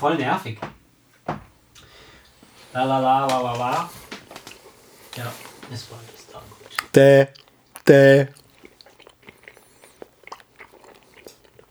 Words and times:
Voll 0.00 0.16
nervig. 0.16 0.58
La 2.72 2.84
la 2.84 2.98
la 3.00 3.26
la 3.26 3.42
la 3.42 3.52
la. 3.52 3.88
Ja, 5.16 5.24
ist 5.72 5.88
voll 5.88 5.98
ist 6.14 6.32
dann 6.32 6.42
gut. 6.50 6.96
Dä, 6.96 7.26
dä. 7.88 8.28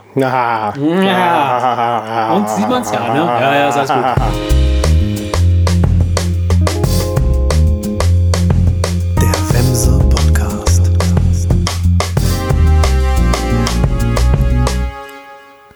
Und 2.32 2.48
sieht 2.48 2.68
man's 2.68 2.92
ja, 2.92 3.00
ne? 3.12 3.18
Ja, 3.18 3.54
ja, 3.54 3.68
ist 3.68 3.76
alles 3.76 3.92
gut. 3.92 4.04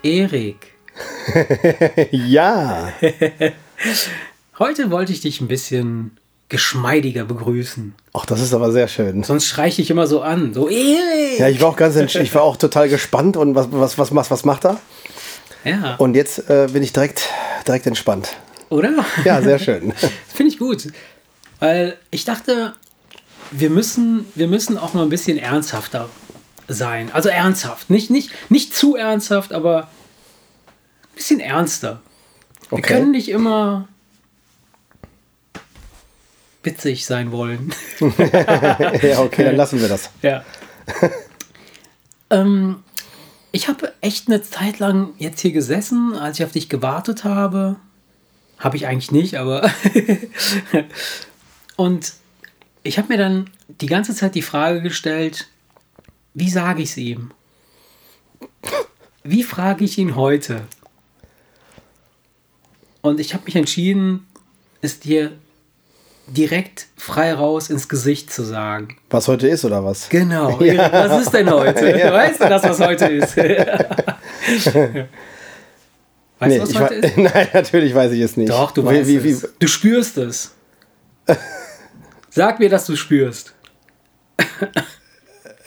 Erik, 0.02 0.56
Ja. 2.10 2.92
heute 4.58 4.90
wollte 4.90 5.12
ich 5.12 5.20
dich 5.20 5.40
ein 5.40 5.48
bisschen 5.48 6.18
geschmeidiger 6.48 7.24
begrüßen. 7.24 7.94
Ach, 8.12 8.26
das 8.26 8.40
ist 8.42 8.52
aber 8.52 8.72
sehr 8.72 8.88
schön. 8.88 9.22
Sonst 9.22 9.46
schreie 9.46 9.68
ich 9.68 9.76
dich 9.76 9.90
immer 9.90 10.06
so 10.06 10.20
an. 10.20 10.52
So, 10.52 10.68
Erik! 10.68 11.38
Ja, 11.38 11.48
ich 11.48 11.60
war 11.60 11.68
auch 11.68 11.76
ganz 11.76 11.96
ich 11.96 12.34
war 12.34 12.42
auch 12.42 12.56
total 12.56 12.88
gespannt 12.88 13.36
und 13.36 13.54
was, 13.54 13.68
was, 13.70 13.96
was, 13.96 14.14
was, 14.14 14.30
was 14.30 14.44
macht 14.44 14.66
er? 14.66 14.78
Ja, 15.64 15.94
Und 15.96 16.14
jetzt 16.14 16.50
äh, 16.50 16.68
bin 16.72 16.82
ich 16.82 16.92
direkt, 16.92 17.28
direkt 17.66 17.86
entspannt. 17.86 18.36
oder? 18.68 19.04
Ja, 19.24 19.40
sehr 19.40 19.58
schön. 19.58 19.92
Finde 20.28 20.52
ich 20.52 20.58
gut. 20.58 20.88
Weil 21.60 21.96
ich 22.10 22.24
dachte, 22.24 22.74
wir 23.52 23.70
müssen, 23.70 24.26
wir 24.34 24.48
müssen 24.48 24.76
auch 24.76 24.92
mal 24.94 25.04
ein 25.04 25.08
bisschen 25.08 25.38
ernsthafter 25.38 26.08
sein. 26.72 27.10
Also 27.12 27.28
ernsthaft. 27.28 27.90
Nicht, 27.90 28.10
nicht, 28.10 28.30
nicht 28.50 28.74
zu 28.74 28.96
ernsthaft, 28.96 29.52
aber 29.52 29.82
ein 29.84 31.14
bisschen 31.16 31.40
ernster. 31.40 32.00
Wir 32.70 32.78
Okay. 32.78 32.94
können 32.94 33.10
nicht 33.10 33.28
immer 33.28 33.88
witzig 36.62 37.04
sein 37.06 37.32
wollen. 37.32 37.74
ja, 38.00 39.18
okay, 39.20 39.44
dann 39.44 39.56
lassen 39.56 39.80
wir 39.80 39.88
das. 39.88 40.10
Ja. 40.22 40.44
ähm, 42.30 42.82
ich 43.52 43.68
habe 43.68 43.92
echt 44.00 44.28
eine 44.28 44.42
Zeit 44.42 44.78
lang 44.78 45.10
jetzt 45.18 45.40
hier 45.40 45.52
gesessen, 45.52 46.14
als 46.16 46.38
ich 46.38 46.44
auf 46.44 46.52
dich 46.52 46.68
gewartet 46.68 47.24
habe. 47.24 47.76
Habe 48.58 48.76
ich 48.76 48.86
eigentlich 48.86 49.10
nicht, 49.10 49.36
aber. 49.36 49.70
Und 51.76 52.14
ich 52.82 52.98
habe 52.98 53.08
mir 53.08 53.18
dann 53.18 53.50
die 53.68 53.86
ganze 53.86 54.14
Zeit 54.14 54.34
die 54.34 54.42
Frage 54.42 54.82
gestellt, 54.82 55.48
wie 56.34 56.50
sage 56.50 56.82
ich 56.82 56.90
es 56.90 56.96
ihm? 56.96 57.32
Wie 59.22 59.42
frage 59.42 59.84
ich 59.84 59.98
ihn 59.98 60.16
heute? 60.16 60.62
Und 63.02 63.20
ich 63.20 63.34
habe 63.34 63.44
mich 63.44 63.56
entschieden, 63.56 64.26
es 64.80 65.00
dir 65.00 65.32
direkt 66.26 66.86
frei 66.96 67.34
raus 67.34 67.68
ins 67.68 67.88
Gesicht 67.88 68.32
zu 68.32 68.42
sagen. 68.42 68.96
Was 69.10 69.28
heute 69.28 69.48
ist 69.48 69.64
oder 69.64 69.84
was? 69.84 70.08
Genau. 70.08 70.58
Erik, 70.60 70.78
Was 70.92 71.22
ist 71.22 71.32
denn 71.32 71.50
heute? 71.50 71.82
Weißt 71.82 72.40
du 72.40 72.48
das, 72.48 72.62
was 72.62 72.80
heute 72.80 73.06
ist? 73.06 73.36
weißt 73.36 73.46
Nee, 76.40 76.58
du, 76.58 76.62
was 76.62 76.74
heute 76.74 76.94
ist? 76.94 77.16
Nein, 77.16 77.48
natürlich 77.52 77.94
weiß 77.94 78.12
ich 78.12 78.20
es 78.20 78.36
nicht. 78.36 78.50
Doch, 78.50 78.70
du 78.70 78.84
weißt 78.84 79.08
wie, 79.08 79.22
wie, 79.22 79.30
es. 79.30 79.48
Du 79.58 79.66
spürst 79.68 80.16
es. 80.18 80.54
Sag 82.30 82.58
mir, 82.60 82.68
dass 82.68 82.86
du 82.86 82.96
spürst. 82.96 83.54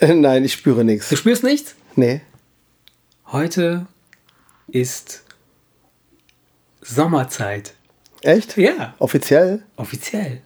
Nein, 0.00 0.44
ich 0.44 0.52
spüre 0.52 0.84
nichts. 0.84 1.08
Du 1.08 1.16
spürst 1.16 1.42
nichts? 1.42 1.74
Nee. 1.94 2.20
Heute 3.32 3.86
ist 4.68 5.22
Sommerzeit. 6.82 7.74
Echt? 8.22 8.56
Ja, 8.56 8.94
Offiziell? 8.98 9.62
offiziell. 9.76 10.40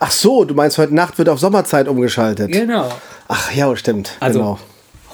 Ach 0.00 0.10
so, 0.10 0.44
du 0.44 0.54
meinst, 0.54 0.76
heute 0.78 0.94
Nacht 0.94 1.18
wird 1.18 1.28
auf 1.28 1.38
Sommerzeit 1.38 1.86
umgeschaltet. 1.86 2.50
Genau. 2.50 2.90
Ach 3.28 3.52
ja, 3.52 3.74
stimmt. 3.76 4.16
Also 4.18 4.38
genau. 4.40 4.58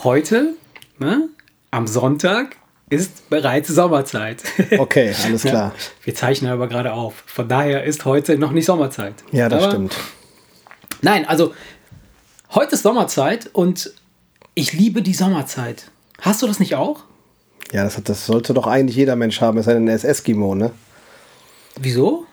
heute, 0.05 0.55
ne, 0.99 1.29
am 1.71 1.87
Sonntag, 1.87 2.57
ist 2.89 3.29
bereits 3.29 3.69
Sommerzeit. 3.69 4.43
Okay, 4.79 5.15
alles 5.25 5.43
Ja, 5.43 5.51
klar. 5.51 5.75
wir 6.05 6.15
zeichnen 6.15 6.51
aber 6.51 6.69
gerade 6.69 6.93
auf. 6.93 7.25
Von 7.27 7.49
daher 7.49 7.85
ist 7.85 8.05
heute 8.05 8.39
noch 8.39 8.53
nicht 8.53 8.65
Sommerzeit. 8.67 9.15
Ja, 9.33 9.49
das 9.49 9.65
aber, 9.65 9.73
stimmt. 9.73 9.97
Nein, 11.03 11.27
also 11.29 11.55
heute 12.55 12.75
ist 12.75 12.83
Sommerzeit 12.83 13.51
und 13.53 13.93
ich 14.55 14.73
liebe 14.73 15.03
die 15.03 15.15
Sommerzeit. 15.15 15.91
Hast 16.21 16.43
du 16.43 16.47
das 16.47 16.61
nicht 16.61 16.75
auch? 16.75 17.05
Ja, 17.73 17.85
das, 17.85 17.97
hat, 17.97 18.09
das 18.09 18.27
sollte 18.27 18.55
doch 18.55 18.67
eigentlich 18.67 18.97
jeder 18.97 19.17
Mensch 19.17 19.41
haben, 19.41 19.59
es 19.59 19.67
sei 19.67 19.75
denn, 19.75 19.89
er 19.89 19.97
ist 19.97 20.05
Eskimo, 20.05 20.55
ne? 20.55 20.71
Wieso? 21.81 22.27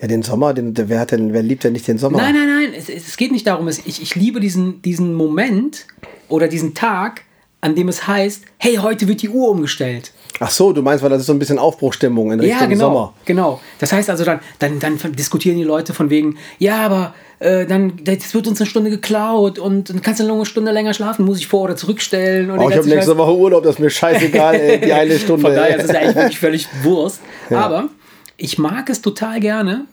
Ja, 0.00 0.06
den 0.06 0.22
Sommer, 0.22 0.54
den, 0.54 0.74
wer, 0.76 1.00
hat 1.00 1.10
denn, 1.10 1.32
wer 1.32 1.42
liebt 1.42 1.64
denn 1.64 1.72
nicht 1.72 1.86
den 1.86 1.98
Sommer? 1.98 2.18
Nein, 2.18 2.34
nein, 2.34 2.46
nein. 2.46 2.72
Es, 2.74 2.88
es 2.88 3.16
geht 3.16 3.32
nicht 3.32 3.46
darum. 3.46 3.68
Es, 3.68 3.80
ich, 3.84 4.00
ich 4.00 4.14
liebe 4.14 4.40
diesen, 4.40 4.80
diesen 4.80 5.12
Moment 5.12 5.86
oder 6.28 6.48
diesen 6.48 6.74
Tag, 6.74 7.22
an 7.60 7.74
dem 7.74 7.88
es 7.88 8.06
heißt, 8.06 8.44
hey, 8.58 8.76
heute 8.76 9.08
wird 9.08 9.22
die 9.22 9.28
Uhr 9.28 9.50
umgestellt. 9.50 10.12
Ach 10.40 10.50
so, 10.50 10.72
du 10.72 10.82
meinst, 10.82 11.02
weil 11.02 11.10
das 11.10 11.20
ist 11.20 11.26
so 11.26 11.32
ein 11.32 11.38
bisschen 11.38 11.58
Aufbruchstimmung 11.58 12.30
in 12.32 12.38
Richtung 12.40 12.60
ja, 12.60 12.66
genau. 12.66 12.84
Sommer. 12.86 13.14
Genau. 13.24 13.60
Das 13.80 13.92
heißt 13.92 14.08
also, 14.10 14.24
dann, 14.24 14.40
dann, 14.58 14.78
dann 14.78 14.96
diskutieren 15.12 15.56
die 15.56 15.64
Leute 15.64 15.92
von 15.94 16.10
wegen, 16.10 16.36
ja, 16.58 16.76
aber 16.86 17.14
äh, 17.40 17.66
dann 17.66 17.94
das 18.04 18.34
wird 18.34 18.46
uns 18.46 18.60
eine 18.60 18.68
Stunde 18.68 18.90
geklaut 18.90 19.58
und 19.58 19.90
dann 19.90 20.00
kannst 20.02 20.20
du 20.20 20.32
eine 20.32 20.46
Stunde 20.46 20.70
länger 20.70 20.94
schlafen, 20.94 21.24
muss 21.24 21.38
ich 21.38 21.46
vor- 21.48 21.62
oder 21.62 21.76
zurückstellen. 21.76 22.50
Und 22.50 22.58
Oh, 22.60 22.68
ich 22.70 22.76
habe 22.76 22.88
nächste. 22.88 23.16
Woche 23.18 23.36
Urlaub, 23.36 23.62
das 23.64 23.74
ist 23.76 23.78
mir 23.80 23.90
scheißegal, 23.90 24.54
ey, 24.54 24.80
die 24.80 24.92
eine 24.92 25.18
Stunde. 25.18 25.42
Von 25.42 25.54
daher 25.54 25.76
ist 25.78 25.84
es 25.86 25.92
ja 25.92 25.98
eigentlich 26.00 26.14
wirklich 26.16 26.38
völlig 26.38 26.68
Wurst. 26.82 27.20
Aber 27.50 27.88
ich 28.36 28.58
mag 28.58 28.88
es 28.90 29.02
total 29.02 29.40
gerne, 29.40 29.86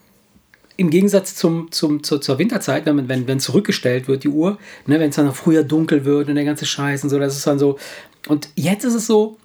im 0.77 0.89
Gegensatz 0.89 1.35
zum, 1.35 1.71
zum, 1.71 2.03
zur, 2.03 2.19
zur 2.21 2.37
Winterzeit, 2.37 2.85
wenn, 2.85 2.97
man- 2.97 3.07
wenn, 3.09 3.27
wenn 3.27 3.39
zurückgestellt 3.39 4.07
wird, 4.07 4.23
die 4.23 4.29
Uhr, 4.29 4.57
ne, 4.85 4.99
wenn 4.99 5.09
es 5.09 5.15
dann 5.15 5.33
früher 5.33 5.63
dunkel 5.63 6.03
wird 6.05 6.27
und 6.29 6.35
der 6.35 6.43
ganze 6.45 6.65
Scheiß 6.65 7.03
und 7.03 7.09
so, 7.09 7.17
das 7.17 7.35
ist 7.35 7.47
dann 7.47 7.57
so. 7.59 7.77
Und 8.27 8.49
jetzt 8.55 8.83
ist 8.83 8.93
es 8.93 9.07
so, 9.07 9.37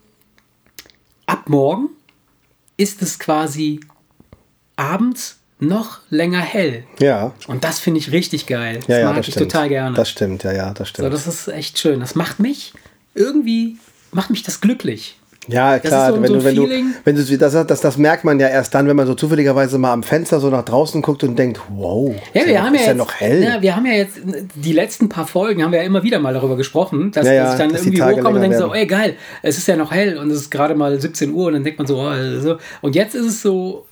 morgen 1.50 1.90
ist 2.76 3.02
es 3.02 3.18
quasi 3.18 3.80
abends 4.76 5.38
noch 5.58 5.98
länger 6.08 6.40
hell. 6.40 6.84
ja, 7.00 7.34
Und 7.46 7.64
das 7.64 7.80
finde 7.80 8.00
ich 8.00 8.12
richtig 8.12 8.46
geil. 8.46 8.76
Das 8.78 8.86
ja, 8.86 8.98
ja, 9.00 9.06
mag 9.08 9.16
das 9.16 9.28
ich 9.28 9.34
stimmt. 9.34 9.50
total 9.52 9.68
gerne. 9.68 9.94
Das 9.96 10.08
stimmt, 10.08 10.42
ja, 10.44 10.52
ja, 10.52 10.70
das 10.70 10.78
so, 10.88 10.94
stimmt. 10.94 11.12
das 11.12 11.26
ist 11.26 11.48
echt 11.48 11.78
schön. 11.78 12.00
Das 12.00 12.14
macht 12.14 12.40
mich 12.40 12.72
irgendwie, 13.14 13.76
macht 14.12 14.30
mich 14.30 14.42
das 14.42 14.62
glücklich. 14.62 15.18
Ja, 15.50 15.78
klar, 15.78 16.12
so- 16.12 16.22
wenn, 16.22 16.28
so 16.28 16.34
du, 16.38 16.44
wenn, 16.44 16.54
du, 16.56 16.68
wenn 17.04 17.16
du, 17.16 17.38
das, 17.38 17.66
das, 17.66 17.80
das 17.80 17.96
merkt 17.98 18.24
man 18.24 18.38
ja 18.40 18.48
erst 18.48 18.74
dann, 18.74 18.86
wenn 18.88 18.96
man 18.96 19.06
so 19.06 19.14
zufälligerweise 19.14 19.78
mal 19.78 19.92
am 19.92 20.02
Fenster 20.02 20.40
so 20.40 20.48
nach 20.50 20.64
draußen 20.64 21.02
guckt 21.02 21.22
und 21.24 21.38
denkt, 21.38 21.60
wow, 21.70 22.14
Ja, 22.34 22.40
ist 22.42 22.46
wir 22.46 22.52
ja, 22.54 22.62
haben 22.62 22.72
noch, 22.72 22.74
ja, 22.74 22.80
ist 22.80 22.86
ja 22.86 22.92
jetzt, 22.92 22.98
noch 22.98 23.14
hell. 23.14 23.42
Ja, 23.42 23.62
wir 23.62 23.76
haben 23.76 23.86
ja 23.86 23.92
jetzt 23.92 24.20
die 24.54 24.72
letzten 24.72 25.08
paar 25.08 25.26
Folgen 25.26 25.62
haben 25.62 25.72
wir 25.72 25.80
ja 25.80 25.84
immer 25.84 26.02
wieder 26.02 26.18
mal 26.18 26.32
darüber 26.34 26.56
gesprochen, 26.56 27.10
dass, 27.12 27.26
Ja, 27.26 27.32
ja, 27.32 27.42
dass 27.44 27.52
ich 27.54 27.58
dann 27.58 27.72
dass 27.72 27.82
irgendwie 27.86 28.02
hochkomme 28.02 28.36
und 28.36 28.40
denke 28.42 28.58
so, 28.58 28.72
ey 28.74 28.86
geil, 28.86 29.16
es 29.42 29.58
ist 29.58 29.68
ja 29.68 29.76
noch 29.76 29.90
hell 29.92 30.18
und 30.18 30.30
es 30.30 30.38
ist 30.38 30.50
gerade 30.50 30.74
mal 30.74 31.00
17 31.00 31.32
Uhr 31.32 31.46
und 31.46 31.52
dann 31.54 31.64
denkt 31.64 31.78
man 31.78 31.86
so, 31.86 31.98
oh, 32.00 32.40
so. 32.40 32.56
und 32.80 32.94
jetzt 32.94 33.14
ist 33.14 33.26
es 33.26 33.42
so 33.42 33.86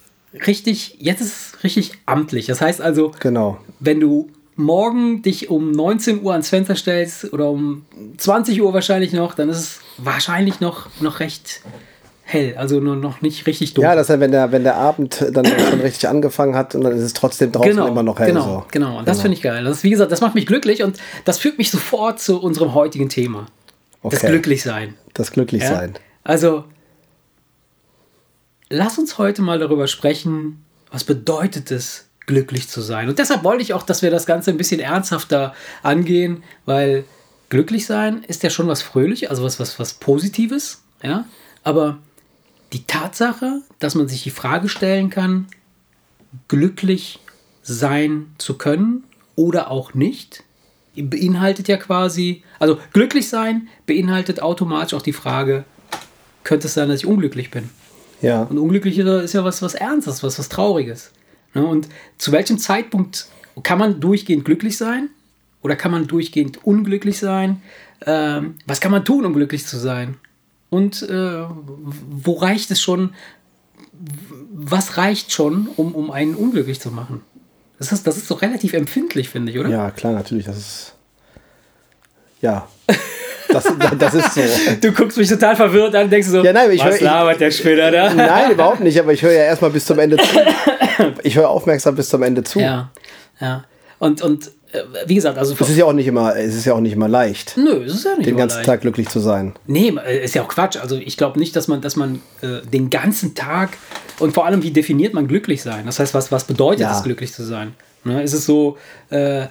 richtig, 0.46 0.96
jetzt 1.00 1.20
ist 1.20 1.54
es 1.56 1.64
richtig 1.64 1.92
amtlich. 2.06 2.46
Das 2.46 2.60
heißt 2.60 2.80
also, 2.80 3.12
Genau. 3.20 3.58
wenn 3.80 4.00
du 4.00 4.28
morgen 4.56 5.22
dich 5.22 5.50
um 5.50 5.70
19 5.70 6.22
Uhr 6.22 6.32
ans 6.32 6.48
Fenster 6.48 6.74
stellst 6.74 7.32
oder 7.32 7.48
um 7.50 7.84
20 8.16 8.60
Uhr 8.60 8.74
wahrscheinlich 8.74 9.12
noch, 9.12 9.34
dann 9.34 9.48
ist 9.48 9.58
es 9.58 9.80
wahrscheinlich 9.98 10.60
noch, 10.60 10.88
noch 11.00 11.20
recht 11.20 11.62
hell, 12.22 12.56
also 12.56 12.78
nur 12.80 12.96
noch 12.96 13.22
nicht 13.22 13.46
richtig 13.46 13.74
dunkel. 13.74 13.88
Ja, 13.88 13.94
das 13.94 14.08
ist 14.08 14.14
ja, 14.14 14.20
wenn 14.20 14.32
der, 14.32 14.52
wenn 14.52 14.62
der 14.62 14.76
Abend 14.76 15.24
dann 15.32 15.46
schon 15.46 15.80
richtig 15.80 16.08
angefangen 16.08 16.54
hat 16.54 16.74
und 16.74 16.82
dann 16.82 16.92
ist 16.92 17.02
es 17.02 17.14
trotzdem 17.14 17.52
draußen 17.52 17.70
immer 17.70 18.02
noch 18.02 18.18
hell. 18.18 18.26
Genau, 18.26 18.44
so. 18.44 18.64
genau. 18.70 18.98
Und 18.98 19.08
das 19.08 19.22
finde 19.22 19.36
ich 19.36 19.42
geil. 19.42 19.64
Das 19.64 19.78
ist, 19.78 19.84
wie 19.84 19.90
gesagt, 19.90 20.12
das 20.12 20.20
macht 20.20 20.34
mich 20.34 20.46
glücklich 20.46 20.82
und 20.82 20.98
das 21.24 21.38
führt 21.38 21.58
mich 21.58 21.70
sofort 21.70 22.20
zu 22.20 22.40
unserem 22.40 22.74
heutigen 22.74 23.08
Thema. 23.08 23.46
Das 24.02 24.14
Okay. 24.14 24.28
Glücklichsein. 24.28 24.94
Das 25.14 25.32
Glücklichsein. 25.32 25.94
Ja? 25.94 26.00
Also, 26.22 26.64
lass 28.68 28.98
uns 28.98 29.18
heute 29.18 29.42
mal 29.42 29.58
darüber 29.58 29.88
sprechen, 29.88 30.64
was 30.90 31.04
bedeutet 31.04 31.70
es, 31.70 32.08
glücklich 32.26 32.68
zu 32.68 32.82
sein. 32.82 33.08
Und 33.08 33.18
deshalb 33.18 33.42
wollte 33.42 33.62
ich 33.62 33.72
auch, 33.72 33.82
dass 33.82 34.02
wir 34.02 34.10
das 34.10 34.26
Ganze 34.26 34.50
ein 34.50 34.58
bisschen 34.58 34.80
ernsthafter 34.80 35.54
angehen, 35.82 36.44
weil 36.66 37.04
glücklich 37.48 37.86
sein 37.86 38.22
ist 38.24 38.42
ja 38.42 38.50
schon 38.50 38.68
was 38.68 38.82
Fröhliches, 38.82 39.30
also 39.30 39.42
was, 39.42 39.58
was, 39.60 39.78
was 39.78 39.94
Positives, 39.94 40.82
ja. 41.02 41.24
Aber 41.64 41.98
die 42.72 42.84
Tatsache, 42.84 43.62
dass 43.78 43.94
man 43.94 44.08
sich 44.08 44.22
die 44.22 44.30
Frage 44.30 44.68
stellen 44.68 45.10
kann, 45.10 45.46
glücklich 46.48 47.20
sein 47.62 48.34
zu 48.38 48.58
können 48.58 49.04
oder 49.36 49.70
auch 49.70 49.94
nicht, 49.94 50.44
beinhaltet 50.96 51.68
ja 51.68 51.76
quasi, 51.76 52.42
also 52.58 52.78
glücklich 52.92 53.28
sein 53.28 53.68
beinhaltet 53.86 54.40
automatisch 54.40 54.94
auch 54.94 55.02
die 55.02 55.12
Frage, 55.12 55.64
könnte 56.44 56.66
es 56.66 56.74
sein, 56.74 56.88
dass 56.88 57.00
ich 57.00 57.06
unglücklich 57.06 57.50
bin? 57.50 57.70
Ja. 58.20 58.42
Und 58.42 58.58
unglücklich 58.58 58.98
ist 58.98 59.34
ja 59.34 59.44
was, 59.44 59.62
was 59.62 59.74
Ernstes, 59.74 60.22
was, 60.22 60.38
was 60.38 60.48
Trauriges. 60.48 61.12
Ne? 61.54 61.64
Und 61.64 61.88
zu 62.16 62.32
welchem 62.32 62.58
Zeitpunkt 62.58 63.28
kann 63.62 63.78
man 63.78 64.00
durchgehend 64.00 64.44
glücklich 64.44 64.76
sein? 64.76 65.10
Oder 65.62 65.76
kann 65.76 65.90
man 65.90 66.06
durchgehend 66.06 66.64
unglücklich 66.64 67.18
sein? 67.18 67.62
Ähm, 68.06 68.54
was 68.66 68.80
kann 68.80 68.92
man 68.92 69.04
tun, 69.04 69.24
um 69.24 69.32
glücklich 69.34 69.66
zu 69.66 69.76
sein? 69.76 70.16
Und 70.70 71.02
äh, 71.02 71.44
wo 72.10 72.34
reicht 72.34 72.70
es 72.70 72.80
schon? 72.80 73.14
Was 74.52 74.96
reicht 74.96 75.32
schon, 75.32 75.68
um, 75.76 75.94
um 75.94 76.10
einen 76.10 76.34
unglücklich 76.34 76.80
zu 76.80 76.90
machen? 76.90 77.22
Das 77.78 77.92
ist, 77.92 78.06
das 78.06 78.16
ist 78.16 78.30
doch 78.30 78.42
relativ 78.42 78.72
empfindlich, 78.72 79.28
finde 79.28 79.52
ich, 79.52 79.58
oder? 79.58 79.68
Ja, 79.68 79.90
klar, 79.90 80.12
natürlich. 80.12 80.44
Das 80.46 80.56
ist. 80.58 80.94
Ja. 82.40 82.68
Das, 83.48 83.64
das 83.98 84.14
ist 84.14 84.34
so. 84.34 84.40
Du 84.80 84.92
guckst 84.92 85.16
mich 85.16 85.28
total 85.28 85.56
verwirrt 85.56 85.94
an 85.94 86.04
und 86.04 86.10
denkst 86.10 86.28
so, 86.28 86.44
Ja, 86.44 86.52
nein, 86.52 86.70
ich 86.70 86.84
was 86.84 87.00
hör- 87.00 87.04
labert 87.06 87.40
der 87.40 87.50
Spinner 87.50 87.90
da? 87.90 88.12
Nein, 88.14 88.52
überhaupt 88.52 88.80
nicht, 88.80 88.98
aber 89.00 89.12
ich 89.12 89.22
höre 89.22 89.32
ja 89.32 89.44
erstmal 89.44 89.70
bis 89.70 89.86
zum 89.86 89.98
Ende 89.98 90.16
zu. 90.18 90.24
Ich 91.22 91.36
höre 91.36 91.48
aufmerksam 91.48 91.94
bis 91.94 92.08
zum 92.08 92.24
Ende 92.24 92.42
zu. 92.42 92.58
Ja, 92.58 92.90
ja. 93.40 93.64
Und, 94.00 94.20
und 94.20 94.50
wie 95.06 95.14
gesagt, 95.14 95.38
also 95.38 95.54
Es 95.58 95.68
ist 95.70 95.76
ja 95.78 95.86
auch 95.86 95.92
nicht 95.94 96.06
immer, 96.06 96.36
es 96.36 96.54
ist 96.54 96.64
ja 96.66 96.74
auch 96.74 96.80
nicht 96.80 96.92
immer 96.92 97.08
leicht, 97.08 97.56
nö, 97.56 97.84
es 97.84 97.94
ist 97.94 98.04
ja 98.04 98.14
nicht 98.16 98.26
den 98.28 98.36
ganzen 98.36 98.56
leicht. 98.58 98.66
Tag 98.66 98.80
glücklich 98.82 99.08
zu 99.08 99.18
sein. 99.20 99.54
Nee, 99.66 99.94
äh, 100.06 100.22
ist 100.24 100.34
ja 100.34 100.42
auch 100.42 100.48
Quatsch. 100.48 100.76
Also 100.76 100.96
ich 100.96 101.16
glaube 101.16 101.38
nicht, 101.38 101.56
dass 101.56 101.68
man, 101.68 101.80
dass 101.80 101.96
man 101.96 102.20
äh, 102.42 102.60
den 102.70 102.90
ganzen 102.90 103.34
Tag 103.34 103.78
und 104.18 104.34
vor 104.34 104.44
allem, 104.46 104.62
wie 104.62 104.70
definiert 104.70 105.14
man 105.14 105.26
glücklich 105.26 105.62
sein? 105.62 105.86
Das 105.86 105.98
heißt, 105.98 106.12
was, 106.12 106.30
was 106.32 106.44
bedeutet 106.44 106.80
Ja. 106.82 106.96
es, 106.96 107.02
glücklich 107.02 107.32
zu 107.32 107.44
sein? 107.44 107.74
Ne? 108.04 108.22
Ist 108.22 108.34
es 108.34 108.44
so, 108.44 108.76
äh, 109.10 109.46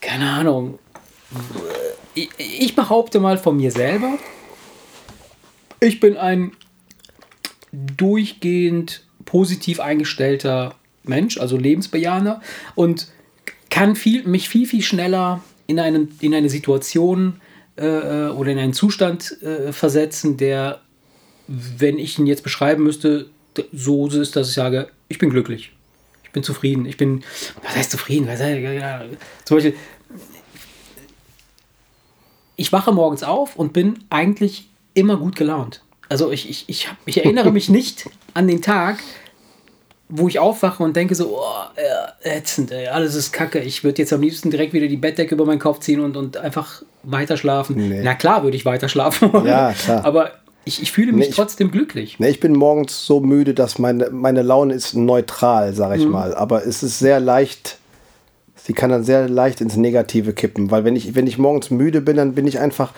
keine 0.00 0.30
Ahnung, 0.30 0.78
ich, 2.14 2.30
ich 2.38 2.74
behaupte 2.74 3.20
mal 3.20 3.36
von 3.36 3.56
mir 3.56 3.70
selber, 3.70 4.14
ich 5.80 6.00
bin 6.00 6.16
ein 6.16 6.52
durchgehend 7.72 9.02
positiv 9.24 9.80
eingestellter 9.80 10.74
Mensch, 11.02 11.38
also 11.38 11.56
lebensbejahender 11.56 12.40
und 12.74 13.08
kann 13.74 13.96
viel, 13.96 14.22
mich 14.22 14.48
viel, 14.48 14.68
viel 14.68 14.82
schneller 14.82 15.42
in, 15.66 15.80
einen, 15.80 16.16
in 16.20 16.32
eine 16.32 16.48
Situation 16.48 17.40
äh, 17.76 17.84
äh, 17.84 18.28
oder 18.28 18.52
in 18.52 18.58
einen 18.60 18.72
Zustand 18.72 19.42
äh, 19.42 19.72
versetzen, 19.72 20.36
der, 20.36 20.80
wenn 21.48 21.98
ich 21.98 22.16
ihn 22.16 22.26
jetzt 22.26 22.44
beschreiben 22.44 22.84
müsste, 22.84 23.26
so 23.72 24.06
ist, 24.06 24.36
dass 24.36 24.48
ich 24.48 24.54
sage, 24.54 24.90
ich 25.08 25.18
bin 25.18 25.28
glücklich. 25.28 25.72
Ich 26.22 26.30
bin 26.30 26.44
zufrieden. 26.44 26.86
Ich 26.86 26.96
bin, 26.96 27.24
was 27.64 27.74
heißt 27.74 27.90
zufrieden? 27.90 28.28
Was 28.28 28.38
heißt, 28.38 28.60
ja, 28.60 29.06
zum 29.44 29.56
Beispiel, 29.56 29.74
ich 32.54 32.70
wache 32.70 32.92
morgens 32.92 33.24
auf 33.24 33.56
und 33.56 33.72
bin 33.72 34.04
eigentlich 34.08 34.68
immer 34.94 35.16
gut 35.16 35.34
gelaunt. 35.34 35.82
Also 36.08 36.30
ich, 36.30 36.48
ich, 36.48 36.64
ich, 36.68 36.88
ich 37.06 37.16
erinnere 37.16 37.50
mich 37.50 37.68
nicht 37.80 38.08
an 38.34 38.46
den 38.46 38.62
Tag, 38.62 39.02
wo 40.08 40.28
ich 40.28 40.38
aufwache 40.38 40.82
und 40.82 40.94
denke 40.96 41.14
so, 41.14 41.36
oh, 41.38 41.42
äh, 42.24 42.36
ätzend, 42.36 42.70
ey, 42.72 42.88
alles 42.88 43.14
ist 43.14 43.32
kacke. 43.32 43.58
Ich 43.60 43.84
würde 43.84 44.02
jetzt 44.02 44.12
am 44.12 44.20
liebsten 44.20 44.50
direkt 44.50 44.72
wieder 44.72 44.86
die 44.86 44.96
Bettdecke 44.98 45.34
über 45.34 45.46
meinen 45.46 45.58
Kopf 45.58 45.80
ziehen 45.80 46.00
und, 46.00 46.16
und 46.16 46.36
einfach 46.36 46.82
weiter 47.02 47.36
schlafen. 47.36 47.76
Nee. 47.76 48.00
Na 48.04 48.14
klar 48.14 48.42
würde 48.44 48.56
ich 48.56 48.64
weiter 48.64 48.88
schlafen. 48.88 49.30
Ja, 49.46 49.72
klar. 49.72 50.04
Aber 50.04 50.30
ich, 50.66 50.80
ich 50.82 50.92
fühle 50.92 51.12
mich 51.12 51.24
Nee, 51.26 51.30
ich- 51.30 51.36
trotzdem 51.36 51.70
glücklich. 51.70 52.18
Ne, 52.20 52.28
ich 52.28 52.38
bin 52.40 52.52
morgens 52.52 53.06
so 53.06 53.20
müde, 53.20 53.54
dass 53.54 53.78
meine, 53.78 54.10
meine 54.10 54.42
Laune 54.42 54.74
ist 54.74 54.94
neutral, 54.94 55.72
sage 55.74 55.96
ich 55.96 56.06
mal. 56.06 56.34
Aber 56.34 56.66
es 56.66 56.82
ist 56.82 56.98
sehr 56.98 57.18
leicht, 57.20 57.78
sie 58.56 58.72
kann 58.74 58.90
dann 58.90 59.04
sehr 59.04 59.28
leicht 59.28 59.60
ins 59.60 59.76
Negative 59.76 60.32
kippen. 60.34 60.70
Weil 60.70 60.84
wenn 60.84 60.96
ich, 60.96 61.14
wenn 61.14 61.26
ich 61.26 61.38
morgens 61.38 61.70
müde 61.70 62.00
bin, 62.02 62.16
dann 62.16 62.34
bin 62.34 62.46
ich 62.46 62.58
einfach, 62.60 62.92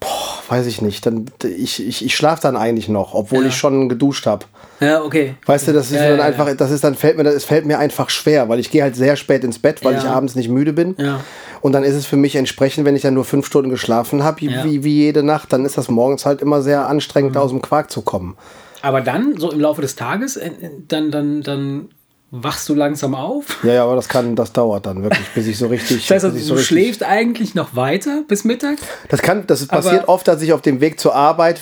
boah, 0.00 0.31
weiß 0.52 0.66
ich 0.66 0.82
nicht, 0.82 1.06
dann, 1.06 1.24
ich, 1.42 1.84
ich, 1.86 2.04
ich 2.04 2.14
schlafe 2.14 2.42
dann 2.42 2.56
eigentlich 2.58 2.88
noch, 2.88 3.14
obwohl 3.14 3.42
Ja. 3.44 3.48
ich 3.48 3.56
schon 3.56 3.88
geduscht 3.88 4.26
habe. 4.26 4.44
Ja, 4.80 5.02
okay. 5.02 5.34
Weißt 5.46 5.66
du, 5.68 5.72
das 5.72 5.86
ist 5.90 5.96
Ja, 5.96 6.10
dann 6.10 6.18
ja, 6.18 6.24
einfach, 6.24 6.54
das 6.54 6.70
ist 6.70 6.84
dann 6.84 6.94
fällt 6.94 7.16
mir, 7.16 7.24
es 7.26 7.44
fällt 7.44 7.64
mir 7.64 7.78
einfach 7.78 8.10
schwer, 8.10 8.48
weil 8.50 8.58
ich 8.60 8.70
gehe 8.70 8.82
halt 8.82 8.94
sehr 8.94 9.16
spät 9.16 9.44
ins 9.44 9.58
Bett, 9.58 9.82
weil 9.84 9.96
ich 9.96 10.04
abends 10.04 10.34
nicht 10.34 10.48
müde 10.50 10.72
bin. 10.74 10.94
Ja. 10.98 11.20
Und 11.62 11.72
dann 11.72 11.84
ist 11.84 11.94
es 11.94 12.04
für 12.04 12.16
mich 12.16 12.36
entsprechend, 12.36 12.84
wenn 12.84 12.94
ich 12.96 13.02
dann 13.02 13.14
nur 13.14 13.24
fünf 13.24 13.46
Stunden 13.46 13.70
geschlafen 13.70 14.22
habe, 14.24 14.40
wie, 14.42 14.84
wie 14.84 14.96
jede 15.04 15.22
Nacht, 15.22 15.52
dann 15.52 15.64
ist 15.64 15.78
das 15.78 15.88
morgens 15.88 16.26
halt 16.26 16.42
immer 16.42 16.60
sehr 16.60 16.86
anstrengend, 16.88 17.34
Mhm. 17.34 17.40
aus 17.40 17.50
dem 17.50 17.62
Quark 17.62 17.90
zu 17.90 18.02
kommen. 18.02 18.36
Aber 18.82 19.00
dann, 19.00 19.36
so 19.38 19.50
im 19.52 19.60
Laufe 19.60 19.80
des 19.80 19.94
Tages, 19.96 20.36
äh, 20.36 20.48
äh, 20.48 20.70
dann, 20.88 21.10
dann, 21.10 21.42
dann 21.42 21.88
wachst 22.34 22.66
du 22.70 22.74
langsam 22.74 23.14
auf. 23.14 23.62
Ja, 23.62 23.74
ja, 23.74 23.84
aber 23.84 23.94
das 23.94 24.08
kann, 24.08 24.34
das 24.34 24.54
dauert 24.54 24.86
dann 24.86 25.02
wirklich, 25.02 25.28
bis 25.34 25.46
ich 25.46 25.58
so 25.58 25.66
richtig. 25.66 26.06
Das 26.08 26.14
heißt, 26.14 26.24
also, 26.24 26.38
so 26.38 26.54
du 26.54 26.62
schläfst 26.62 27.02
eigentlich 27.02 27.54
noch 27.54 27.76
weiter 27.76 28.24
bis 28.26 28.44
Mittag? 28.44 28.78
das 29.10 29.20
kann, 29.20 29.46
das 29.46 29.66
passiert 29.66 30.08
oft, 30.08 30.26
dass 30.26 30.40
ich 30.40 30.54
auf 30.54 30.62
dem 30.62 30.80
Weg 30.80 30.98
zur 30.98 31.14
Arbeit 31.14 31.60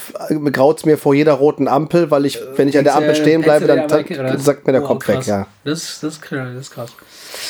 graut 0.53 0.79
es 0.79 0.85
mir 0.87 0.97
vor 0.97 1.13
jeder 1.13 1.33
roten 1.33 1.67
Ampel, 1.67 2.13
weil 2.13 2.25
ich, 2.25 2.39
wenn 2.55 2.69
ich 2.69 2.79
an 2.79 2.85
der 2.85 2.95
Ampel 2.95 3.11
Äh, 3.11 3.15
stehen 3.17 3.43
bleibe, 3.43 3.67
dann, 3.67 4.39
sagt 4.39 4.65
mir 4.65 4.73
der 4.73 4.85
Oh, 4.85 4.87
Kopf 4.87 5.09
weg, 5.09 5.27
ja. 5.27 5.49
Das, 5.65 5.99
das 6.01 6.15
ist 6.15 6.23
krass. 6.23 6.93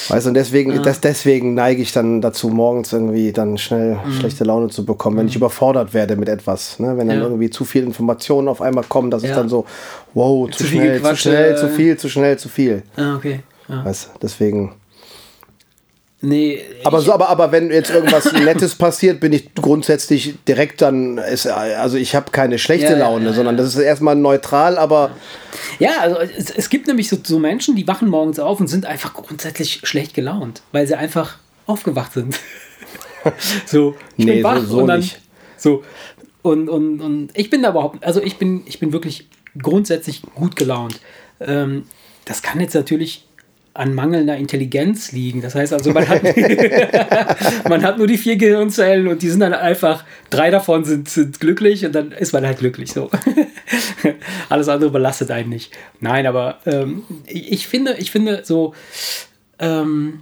Weißt 0.09 0.27
du, 0.27 0.29
und 0.31 0.35
deswegen, 0.35 0.83
das, 0.83 1.01
deswegen 1.01 1.55
neige 1.55 1.83
ich 1.83 1.93
dann 1.93 2.21
dazu, 2.21 2.49
morgens 2.49 2.93
irgendwie 2.93 3.33
dann 3.33 3.59
schnell 3.59 3.99
Mhm. 4.05 4.13
schlechte 4.13 4.45
Laune 4.45 4.69
zu 4.69 4.85
bekommen, 4.85 5.17
wenn 5.19 5.29
ich 5.29 5.37
überfordert 5.37 5.95
werde 5.95 6.17
mit 6.17 6.29
etwas. 6.29 6.79
Ne? 6.79 6.97
Wenn 6.97 7.09
dann 7.09 7.19
Ja. 7.19 7.25
irgendwie 7.25 7.51
zu 7.51 7.65
viel 7.65 7.83
Informationen 7.85 8.49
auf 8.49 8.61
einmal 8.63 8.85
kommen, 8.89 9.11
das 9.11 9.23
Ja. 9.23 9.31
ist 9.31 9.37
dann 9.37 9.49
so, 9.49 9.65
wow, 10.15 10.51
zu, 10.51 10.59
Zu 10.65 10.71
schnell, 10.71 11.03
zu 11.03 11.17
schnell, 11.17 11.57
zu 11.57 11.69
viel, 11.69 11.97
zu 11.97 12.09
schnell, 12.09 12.39
zu 12.39 12.49
viel. 12.49 12.83
Ah, 12.97 13.17
okay. 13.17 13.41
Ja. 13.69 13.85
Weißt 13.85 14.11
du, 14.15 14.19
deswegen. 14.23 14.73
Nee, 16.23 16.61
Aber 16.85 17.01
so, 17.01 17.15
aber, 17.15 17.31
aber 17.31 17.51
wenn 17.51 17.71
jetzt 17.71 17.91
irgendwas 17.91 18.31
Nettes 18.45 18.75
passiert, 18.75 19.21
bin 19.21 19.33
ich 19.33 19.55
grundsätzlich 19.55 20.35
direkt 20.47 20.83
dann, 20.83 21.17
ist, 21.17 21.47
also 21.47 21.97
ich 21.97 22.15
habe 22.15 22.31
keine 22.31 22.59
schlechte 22.59 22.93
Ja, 22.93 22.99
Laune, 22.99 23.27
ja, 23.27 23.33
sondern 23.33 23.57
ja. 23.57 23.63
das 23.63 23.75
ist 23.75 23.81
erstmal 23.81 24.17
neutral, 24.17 24.77
aber 24.77 25.13
ja, 25.79 25.93
also 26.01 26.19
es, 26.19 26.51
es 26.51 26.69
gibt 26.69 26.89
nämlich 26.89 27.09
so, 27.09 27.17
so 27.23 27.39
Menschen, 27.39 27.75
die 27.75 27.89
wachen 27.89 28.09
morgens 28.09 28.39
auf 28.39 28.61
und 28.61 28.67
sind 28.69 28.85
einfach 28.85 29.15
grundsätzlich 29.15 29.81
schlecht 29.85 30.13
gelaunt, 30.13 30.61
weil 30.73 30.87
sie 30.87 30.95
einfach 30.95 31.39
aufgewacht 31.67 32.13
sind. 32.13 32.39
so, 33.67 33.95
ich 34.19 34.27
Nee, 34.27 34.35
bin 34.37 34.45
wach 34.45 34.59
so- 34.59 34.67
so 34.67 34.79
und 34.81 34.87
dann 34.89 35.01
nicht. 35.01 35.21
so 35.57 35.83
und, 36.43 36.69
und, 36.69 37.01
und 37.01 37.29
ich 37.35 37.49
bin 37.51 37.63
da 37.63 37.71
überhaupt, 37.71 38.05
also 38.05 38.23
ich 38.23 38.37
bin, 38.37 38.63
ich 38.67 38.79
bin 38.79 38.93
wirklich 38.93 39.27
grundsätzlich 39.61 40.23
gut 40.35 40.57
gelaunt. 40.57 41.01
Ähm, 41.41 41.85
das 42.27 42.43
kann 42.43 42.61
jetzt 42.61 42.75
natürlich 42.75 43.27
an 43.73 43.95
mangelnder 43.95 44.37
Intelligenz 44.37 45.13
liegen. 45.13 45.43
Das 45.43 45.55
heißt 45.55 45.73
also, 45.73 45.93
man 45.93 46.09
hat, 46.09 46.23
man 47.69 47.83
hat 47.83 47.99
nur 47.99 48.07
die 48.07 48.19
vier 48.19 48.37
Gehirnzellen 48.37 49.07
und 49.07 49.23
die 49.23 49.29
sind 49.29 49.41
dann 49.41 49.55
einfach, 49.55 50.05
drei 50.29 50.51
davon 50.51 50.85
sind, 50.85 51.09
sind 51.09 51.39
glücklich 51.39 51.87
und 51.87 51.95
dann 51.95 52.13
ist 52.13 52.33
man 52.33 52.45
halt 52.45 52.59
glücklich 52.59 52.93
so. 52.93 53.11
Alles 54.49 54.69
andere 54.69 54.91
belastet 54.91 55.31
einen 55.31 55.51
nicht. 55.51 55.73
Nein, 56.01 56.27
aber 56.27 56.59
ähm, 56.67 57.05
ich, 57.27 57.69
finde, 57.69 57.95
ich 57.99 58.11
finde 58.11 58.43
so, 58.45 58.75
ähm, 59.59 60.21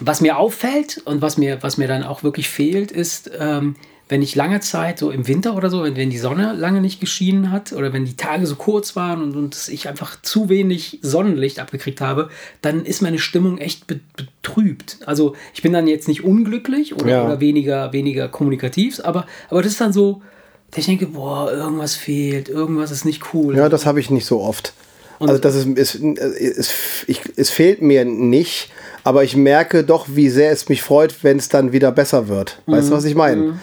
was 0.00 0.20
mir 0.20 0.38
auffällt 0.38 1.02
und 1.04 1.22
was 1.22 1.36
mir, 1.36 1.62
was 1.62 1.76
mir 1.76 1.88
dann 1.88 2.02
auch 2.04 2.22
wirklich 2.22 2.48
fehlt, 2.48 2.90
ist, 2.90 3.30
ähm, 3.38 3.76
wenn 4.08 4.22
ich 4.22 4.36
lange 4.36 4.60
Zeit, 4.60 5.00
so 5.00 5.10
im 5.10 5.26
Winter 5.26 5.56
oder 5.56 5.68
so, 5.68 5.82
wenn, 5.82 5.96
wenn 5.96 6.10
die 6.10 6.18
Sonne 6.18 6.52
lange 6.52 6.80
nicht 6.80 7.00
geschienen 7.00 7.50
hat 7.50 7.72
oder 7.72 7.92
wenn 7.92 8.04
die 8.04 8.16
Tage 8.16 8.46
so 8.46 8.54
kurz 8.54 8.94
waren 8.94 9.20
und, 9.22 9.34
und 9.36 9.68
ich 9.68 9.88
einfach 9.88 10.20
zu 10.22 10.48
wenig 10.48 11.00
Sonnenlicht 11.02 11.58
abgekriegt 11.58 12.00
habe, 12.00 12.28
dann 12.62 12.84
ist 12.84 13.02
meine 13.02 13.18
Stimmung 13.18 13.58
echt 13.58 13.86
be 13.86 14.00
betrübt. 14.16 14.98
Also 15.06 15.34
ich 15.54 15.62
bin 15.62 15.72
dann 15.72 15.88
jetzt 15.88 16.06
nicht 16.06 16.22
unglücklich 16.22 16.94
oder, 16.94 17.08
Ja. 17.10 17.24
oder 17.24 17.40
weniger, 17.40 17.92
weniger 17.92 18.28
kommunikativ, 18.28 19.00
aber, 19.02 19.26
aber 19.50 19.60
das 19.62 19.72
ist 19.72 19.80
dann 19.80 19.92
so, 19.92 20.22
dass 20.70 20.78
ich 20.78 20.86
denke, 20.86 21.06
boah, 21.06 21.52
irgendwas 21.52 21.96
fehlt, 21.96 22.48
irgendwas 22.48 22.92
ist 22.92 23.04
nicht 23.04 23.34
cool. 23.34 23.56
ja, 23.56 23.68
das 23.68 23.86
habe 23.86 23.98
ich 23.98 24.08
nicht 24.10 24.24
so 24.26 24.40
oft. 24.40 24.72
also 25.18 25.38
das 25.38 25.56
ist, 25.56 25.66
ist, 25.66 25.94
ist 25.96 26.74
ich, 27.08 27.22
es 27.34 27.50
fehlt 27.50 27.82
mir 27.82 28.04
nicht, 28.04 28.70
aber 29.02 29.24
ich 29.24 29.34
merke 29.36 29.82
doch, 29.82 30.06
wie 30.10 30.28
sehr 30.28 30.52
es 30.52 30.68
mich 30.68 30.82
freut, 30.82 31.24
wenn 31.24 31.38
es 31.38 31.48
dann 31.48 31.72
wieder 31.72 31.90
besser 31.90 32.28
wird. 32.28 32.60
Weißt 32.66 32.90
du, 32.90 32.92
was 32.94 33.04
ich 33.04 33.14
meine? 33.16 33.58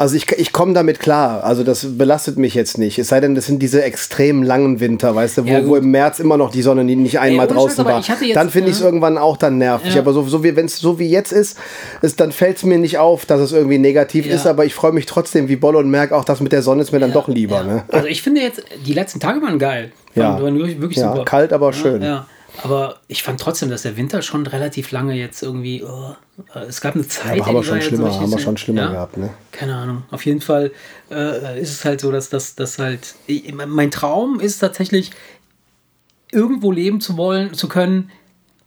Also 0.00 0.16
ich, 0.16 0.32
ich 0.32 0.52
komme 0.52 0.72
damit 0.72 0.98
klar. 0.98 1.44
Also 1.44 1.62
das 1.62 1.98
belastet 1.98 2.38
mich 2.38 2.54
jetzt 2.54 2.78
nicht. 2.78 2.98
Es 2.98 3.08
sei 3.08 3.20
denn, 3.20 3.34
das 3.34 3.44
sind 3.44 3.58
diese 3.60 3.82
extrem 3.84 4.42
langen 4.42 4.80
Winter, 4.80 5.14
weißt 5.14 5.36
du, 5.36 5.44
wo, 5.44 5.48
Ja, 5.48 5.66
wo 5.66 5.76
im 5.76 5.90
März 5.90 6.20
immer 6.20 6.38
noch 6.38 6.50
die 6.50 6.62
Sonne 6.62 6.84
nicht 6.84 7.18
einmal 7.20 7.46
Scheiß, 7.46 7.54
draußen 7.54 7.84
war. 7.84 8.00
jetzt, 8.00 8.34
dann 8.34 8.48
finde 8.48 8.70
ich 8.70 8.76
es 8.76 8.80
irgendwann 8.80 9.18
auch 9.18 9.36
dann 9.36 9.58
nervig. 9.58 9.94
Ja. 9.94 10.00
Aber 10.00 10.14
so, 10.14 10.22
so 10.22 10.42
wie 10.42 10.56
wenn 10.56 10.64
es 10.64 10.78
so 10.78 10.98
wie 10.98 11.10
jetzt 11.10 11.32
ist, 11.32 11.58
ist 12.00 12.18
dann 12.18 12.32
fällt 12.32 12.56
es 12.56 12.64
mir 12.64 12.78
nicht 12.78 12.96
auf, 12.96 13.26
dass 13.26 13.42
es 13.42 13.52
irgendwie 13.52 13.76
negativ 13.76 14.24
Ja. 14.24 14.36
ist. 14.36 14.46
Aber 14.46 14.64
ich 14.64 14.72
freue 14.74 14.92
mich 14.92 15.04
trotzdem 15.04 15.48
wie 15.50 15.56
Bolle 15.56 15.76
und 15.76 15.90
merke 15.90 16.16
auch, 16.16 16.24
das 16.24 16.40
mit 16.40 16.52
der 16.52 16.62
Sonne 16.62 16.80
ist 16.80 16.92
mir 16.92 16.98
dann 17.00 17.12
doch 17.12 17.28
lieber. 17.28 17.56
Ja. 17.56 17.64
Ne? 17.64 17.82
Also 17.88 18.06
ich 18.06 18.22
finde 18.22 18.40
jetzt, 18.40 18.62
die 18.86 18.94
letzten 18.94 19.20
Tage 19.20 19.42
waren 19.42 19.58
geil. 19.58 19.92
Ja. 20.14 20.40
Waren, 20.42 20.58
wirklich, 20.80 20.96
Ja, 20.96 21.12
super. 21.12 21.26
kalt, 21.26 21.52
aber 21.52 21.74
schön. 21.74 22.00
Ja, 22.00 22.26
aber 22.62 23.00
ich 23.08 23.22
fand 23.22 23.40
trotzdem, 23.40 23.70
dass 23.70 23.82
der 23.82 23.96
Winter 23.96 24.22
schon 24.22 24.46
relativ 24.46 24.90
lange 24.90 25.14
jetzt 25.14 25.42
irgendwie. 25.42 25.82
Oh, 25.84 26.14
es 26.68 26.80
gab 26.80 26.94
eine 26.94 27.06
Zeit. 27.06 27.40
Aber 27.40 27.46
haben 27.46 27.54
wir 27.54 27.62
schon 27.62 27.82
schlimmer, 27.82 28.20
haben 28.20 28.30
wir 28.30 28.38
schon 28.38 28.56
schlimmer 28.56 28.82
ja? 28.82 28.90
gehabt, 28.90 29.16
ne? 29.16 29.30
Keine 29.52 29.76
Ahnung. 29.76 30.02
Auf 30.10 30.24
jeden 30.26 30.40
Fall 30.40 30.72
äh, 31.10 31.60
ist 31.60 31.70
es 31.70 31.84
halt 31.84 32.00
so, 32.00 32.10
dass 32.10 32.28
das 32.28 32.54
dass 32.54 32.78
halt. 32.78 33.14
Ich, 33.26 33.52
mein 33.54 33.90
Traum 33.90 34.40
ist 34.40 34.58
tatsächlich, 34.58 35.10
irgendwo 36.32 36.72
leben 36.72 37.00
zu 37.00 37.16
wollen, 37.16 37.54
zu 37.54 37.68
können, 37.68 38.10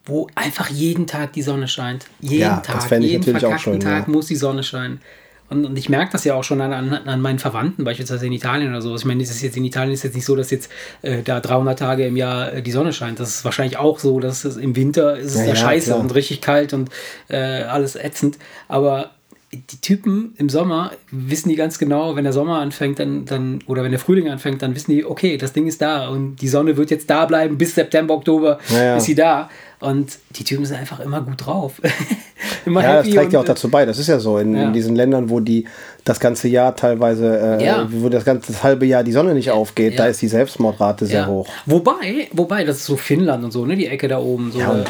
wo 0.06 0.28
einfach 0.36 0.70
jeden 0.70 1.08
Tag 1.08 1.34
die 1.34 1.42
Sonne 1.42 1.68
scheint. 1.68 2.08
Jeden 2.20 2.42
Ja, 2.42 2.58
das 2.58 2.68
Tag, 2.68 2.84
fände 2.84 3.08
ich 3.08 3.14
jeden 3.14 3.34
natürlich 3.34 3.46
auch 3.46 3.50
verkackten 3.50 3.74
schön, 3.74 3.82
Tag 3.82 4.08
ja. 4.08 4.12
muss 4.12 4.28
die 4.28 4.36
Sonne 4.36 4.64
scheinen. 4.64 5.02
Und, 5.50 5.66
und 5.66 5.78
ich 5.78 5.90
merke 5.90 6.12
das 6.12 6.24
ja 6.24 6.34
auch 6.36 6.44
schon 6.44 6.62
an, 6.62 6.74
an, 6.74 6.94
an, 6.94 7.22
meinen 7.22 7.40
Verwandten, 7.40 7.84
beispielsweise 7.84 8.26
in 8.26 8.32
Italien 8.32 8.70
oder 8.70 8.82
so. 8.82 8.96
Ich 8.96 9.06
meine, 9.06 9.22
ist 9.22 9.42
jetzt 9.42 9.58
in 9.58 9.66
Italien 9.66 9.94
ist 9.94 10.04
jetzt 10.04 10.16
nicht 10.16 10.26
so, 10.26 10.36
dass 10.36 10.52
jetzt 10.52 10.72
äh, 11.02 11.22
da 11.22 11.40
300 11.40 11.78
Tage 11.78 12.08
im 12.08 12.18
Jahr 12.18 12.54
äh, 12.54 12.62
die 12.62 12.72
Sonne 12.72 12.94
scheint. 12.94 13.20
Das 13.20 13.30
ist 13.30 13.46
wahrscheinlich 13.46 13.78
auch 13.78 14.00
so, 14.00 14.20
dass 14.20 14.46
es 14.46 14.58
im 14.58 14.76
Winter 14.76 15.18
ist 15.18 15.36
es 15.36 15.42
ja, 15.42 15.48
ja 15.48 15.56
scheiße 15.56 15.88
klar. 15.88 16.00
und 16.00 16.16
richtig 16.16 16.42
kalt 16.42 16.74
und 16.74 16.90
äh, 17.28 17.38
alles 17.38 17.96
ätzend. 17.96 18.38
Aber 18.68 19.12
die 19.52 19.82
Typen 19.82 20.34
im 20.38 20.50
Sommer 20.50 20.92
wissen 21.16 21.50
die 21.50 21.56
ganz 21.56 21.78
genau, 21.78 22.16
wenn 22.16 22.24
der 22.24 22.34
Sommer 22.34 22.60
anfängt, 22.60 22.98
dann, 22.98 23.26
dann, 23.26 23.60
oder 23.68 23.84
wenn 23.84 23.92
der 23.92 24.00
Frühling 24.00 24.30
anfängt, 24.30 24.64
dann 24.64 24.74
wissen 24.74 24.92
die, 24.92 25.06
okay, 25.06 25.38
das 25.38 25.54
Ding 25.54 25.68
ist 25.68 25.82
da 25.82 26.08
und 26.08 26.38
die 26.38 26.48
Sonne 26.48 26.76
wird 26.76 26.90
jetzt 26.90 27.10
da 27.10 27.26
bleiben 27.26 27.58
bis 27.58 27.76
September, 27.76 28.16
Oktober 28.16 28.58
ja, 28.70 28.84
ja. 28.84 28.98
ist 28.98 29.06
sie 29.06 29.16
da. 29.16 29.50
Und 29.84 30.18
die 30.38 30.46
Typen 30.46 30.66
sind 30.66 30.78
einfach 30.78 31.02
immer 31.02 31.22
gut 31.22 31.46
drauf. 31.46 31.82
immer 32.66 32.82
ja, 32.82 33.04
das 33.04 33.10
trägt 33.10 33.34
ja 33.34 33.42
auch 33.42 33.46
dazu 33.46 33.68
bei. 33.68 33.86
Das 33.86 34.00
ist 34.00 34.08
ja 34.08 34.18
so. 34.18 34.38
In, 34.38 34.56
ja. 34.56 34.68
in 34.68 34.74
diesen 34.74 34.96
Ländern, 34.96 35.30
wo 35.30 35.42
die 35.42 35.66
das 36.06 36.22
ganze 36.22 36.48
Jahr 36.48 36.74
teilweise, 36.74 37.60
äh, 37.60 37.66
ja. 37.66 37.86
wo 37.92 38.08
das 38.08 38.24
ganze 38.24 38.54
das 38.54 38.64
halbe 38.64 38.86
Jahr 38.86 39.04
die 39.04 39.12
Sonne 39.12 39.34
nicht 39.34 39.52
aufgeht, 39.52 40.00
da 40.00 40.06
ist 40.06 40.22
die 40.22 40.30
Selbstmordrate 40.30 41.06
sehr 41.06 41.28
hoch. 41.28 41.50
Wobei, 41.66 42.30
wobei, 42.32 42.64
das 42.64 42.78
ist 42.78 42.86
so 42.86 42.96
Finnland 42.96 43.44
und 43.44 43.52
so, 43.52 43.66
ne, 43.66 43.76
die 43.76 43.88
Ecke 43.88 44.08
da 44.08 44.20
oben. 44.20 44.54
So, 44.54 44.60
ja, 44.60 44.70
und 44.70 44.86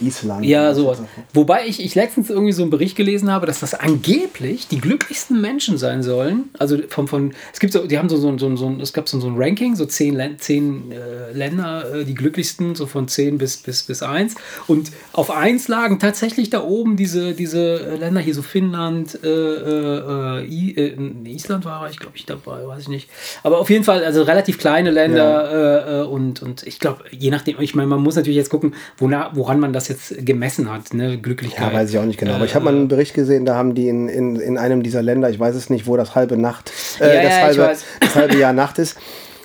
Island. 0.00 0.44
Ja, 0.44 0.72
sowas. 0.74 1.02
Wobei 1.34 1.66
ich, 1.66 1.84
ich 1.84 1.96
letztens 1.96 2.30
irgendwie 2.30 2.52
so 2.52 2.62
einen 2.62 2.70
Bericht 2.70 2.94
gelesen 2.94 3.32
habe, 3.32 3.46
dass 3.46 3.58
das 3.58 3.74
angeblich 3.74 4.68
die 4.68 4.80
glücklichsten 4.80 5.40
Menschen 5.40 5.65
sein 5.78 6.02
sollen. 6.02 6.50
Also 6.58 6.78
von, 6.88 7.08
von 7.08 7.32
es 7.52 7.60
gibt 7.60 7.72
so, 7.72 7.86
die 7.86 7.98
haben 7.98 8.08
so, 8.08 8.16
so, 8.16 8.36
so, 8.38 8.56
so 8.56 8.76
es 8.80 8.92
gab 8.92 9.08
so, 9.08 9.18
so 9.20 9.28
ein 9.28 9.34
Ranking, 9.36 9.74
so 9.74 9.86
zehn, 9.86 10.20
zehn 10.38 10.92
äh, 10.92 11.32
Länder, 11.32 11.94
äh, 11.94 12.04
die 12.04 12.14
glücklichsten, 12.14 12.74
so 12.74 12.86
von 12.86 13.08
zehn 13.08 13.38
bis, 13.38 13.56
bis, 13.56 13.82
bis 13.82 14.02
eins. 14.02 14.34
Und 14.66 14.92
auf 15.12 15.30
eins 15.30 15.68
lagen 15.68 15.98
tatsächlich 15.98 16.50
da 16.50 16.62
oben 16.62 16.96
diese, 16.96 17.34
diese 17.34 17.96
Länder 17.96 18.20
hier, 18.20 18.34
so 18.34 18.42
Finnland, 18.42 19.18
äh, 19.22 19.28
äh, 19.28 20.44
äh, 20.44 20.94
Island 21.24 21.64
war 21.64 21.90
ich, 21.90 21.98
glaube 21.98 22.16
ich, 22.16 22.26
dabei, 22.26 22.66
weiß 22.66 22.82
ich 22.82 22.88
nicht. 22.88 23.08
Aber 23.42 23.58
auf 23.58 23.70
jeden 23.70 23.84
Fall, 23.84 24.04
also 24.04 24.22
relativ 24.22 24.58
kleine 24.58 24.90
Länder 24.90 25.16
ja. 25.16 25.98
Äh, 25.98 26.00
äh, 26.00 26.02
und, 26.04 26.42
und 26.42 26.66
ich 26.66 26.78
glaube, 26.78 27.04
je 27.10 27.30
nachdem, 27.30 27.60
ich 27.60 27.74
meine, 27.74 27.88
man 27.88 28.00
muss 28.00 28.16
natürlich 28.16 28.36
jetzt 28.36 28.50
gucken, 28.50 28.74
wona, 28.98 29.30
woran 29.34 29.60
man 29.60 29.72
das 29.72 29.88
jetzt 29.88 30.24
gemessen 30.24 30.70
hat, 30.70 30.94
ne, 30.94 31.18
Glücklichkeit. 31.18 31.72
Ja, 31.72 31.78
weiß 31.78 31.90
ich 31.90 31.98
auch 31.98 32.04
nicht 32.04 32.18
genau. 32.18 32.34
Aber 32.34 32.44
ich 32.44 32.54
habe 32.54 32.64
mal 32.64 32.74
einen 32.74 32.88
Bericht 32.88 33.14
gesehen, 33.14 33.44
da 33.44 33.54
haben 33.54 33.74
die 33.74 33.88
in, 33.88 34.08
in, 34.08 34.36
in 34.36 34.58
einem 34.58 34.82
dieser 34.82 35.02
Länder, 35.02 35.30
ich 35.30 35.38
weiß 35.38 35.55
es 35.56 35.70
nicht, 35.70 35.86
wo 35.86 35.96
das 35.96 36.14
halbe 36.14 36.36
Nacht, 36.36 36.72
ja, 37.00 37.06
das, 37.06 37.32
ja, 37.34 37.40
halbe, 37.40 37.76
das 38.00 38.14
halbe 38.14 38.36
Jahr 38.36 38.52
Nacht 38.52 38.78
ist, 38.78 38.96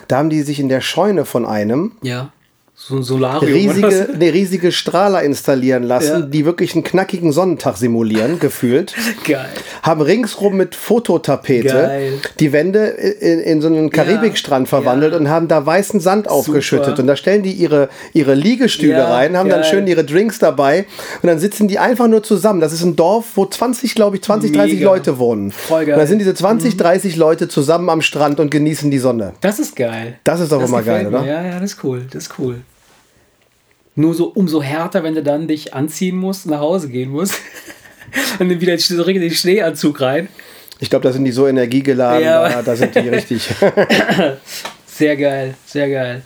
da 0.08 0.18
haben 0.18 0.30
die 0.30 0.41
sich 0.44 0.60
in 0.60 0.70
der 0.70 0.82
Scheune 0.82 1.25
von 1.25 1.46
einem 1.46 1.94
ja 2.01 2.32
so 2.88 2.96
ein 2.96 3.04
Solarium. 3.04 3.54
Riesige, 3.54 4.10
eine 4.12 4.34
riesige 4.34 4.72
Strahler 4.72 5.22
installieren 5.22 5.84
lassen, 5.84 6.22
ja. 6.22 6.22
die 6.22 6.46
wirklich 6.46 6.74
einen 6.74 6.84
knackigen 6.84 7.32
Sonnentag 7.32 7.78
simulieren, 7.78 8.40
gefühlt. 8.40 8.96
Geil. 9.24 9.50
Haben 9.84 10.02
ringsrum 10.02 10.58
mit 10.58 10.74
Fototapete 10.74 11.68
Geil. 11.68 12.14
die 12.40 12.52
Wände 12.52 12.88
in, 12.88 13.40
in 13.40 13.62
so 13.62 13.68
einen 13.68 13.92
Karibikstrand 13.92 14.68
ja. 14.68 14.70
verwandelt 14.70 15.14
ja. 15.14 15.20
und 15.20 15.30
haben 15.30 15.48
da 15.48 15.64
weißen 15.64 16.00
Sand 16.00 16.26
Super. 16.26 16.36
aufgeschüttet. 16.36 16.98
Und 16.98 17.06
da 17.06 17.16
stellen 17.16 17.44
die 17.44 17.52
ihre, 17.52 17.90
ihre 18.14 18.34
Liegestühle 18.34 19.08
rein, 19.08 19.38
haben 19.38 19.50
Geil. 19.50 19.62
dann 19.62 19.70
schön 19.70 19.86
ihre 19.86 20.04
Drinks 20.04 20.40
dabei 20.40 20.86
und 21.22 21.28
dann 21.28 21.38
sitzen 21.38 21.68
die 21.68 21.78
einfach 21.78 22.08
nur 22.08 22.24
zusammen. 22.24 22.62
Das 22.62 22.74
ist 22.74 22.82
ein 22.82 22.96
Dorf, 22.96 23.26
wo 23.36 23.46
20, 23.46 23.94
glaube 23.94 24.16
ich, 24.16 24.24
20, 24.24 24.52
Mega. 24.52 24.64
30 24.64 24.82
Leute 24.82 25.20
wohnen. 25.20 25.52
Voll 25.52 25.86
geil. 25.86 25.94
Und 25.94 26.00
da 26.00 26.08
sind 26.08 26.18
diese 26.18 26.34
20, 26.34 26.78
30 26.78 27.14
mhm. 27.14 27.20
Leute 27.20 27.48
zusammen 27.48 27.90
am 27.92 28.02
Strand 28.02 28.40
und 28.40 28.50
genießen 28.50 28.90
die 28.90 29.00
Sonne. 29.00 29.34
Das 29.42 29.60
ist 29.60 29.76
geil. 29.76 30.18
Das 30.24 30.40
ist 30.40 30.52
doch 30.52 30.64
immer 30.64 30.82
geil, 30.82 31.06
oder? 31.06 31.24
Ja, 31.24 31.46
ja, 31.46 31.60
das 31.60 31.74
ist 31.74 31.84
cool. 31.84 32.08
Das 32.10 32.24
ist 32.24 32.40
cool. 32.40 32.56
Nur 33.96 34.14
so 34.14 34.28
umso 34.28 34.62
härter, 34.62 35.04
wenn 35.04 35.16
du 35.16 35.24
dann 35.24 35.48
dich 35.48 35.74
anziehen 35.74 36.16
musst, 36.16 36.46
nach 36.46 36.60
Hause 36.60 36.90
gehen 36.90 37.12
musst. 37.12 37.36
und 38.40 38.50
dann 38.50 38.62
wieder 38.62 38.78
so 38.78 39.04
in 39.04 39.22
den 39.22 39.32
Schneeanzug 39.32 40.02
rein. 40.02 40.28
Ich 40.80 40.90
glaube, 40.90 41.04
da 41.04 41.12
sind 41.12 41.26
die 41.26 41.32
so 41.32 41.48
energiegeladen, 41.48 42.24
ja. 42.24 42.50
da, 42.50 42.62
da 42.64 42.76
sind 42.76 42.96
die 42.96 43.10
richtig. 43.10 43.48
sehr 44.86 45.16
geil, 45.16 45.54
sehr 45.66 45.90
geil. 45.90 46.22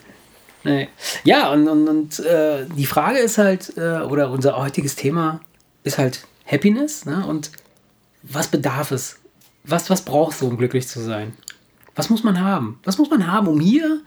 Nee. 0.63 0.87
Ja, 1.23 1.51
und, 1.51 1.67
und, 1.67 1.87
und 1.87 2.19
äh, 2.19 2.65
die 2.75 2.85
Frage 2.85 3.19
ist 3.19 3.37
halt, 3.37 3.73
äh, 3.77 3.99
oder 3.99 4.31
unser 4.31 4.57
heutiges 4.57 4.95
Thema 4.95 5.41
ist 5.83 5.97
halt 5.97 6.25
Happiness. 6.45 7.05
Ne? 7.05 7.25
Und 7.27 7.51
was 8.23 8.47
bedarf 8.47 8.91
es? 8.91 9.19
Was, 9.63 9.89
was 9.89 10.03
brauchst 10.03 10.41
du, 10.41 10.47
um 10.47 10.57
glücklich 10.57 10.87
zu 10.87 11.01
sein? 11.01 11.33
Was 11.95 12.09
muss 12.09 12.23
man 12.23 12.39
haben? 12.39 12.79
Was 12.83 12.97
muss 12.97 13.09
man 13.09 13.31
haben, 13.31 13.47
um 13.47 13.59
hier, 13.59 14.01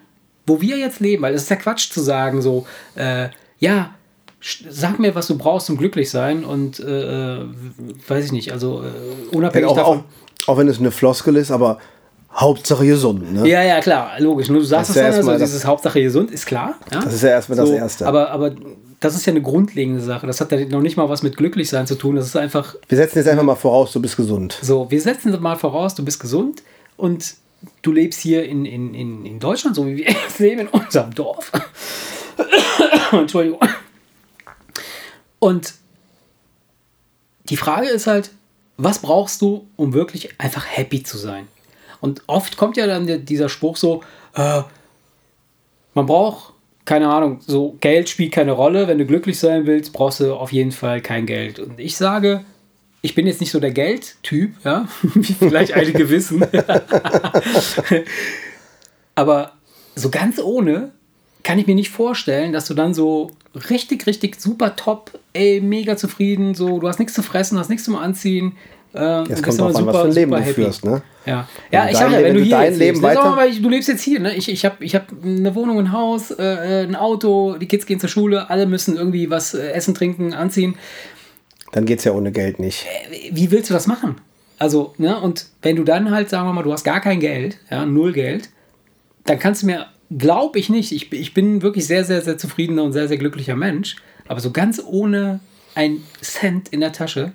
wo 0.47 0.61
wir 0.61 0.79
jetzt 0.79 1.01
leben? 1.01 1.23
Weil 1.23 1.35
es 1.35 1.43
ist 1.43 1.51
ja 1.51 1.57
Quatsch 1.57 1.91
zu 1.91 2.01
sagen, 2.01 2.43
so, 2.43 2.67
äh, 2.95 3.29
ja, 3.59 3.95
sag 4.41 4.99
mir, 4.99 5.15
was 5.15 5.27
du 5.27 5.37
brauchst, 5.37 5.69
um 5.71 5.77
glücklich 5.77 6.11
sein 6.11 6.45
und 6.45 6.81
äh, 6.81 7.39
weiß 8.07 8.27
ich 8.27 8.33
nicht, 8.33 8.53
also 8.53 8.83
äh, 8.83 9.37
unabhängig 9.37 9.69
auch, 9.69 9.77
davon. 9.77 9.99
Auch, 9.99 10.49
auch, 10.49 10.59
wenn 10.59 10.69
es 10.69 10.79
eine 10.79 10.91
Floskel 10.91 11.37
ist, 11.37 11.51
aber 11.51 11.79
Hauptsache 12.33 12.87
gesund, 12.87 13.33
ne? 13.33 13.49
Ja, 13.49 13.63
ja, 13.63 13.81
klar, 13.81 14.13
logisch. 14.19 14.49
Nur 14.49 14.61
du 14.61 14.67
sagst 14.67 14.91
es 14.91 14.97
ja 14.97 15.11
dann, 15.11 15.29
also 15.29 15.45
dieses 15.45 15.65
Hauptsache 15.65 16.01
gesund 16.01 16.31
ist 16.31 16.47
klar. 16.47 16.75
Ja? 16.93 17.01
Das 17.01 17.15
ist 17.15 17.23
ja 17.23 17.31
erstmal 17.31 17.59
so, 17.59 17.65
das 17.65 17.73
Erste. 17.73 18.07
Aber, 18.07 18.31
aber 18.31 18.53
das 19.01 19.17
ist 19.17 19.27
ja 19.27 19.33
eine 19.33 19.43
grundlegende 19.43 20.01
Sache. 20.01 20.27
Das 20.27 20.41
hat 20.41 20.53
ja 20.53 20.65
noch 20.67 20.81
nicht 20.81 20.97
mal 20.97 21.09
was 21.09 21.23
mit 21.23 21.37
glücklich 21.37 21.69
sein 21.69 21.87
zu 21.87 21.95
tun. 21.95 22.17
Das 22.17 22.27
ist 22.27 22.37
einfach. 22.37 22.77
Wir 22.89 22.99
setzen 22.99 23.19
jetzt 23.19 23.29
einfach 23.29 23.45
mal 23.45 23.57
voraus, 23.57 23.93
du 23.93 24.01
bist 24.01 24.17
gesund. 24.17 24.59
So, 24.63 24.91
wir 24.91 25.01
setzen 25.01 25.41
mal 25.41 25.57
voraus, 25.57 25.95
du 25.95 26.05
bist 26.05 26.21
gesund 26.21 26.63
und 26.97 27.35
du 27.83 27.93
lebst 27.93 28.21
hier 28.21 28.45
in, 28.45 28.65
in, 28.65 28.95
in, 28.95 29.25
in 29.25 29.41
Deutschland, 29.41 29.75
so 29.75 29.87
wie 29.87 29.97
wir 29.97 30.07
leben 30.39 30.61
in 30.61 30.69
unserem 30.69 31.15
Dorf. 31.15 31.51
Entschuldigung. 33.13 33.61
Und 35.39 35.75
die 37.45 37.57
Frage 37.57 37.89
ist 37.89 38.07
halt, 38.07 38.31
was 38.77 39.01
brauchst 39.01 39.43
du, 39.43 39.67
um 39.77 39.93
wirklich 39.93 40.41
einfach 40.41 40.67
happy 40.67 41.03
zu 41.03 41.19
sein? 41.19 41.49
Und 42.01 42.23
oft 42.27 42.57
kommt 42.57 42.77
ja 42.77 42.87
dann 42.87 43.25
dieser 43.25 43.49
Spruch 43.49 43.77
so, 43.77 44.03
äh, 44.35 44.63
man 45.95 46.07
braucht, 46.07 46.55
keine 46.85 47.09
Ahnung, 47.09 47.41
so 47.45 47.77
Geld 47.81 48.09
spielt 48.09 48.33
keine 48.33 48.53
Rolle. 48.53 48.87
Wenn 48.87 48.99
du 48.99 49.05
glücklich 49.05 49.39
sein 49.39 49.67
willst, 49.67 49.93
brauchst 49.93 50.21
du 50.21 50.35
auf 50.35 50.53
jeden 50.53 50.73
Fall 50.73 51.01
kein 51.01 51.27
Geld. 51.27 51.59
Und 51.59 51.81
ich 51.81 51.97
sage, 51.97 52.45
ich 53.03 53.15
bin 53.15 53.27
jetzt 53.27 53.41
nicht 53.41 53.51
so 53.51 53.61
der 53.61 53.73
Geldtyp, 53.73 54.55
ja, 54.65 54.89
wie 55.03 55.35
vielleicht 55.35 55.73
einige 55.73 56.09
wissen. 56.09 56.47
Aber 59.15 59.53
so 59.97 60.11
ganz 60.11 60.39
ohne 60.39 60.93
kann 61.49 61.59
ich 61.59 61.67
mir 61.67 61.75
nicht 61.75 61.89
vorstellen, 61.89 62.53
dass 62.53 62.67
du 62.67 62.75
dann 62.75 62.93
so 62.93 63.31
richtig, 63.71 64.07
richtig 64.07 64.39
super 64.39 64.77
top, 64.77 65.19
ey, 65.33 65.63
mega 65.63 65.97
zufrieden, 65.97 66.55
so, 66.55 66.79
du 66.79 66.87
hast 66.87 66.99
nichts 66.99 67.15
zu 67.15 67.23
fressen, 67.23 67.59
hast 67.59 67.71
nichts 67.71 67.87
zum 67.87 67.97
Anziehen. 67.97 68.53
Äh, 68.93 69.23
Jetzt 69.23 69.43
kommt 69.43 69.59
drauf 69.59 69.75
an, 69.75 69.87
was 69.87 69.97
für 69.97 70.03
ein 70.09 70.13
Leben 70.13 70.31
du 70.31 70.43
führst, 70.43 70.85
ne? 70.85 71.01
Ja, 71.25 71.49
ja 71.73 71.89
ich 71.89 71.97
sag 71.97 72.13
ja, 72.13 72.23
wenn 72.23 72.35
du 72.35 72.43
hier 72.43 72.63
jetzt 72.65 72.79
lebst, 72.79 73.01
weiter 73.01 73.35
mal, 73.35 73.51
du 73.51 73.69
lebst 73.71 73.89
jetzt 73.89 74.03
hier, 74.03 74.21
ne? 74.21 74.35
Ich, 74.35 74.51
ich 74.51 74.67
habe 74.67 74.85
ich 74.85 74.95
hab 74.95 75.07
eine 75.25 75.55
Wohnung, 75.55 75.79
ein 75.79 75.91
Haus, 75.91 76.33
äh, 76.33 76.85
ein 76.87 76.95
Auto, 76.95 77.57
die 77.57 77.65
Kids 77.67 77.87
gehen 77.87 77.99
zur 77.99 78.11
Schule, 78.11 78.51
alle 78.51 78.67
müssen 78.67 78.99
irgendwie 78.99 79.31
was 79.31 79.55
äh, 79.55 79.71
essen, 79.71 79.95
trinken, 79.95 80.35
anziehen. 80.35 80.75
Dann 81.73 81.87
geht 81.87 82.01
es 82.01 82.05
ja 82.05 82.13
ohne 82.13 82.31
Geld 82.31 82.59
nicht. 82.59 82.85
Äh, 83.11 83.31
wie 83.33 83.51
willst 83.51 83.71
du 83.71 83.75
das 83.75 83.87
machen? 83.87 84.17
Also, 84.59 84.93
ne, 84.99 85.19
und 85.19 85.47
wenn 85.63 85.77
du 85.77 85.85
dann 85.85 86.11
halt, 86.11 86.29
sagen 86.29 86.47
wir 86.47 86.53
mal, 86.53 86.63
du 86.63 86.75
hast 86.75 86.85
gar 86.85 87.01
kein 87.01 87.21
Geld, 87.21 87.57
ja, 87.71 87.87
null 87.87 88.13
Geld, 88.13 88.51
dann 89.25 89.39
kannst 89.39 89.63
du 89.63 89.67
mir 89.67 89.87
glaube 90.17 90.59
ich 90.59 90.69
nicht. 90.69 90.93
Ich, 90.93 91.13
ich 91.13 91.35
bin 91.35 91.63
wirklich 91.63 91.87
sehr, 91.87 92.05
sehr, 92.05 92.23
sehr 92.23 92.39
zufriedener 92.39 92.85
und 92.85 92.93
sehr, 92.93 93.09
sehr 93.09 93.19
glücklicher 93.19 93.57
Mensch. 93.57 93.97
Aber 94.27 94.41
so 94.41 94.51
ganz 94.51 94.83
ohne 94.85 95.41
ein 95.75 96.03
Cent 96.21 96.69
in 96.71 96.81
der 96.81 96.93
Tasche 96.93 97.33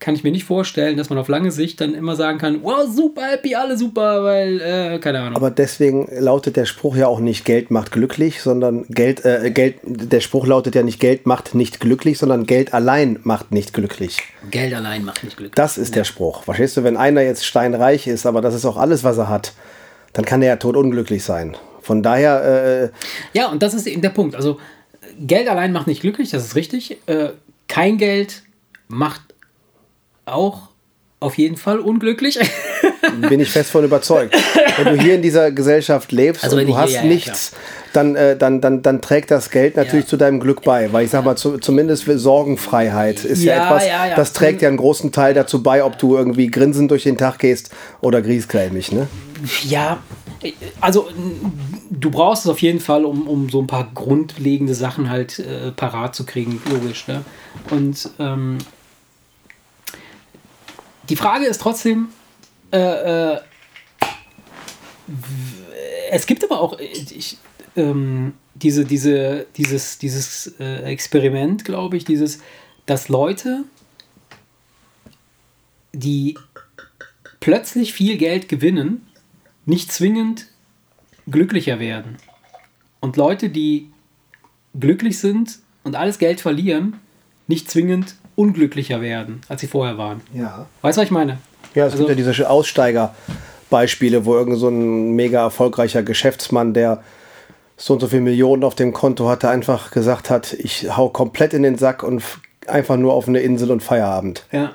kann 0.00 0.14
ich 0.14 0.24
mir 0.24 0.32
nicht 0.32 0.44
vorstellen, 0.44 0.98
dass 0.98 1.08
man 1.08 1.18
auf 1.18 1.28
lange 1.28 1.50
Sicht 1.50 1.80
dann 1.80 1.94
immer 1.94 2.14
sagen 2.14 2.38
kann, 2.38 2.62
wow, 2.62 2.86
super 2.86 3.22
happy, 3.22 3.54
alle 3.54 3.78
super, 3.78 4.22
weil, 4.22 4.60
äh, 4.60 4.98
keine 4.98 5.20
Ahnung. 5.20 5.36
Aber 5.36 5.50
deswegen 5.50 6.08
lautet 6.18 6.56
der 6.56 6.66
Spruch 6.66 6.96
ja 6.96 7.06
auch 7.06 7.20
nicht 7.20 7.46
Geld 7.46 7.70
macht 7.70 7.92
glücklich, 7.92 8.42
sondern 8.42 8.84
Geld, 8.88 9.24
äh, 9.24 9.50
Geld, 9.50 9.76
der 9.84 10.20
Spruch 10.20 10.46
lautet 10.46 10.74
ja 10.74 10.82
nicht 10.82 11.00
Geld 11.00 11.26
macht 11.26 11.54
nicht 11.54 11.80
glücklich, 11.80 12.18
sondern 12.18 12.44
Geld 12.44 12.74
allein 12.74 13.18
macht 13.22 13.52
nicht 13.52 13.72
glücklich. 13.72 14.18
Geld 14.50 14.74
allein 14.74 15.04
macht 15.04 15.24
nicht 15.24 15.38
glücklich. 15.38 15.54
Das 15.54 15.78
ist 15.78 15.90
ja. 15.90 16.00
der 16.00 16.04
Spruch. 16.04 16.42
Verstehst 16.42 16.76
du, 16.76 16.84
wenn 16.84 16.98
einer 16.98 17.22
jetzt 17.22 17.46
steinreich 17.46 18.06
ist, 18.06 18.26
aber 18.26 18.42
das 18.42 18.54
ist 18.54 18.66
auch 18.66 18.76
alles, 18.76 19.04
was 19.04 19.16
er 19.16 19.30
hat, 19.30 19.54
dann 20.12 20.26
kann 20.26 20.42
er 20.42 20.48
ja 20.48 20.56
tot 20.56 20.76
unglücklich 20.76 21.24
sein. 21.24 21.56
Von 21.84 22.02
daher. 22.02 22.90
Äh, 23.34 23.38
ja, 23.38 23.48
und 23.50 23.62
das 23.62 23.74
ist 23.74 23.86
eben 23.86 24.02
der 24.02 24.08
Punkt. 24.08 24.34
Also, 24.34 24.58
Geld 25.20 25.48
allein 25.48 25.72
macht 25.72 25.86
nicht 25.86 26.00
glücklich, 26.00 26.30
das 26.30 26.44
ist 26.44 26.56
richtig. 26.56 26.98
Äh, 27.06 27.30
kein 27.68 27.98
Geld 27.98 28.42
macht 28.88 29.22
auch 30.24 30.68
auf 31.20 31.38
jeden 31.38 31.56
Fall 31.56 31.78
unglücklich. 31.78 32.38
Bin 33.28 33.40
ich 33.40 33.50
fest 33.50 33.70
von 33.70 33.84
überzeugt. 33.84 34.36
Wenn 34.76 34.96
du 34.96 35.02
hier 35.02 35.14
in 35.14 35.22
dieser 35.22 35.50
Gesellschaft 35.50 36.12
lebst 36.12 36.44
also 36.44 36.56
und 36.56 36.66
du 36.66 36.76
hast 36.76 36.90
hier, 36.90 37.02
nichts, 37.02 37.52
ja, 37.52 37.58
dann, 37.92 38.16
äh, 38.16 38.36
dann, 38.36 38.60
dann, 38.60 38.82
dann 38.82 39.00
trägt 39.00 39.30
das 39.30 39.50
Geld 39.50 39.76
natürlich 39.76 40.04
ja. 40.04 40.10
zu 40.10 40.16
deinem 40.16 40.40
Glück 40.40 40.62
bei. 40.62 40.92
Weil 40.92 41.04
ich 41.04 41.10
sag 41.10 41.24
mal, 41.24 41.36
zu, 41.36 41.58
zumindest 41.58 42.04
Sorgenfreiheit 42.06 43.24
ist 43.24 43.42
ja, 43.42 43.64
etwas, 43.64 43.84
das 44.16 44.32
trägt 44.32 44.62
ja 44.62 44.68
einen 44.68 44.76
großen 44.76 45.12
Teil 45.12 45.34
dazu 45.34 45.62
bei, 45.62 45.84
ob 45.84 45.98
du 45.98 46.16
irgendwie 46.16 46.48
grinsend 46.48 46.90
durch 46.90 47.04
den 47.04 47.16
Tag 47.16 47.38
gehst 47.38 47.70
oder 48.00 48.20
griesgrämig, 48.20 48.92
ne? 48.92 49.06
Ja, 49.64 49.98
also 50.80 51.08
du 51.90 52.10
brauchst 52.10 52.44
es 52.44 52.50
auf 52.50 52.60
jeden 52.60 52.80
Fall, 52.80 53.04
um, 53.04 53.26
um 53.26 53.48
so 53.48 53.60
ein 53.60 53.66
paar 53.66 53.90
grundlegende 53.94 54.74
Sachen 54.74 55.10
halt 55.10 55.38
äh, 55.38 55.72
parat 55.72 56.14
zu 56.14 56.24
kriegen, 56.24 56.60
logisch. 56.70 57.06
Ne? 57.06 57.24
Und 57.70 58.10
ähm, 58.18 58.58
die 61.08 61.16
Frage 61.16 61.46
ist 61.46 61.60
trotzdem, 61.60 62.08
äh, 62.72 63.32
äh, 63.32 63.40
es 66.10 66.26
gibt 66.26 66.44
aber 66.44 66.60
auch 66.60 66.78
ich, 66.78 67.38
ähm, 67.76 68.34
diese, 68.54 68.84
diese, 68.84 69.46
dieses, 69.56 69.98
dieses 69.98 70.54
äh, 70.58 70.82
Experiment, 70.84 71.64
glaube 71.64 71.96
ich, 71.96 72.04
dieses, 72.04 72.38
dass 72.86 73.08
Leute, 73.08 73.64
die 75.92 76.38
plötzlich 77.40 77.92
viel 77.92 78.16
Geld 78.16 78.48
gewinnen, 78.48 79.06
nicht 79.66 79.92
zwingend 79.92 80.46
glücklicher 81.30 81.78
werden. 81.78 82.16
Und 83.00 83.16
Leute, 83.16 83.48
die 83.48 83.90
glücklich 84.78 85.18
sind 85.18 85.58
und 85.84 85.96
alles 85.96 86.18
Geld 86.18 86.40
verlieren, 86.40 86.94
nicht 87.46 87.70
zwingend 87.70 88.14
unglücklicher 88.36 89.00
werden, 89.00 89.40
als 89.48 89.60
sie 89.60 89.66
vorher 89.66 89.96
waren. 89.98 90.20
Ja. 90.32 90.66
Weißt 90.82 90.96
du, 90.98 91.00
was 91.02 91.06
ich 91.06 91.10
meine? 91.12 91.38
Ja, 91.74 91.86
es 91.86 91.92
Also- 91.92 92.06
gibt 92.06 92.18
ja 92.18 92.30
diese 92.30 92.48
Aussteigerbeispiele, 92.50 94.24
wo 94.24 94.34
irgend 94.34 94.58
so 94.58 94.68
ein 94.68 95.12
mega 95.14 95.42
erfolgreicher 95.42 96.02
Geschäftsmann, 96.02 96.74
der 96.74 97.02
so 97.76 97.94
und 97.94 98.00
so 98.00 98.06
viele 98.08 98.22
Millionen 98.22 98.64
auf 98.64 98.74
dem 98.74 98.92
Konto 98.92 99.28
hatte, 99.28 99.48
einfach 99.48 99.90
gesagt 99.90 100.30
hat, 100.30 100.52
ich 100.52 100.96
hau 100.96 101.08
komplett 101.08 101.54
in 101.54 101.62
den 101.62 101.76
Sack 101.76 102.02
und 102.02 102.22
einfach 102.66 102.96
nur 102.96 103.12
auf 103.12 103.28
eine 103.28 103.40
Insel 103.40 103.70
und 103.70 103.82
Feierabend. 103.82 104.46
Ja. 104.52 104.72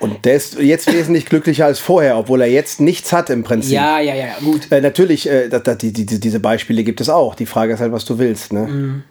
Und 0.00 0.24
der 0.24 0.34
ist 0.34 0.58
jetzt 0.58 0.90
wesentlich 0.92 1.26
glücklicher 1.26 1.66
als 1.66 1.78
vorher, 1.78 2.16
obwohl 2.16 2.40
er 2.40 2.50
jetzt 2.50 2.80
nichts 2.80 3.12
hat 3.12 3.28
im 3.28 3.44
Prinzip. 3.44 3.72
Ja, 3.72 4.00
ja, 4.00 4.14
ja, 4.14 4.28
gut. 4.42 4.72
Äh, 4.72 4.80
natürlich, 4.80 5.28
äh, 5.28 5.48
da, 5.48 5.58
da, 5.58 5.74
die, 5.74 5.92
die, 5.92 6.06
diese 6.06 6.40
Beispiele 6.40 6.82
gibt 6.82 7.02
es 7.02 7.10
auch. 7.10 7.34
Die 7.34 7.44
Frage 7.44 7.74
ist 7.74 7.80
halt, 7.80 7.92
was 7.92 8.06
du 8.06 8.18
willst. 8.18 8.52
Ne? 8.52 8.60
Mhm. 8.60 9.02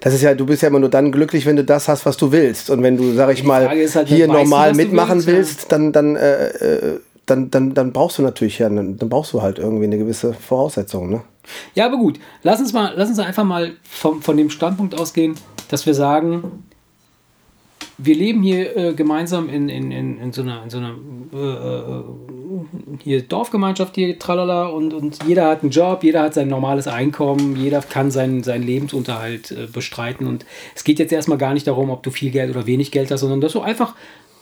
Das 0.00 0.12
ist 0.12 0.22
ja, 0.22 0.34
du 0.34 0.44
bist 0.44 0.62
ja 0.62 0.68
immer 0.68 0.80
nur 0.80 0.90
dann 0.90 1.12
glücklich, 1.12 1.46
wenn 1.46 1.56
du 1.56 1.64
das 1.64 1.88
hast, 1.88 2.06
was 2.06 2.16
du 2.16 2.32
willst. 2.32 2.70
Und 2.70 2.82
wenn 2.82 2.96
du, 2.96 3.14
sag 3.14 3.32
ich 3.32 3.44
mal, 3.44 3.68
halt, 3.68 4.08
hier 4.08 4.26
normal 4.26 4.72
du 4.72 4.76
mitmachen 4.78 5.24
willst, 5.26 5.58
willst, 5.58 5.72
dann, 5.72 5.92
dann, 5.92 6.16
äh, 6.16 6.48
äh, 6.48 7.00
dann, 7.24 7.50
dann, 7.50 7.74
dann 7.74 7.92
brauchst 7.92 8.18
du 8.18 8.22
natürlich 8.22 8.58
ja, 8.58 8.68
dann 8.68 8.96
brauchst 8.96 9.32
du 9.32 9.42
halt 9.42 9.58
irgendwie 9.60 9.84
eine 9.84 9.98
gewisse 9.98 10.34
Voraussetzung. 10.34 11.08
Ne? 11.08 11.22
Ja, 11.74 11.86
aber 11.86 11.98
gut. 11.98 12.18
Lass 12.42 12.60
uns 12.60 12.72
mal, 12.72 12.92
lass 12.96 13.08
uns 13.08 13.20
einfach 13.20 13.44
mal 13.44 13.72
vom, 13.82 14.22
von 14.22 14.36
dem 14.36 14.50
Standpunkt 14.50 14.98
ausgehen, 14.98 15.36
dass 15.68 15.86
wir 15.86 15.94
sagen, 15.94 16.64
wir 17.98 18.14
leben 18.14 18.42
hier 18.42 18.76
äh, 18.76 18.94
gemeinsam 18.94 19.48
in, 19.48 19.68
in, 19.68 19.90
in, 19.90 20.18
in 20.18 20.32
so 20.32 20.42
einer, 20.42 20.62
in 20.62 20.70
so 20.70 20.78
einer 20.78 20.94
äh, 21.32 21.36
äh, 21.36 22.04
hier 23.02 23.22
Dorfgemeinschaft 23.22 23.94
hier, 23.94 24.18
tralala, 24.18 24.66
und, 24.66 24.92
und 24.92 25.18
jeder 25.24 25.48
hat 25.48 25.62
einen 25.62 25.70
Job, 25.70 26.02
jeder 26.04 26.22
hat 26.22 26.34
sein 26.34 26.48
normales 26.48 26.86
Einkommen, 26.86 27.56
jeder 27.56 27.80
kann 27.80 28.10
seinen, 28.10 28.42
seinen 28.42 28.64
Lebensunterhalt 28.64 29.50
äh, 29.50 29.66
bestreiten. 29.66 30.26
Und 30.26 30.44
es 30.74 30.84
geht 30.84 30.98
jetzt 30.98 31.12
erstmal 31.12 31.38
gar 31.38 31.54
nicht 31.54 31.66
darum, 31.66 31.90
ob 31.90 32.02
du 32.02 32.10
viel 32.10 32.30
Geld 32.30 32.50
oder 32.50 32.66
wenig 32.66 32.90
Geld 32.90 33.10
hast, 33.10 33.20
sondern 33.20 33.40
dass 33.40 33.52
du 33.52 33.60
einfach, 33.60 33.94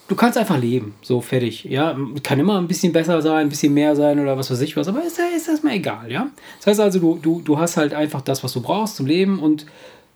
du 0.08 0.16
kannst 0.16 0.36
einfach 0.36 0.58
leben, 0.58 0.94
so 1.02 1.20
fertig. 1.20 1.64
Ja, 1.64 1.96
kann 2.22 2.40
immer 2.40 2.58
ein 2.58 2.68
bisschen 2.68 2.92
besser 2.92 3.22
sein, 3.22 3.46
ein 3.46 3.48
bisschen 3.48 3.74
mehr 3.74 3.94
sein 3.94 4.18
oder 4.18 4.36
was 4.36 4.50
weiß 4.50 4.60
ich 4.60 4.76
was, 4.76 4.88
aber 4.88 5.04
ist, 5.04 5.18
ist 5.36 5.48
erstmal 5.48 5.74
egal, 5.74 6.10
ja. 6.10 6.28
Das 6.58 6.66
heißt 6.66 6.80
also, 6.80 6.98
du, 6.98 7.18
du, 7.20 7.40
du 7.40 7.58
hast 7.58 7.76
halt 7.76 7.94
einfach 7.94 8.20
das, 8.20 8.42
was 8.42 8.52
du 8.52 8.60
brauchst 8.60 8.96
zum 8.96 9.06
Leben 9.06 9.38
und 9.38 9.66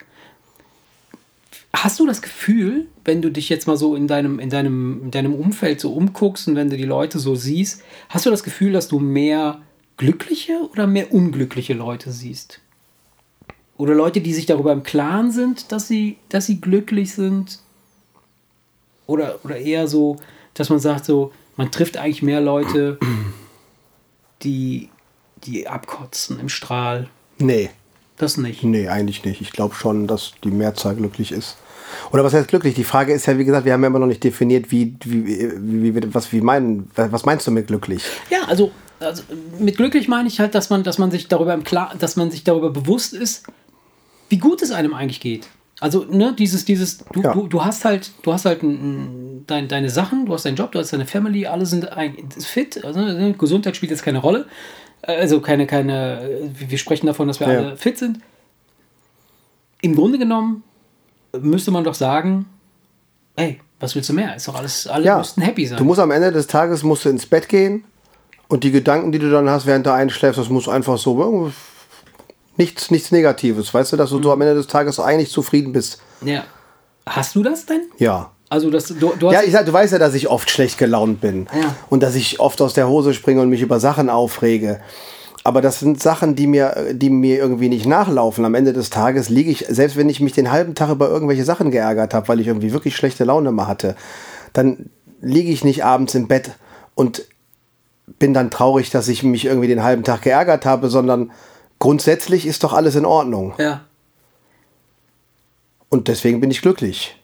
Hast 1.75 1.99
du 1.99 2.05
das 2.05 2.21
Gefühl, 2.21 2.87
wenn 3.03 3.21
du 3.21 3.29
dich 3.29 3.49
jetzt 3.49 3.67
mal 3.67 3.77
so 3.77 3.95
in 3.95 4.07
deinem, 4.07 4.39
in, 4.39 4.49
deinem, 4.49 5.03
in 5.03 5.11
deinem 5.11 5.33
Umfeld 5.33 5.79
so 5.79 5.93
umguckst 5.93 6.47
und 6.47 6.55
wenn 6.55 6.69
du 6.69 6.77
die 6.77 6.85
Leute 6.85 7.19
so 7.19 7.35
siehst, 7.35 7.83
hast 8.09 8.25
du 8.25 8.29
das 8.29 8.43
Gefühl, 8.43 8.71
dass 8.71 8.87
du 8.87 8.99
mehr 8.99 9.61
glückliche 9.97 10.69
oder 10.71 10.87
mehr 10.87 11.13
unglückliche 11.13 11.73
Leute 11.73 12.11
siehst? 12.11 12.59
Oder 13.77 13.95
Leute, 13.95 14.21
die 14.21 14.33
sich 14.33 14.45
darüber 14.45 14.71
im 14.71 14.83
Klaren 14.83 15.31
sind, 15.31 15.71
dass 15.71 15.87
sie, 15.87 16.17
dass 16.29 16.45
sie 16.45 16.61
glücklich 16.61 17.13
sind? 17.13 17.59
Oder, 19.07 19.39
oder 19.43 19.57
eher 19.57 19.87
so, 19.87 20.17
dass 20.53 20.69
man 20.69 20.79
sagt, 20.79 21.05
so, 21.05 21.33
man 21.57 21.71
trifft 21.71 21.97
eigentlich 21.97 22.21
mehr 22.21 22.39
Leute, 22.39 22.99
die, 24.43 24.89
die 25.45 25.67
abkotzen 25.67 26.39
im 26.39 26.49
Strahl. 26.49 27.09
Nee, 27.39 27.69
Das 28.17 28.37
nicht. 28.37 28.63
nee, 28.63 28.87
eigentlich 28.87 29.23
nicht. 29.25 29.41
Ich 29.41 29.51
glaube 29.51 29.75
schon, 29.75 30.07
dass 30.07 30.33
die 30.43 30.51
Mehrzahl 30.51 30.95
glücklich 30.95 31.31
ist. 31.31 31.57
Oder 32.11 32.23
was 32.23 32.33
heißt 32.33 32.47
glücklich? 32.47 32.73
Die 32.73 32.83
Frage 32.83 33.13
ist 33.13 33.25
ja, 33.27 33.37
wie 33.37 33.45
gesagt, 33.45 33.65
wir 33.65 33.73
haben 33.73 33.81
ja 33.81 33.87
immer 33.87 33.99
noch 33.99 34.07
nicht 34.07 34.23
definiert, 34.23 34.71
wie, 34.71 34.95
wie, 35.03 35.51
wie, 35.55 35.95
wie, 35.95 36.13
was, 36.13 36.31
wie 36.31 36.41
meinen, 36.41 36.89
was 36.95 37.25
meinst 37.25 37.45
du 37.45 37.51
mit 37.51 37.67
glücklich? 37.67 38.03
Ja, 38.31 38.45
also, 38.47 38.71
also 38.99 39.21
mit 39.59 39.77
glücklich 39.77 40.07
meine 40.07 40.27
ich 40.27 40.39
halt, 40.39 40.55
dass 40.55 40.69
man, 40.69 40.83
dass 40.83 40.97
man 40.97 41.11
sich 41.11 41.27
darüber 41.27 41.53
im 41.53 41.63
Klar, 41.63 41.93
dass 41.99 42.15
man 42.15 42.31
sich 42.31 42.43
darüber 42.43 42.71
bewusst 42.71 43.13
ist, 43.13 43.43
wie 44.29 44.37
gut 44.37 44.61
es 44.63 44.71
einem 44.71 44.93
eigentlich 44.95 45.19
geht. 45.19 45.47
Also, 45.79 46.05
ne, 46.05 46.33
dieses, 46.37 46.65
dieses, 46.65 46.99
du, 47.11 47.21
Ja. 47.21 47.33
du, 47.33 47.47
du 47.47 47.63
hast 47.63 47.83
halt, 47.83 48.11
du 48.23 48.31
hast 48.33 48.45
halt 48.45 48.63
ein, 48.63 48.69
ein, 48.71 49.43
dein, 49.47 49.67
deine 49.67 49.89
Sachen, 49.89 50.25
du 50.25 50.33
hast 50.33 50.45
deinen 50.45 50.55
Job, 50.55 50.71
du 50.71 50.79
hast 50.79 50.93
deine 50.93 51.05
Family, 51.05 51.45
alle 51.45 51.65
sind 51.65 51.91
ein, 51.91 52.15
fit, 52.39 52.83
also 52.85 53.01
ne, 53.01 53.33
Gesundheit 53.37 53.75
spielt 53.75 53.91
jetzt 53.91 54.03
keine 54.03 54.19
Rolle. 54.19 54.45
Also 55.03 55.41
keine, 55.41 55.67
keine, 55.67 56.49
wir 56.53 56.77
sprechen 56.77 57.07
davon, 57.07 57.27
dass 57.27 57.39
wir 57.39 57.47
Ja. 57.51 57.59
alle 57.59 57.77
fit 57.77 57.97
sind. 57.97 58.19
Im 59.81 59.95
Grunde 59.95 60.17
genommen 60.17 60.63
müsste 61.39 61.71
man 61.71 61.83
doch 61.83 61.93
sagen, 61.93 62.45
ey, 63.35 63.59
was 63.79 63.95
willst 63.95 64.09
du 64.09 64.13
mehr? 64.13 64.35
Ist 64.35 64.47
doch 64.47 64.55
alles, 64.55 64.87
alle 64.87 65.05
Ja, 65.05 65.17
müssten 65.17 65.41
happy 65.41 65.65
sein. 65.67 65.77
du 65.77 65.83
musst 65.83 65.99
am 65.99 66.11
Ende 66.11 66.31
des 66.31 66.47
Tages 66.47 66.83
musst 66.83 67.03
du 67.05 67.09
ins 67.09 67.25
Bett 67.25 67.49
gehen 67.49 67.83
und 68.47 68.63
die 68.63 68.71
Gedanken, 68.71 69.11
die 69.11 69.19
du 69.19 69.29
dann 69.29 69.49
hast, 69.49 69.65
während 69.65 69.85
du 69.85 69.91
einschläfst, 69.93 70.39
das 70.39 70.47
muss 70.49 70.69
einfach 70.69 70.97
so 70.97 71.47
äh, 71.47 71.51
nichts, 72.55 72.91
nichts 72.91 73.11
Negatives, 73.11 73.73
weißt 73.73 73.91
du, 73.93 73.97
dass 73.97 74.11
du 74.11 74.23
so 74.23 74.31
am 74.31 74.39
Ende 74.41 74.53
des 74.55 74.67
Tages 74.67 74.99
eigentlich 74.99 75.31
zufrieden 75.31 75.73
bist. 75.73 76.01
ja. 76.21 76.43
Hast 77.05 77.35
du 77.35 77.43
das 77.43 77.65
denn? 77.65 77.81
Ja. 77.97 78.31
Also 78.53 78.69
das, 78.69 78.85
du, 78.85 79.13
du 79.17 79.31
Ja, 79.31 79.41
ich 79.41 79.51
sag, 79.51 79.65
du 79.65 79.73
weißt 79.73 79.93
ja, 79.93 79.97
dass 79.99 80.13
ich 80.13 80.29
oft 80.29 80.47
schlecht 80.51 80.77
gelaunt 80.77 81.21
bin 81.21 81.47
Ja. 81.59 81.75
und 81.89 82.03
dass 82.03 82.13
ich 82.13 82.39
oft 82.39 82.61
aus 82.61 82.75
der 82.75 82.87
Hose 82.87 83.15
springe 83.15 83.41
und 83.41 83.49
mich 83.49 83.61
über 83.63 83.79
Sachen 83.79 84.11
aufrege. 84.11 84.79
Aber 85.43 85.59
das 85.59 85.79
sind 85.79 85.99
Sachen, 85.99 86.35
die 86.35 86.45
mir, 86.45 86.93
die 86.93 87.09
mir 87.09 87.37
irgendwie 87.39 87.67
nicht 87.67 87.87
nachlaufen. 87.87 88.45
Am 88.45 88.53
Ende 88.53 88.71
des 88.71 88.91
Tages 88.91 89.29
liege 89.29 89.49
ich, 89.49 89.65
selbst 89.69 89.97
wenn 89.97 90.07
ich 90.07 90.19
mich 90.19 90.33
den 90.33 90.51
halben 90.51 90.75
Tag 90.75 90.91
über 90.91 91.09
irgendwelche 91.09 91.43
Sachen 91.43 91.71
geärgert 91.71 92.13
habe, 92.13 92.27
weil 92.27 92.39
ich 92.39 92.45
irgendwie 92.47 92.73
wirklich 92.73 92.95
schlechte 92.95 93.23
Laune 93.23 93.51
mal 93.51 93.65
hatte, 93.65 93.95
dann 94.53 94.91
liege 95.19 95.51
ich 95.51 95.63
nicht 95.63 95.83
abends 95.83 96.13
im 96.13 96.27
Bett 96.27 96.51
und 96.93 97.23
bin 98.19 98.35
dann 98.35 98.51
traurig, 98.51 98.91
dass 98.91 99.07
ich 99.07 99.23
mich 99.23 99.45
irgendwie 99.45 99.67
den 99.67 99.81
halben 99.81 100.03
Tag 100.03 100.21
geärgert 100.21 100.63
habe, 100.67 100.89
sondern 100.91 101.31
grundsätzlich 101.79 102.45
ist 102.45 102.63
doch 102.63 102.73
alles 102.73 102.95
in 102.95 103.05
Ordnung. 103.05 103.55
ja. 103.57 103.81
Und 105.89 106.07
deswegen 106.07 106.39
bin 106.39 106.49
ich 106.51 106.61
glücklich. 106.61 107.15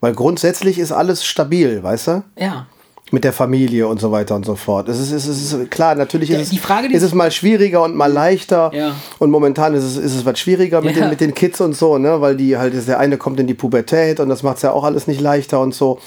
Weil 0.00 0.14
grundsätzlich 0.14 0.78
ist 0.78 0.92
alles 0.92 1.24
stabil, 1.24 1.82
weißt 1.82 2.06
du? 2.08 2.22
Ja. 2.38 2.66
mit 3.10 3.24
der 3.24 3.32
Familie 3.32 3.88
und 3.88 3.98
so 4.02 4.12
weiter 4.12 4.34
und 4.36 4.44
so 4.44 4.54
fort. 4.54 4.86
Es 4.86 5.00
ist, 5.00 5.12
es 5.12 5.26
ist 5.26 5.70
klar, 5.70 5.94
natürlich 5.94 6.28
ist, 6.30 6.40
es, 6.42 6.50
die 6.50 6.58
Frage, 6.58 6.88
die- 6.88 6.94
ist 6.94 7.02
es 7.02 7.14
mal 7.14 7.30
schwieriger 7.30 7.82
und 7.82 7.96
mal 7.96 8.12
leichter. 8.12 8.70
Ja. 8.74 8.94
Und 9.18 9.30
momentan 9.30 9.72
ist 9.72 9.82
es, 9.82 9.96
ist 9.96 10.14
es 10.14 10.26
was 10.26 10.38
schwieriger 10.38 10.82
mit, 10.82 10.94
Ja. 10.94 11.04
den, 11.04 11.08
mit 11.10 11.20
den 11.22 11.32
Kids 11.34 11.62
und 11.62 11.74
so, 11.74 11.96
ne? 11.96 12.20
weil 12.20 12.36
die 12.36 12.58
halt, 12.58 12.74
der 12.86 12.98
eine 13.00 13.16
kommt 13.16 13.40
in 13.40 13.46
die 13.46 13.54
Pubertät 13.54 14.20
und 14.20 14.28
das 14.28 14.42
macht 14.42 14.56
es 14.56 14.62
ja 14.62 14.72
auch 14.72 14.84
alles 14.84 15.06
nicht 15.06 15.22
leichter 15.22 15.58
und 15.60 15.74
so. 15.74 15.98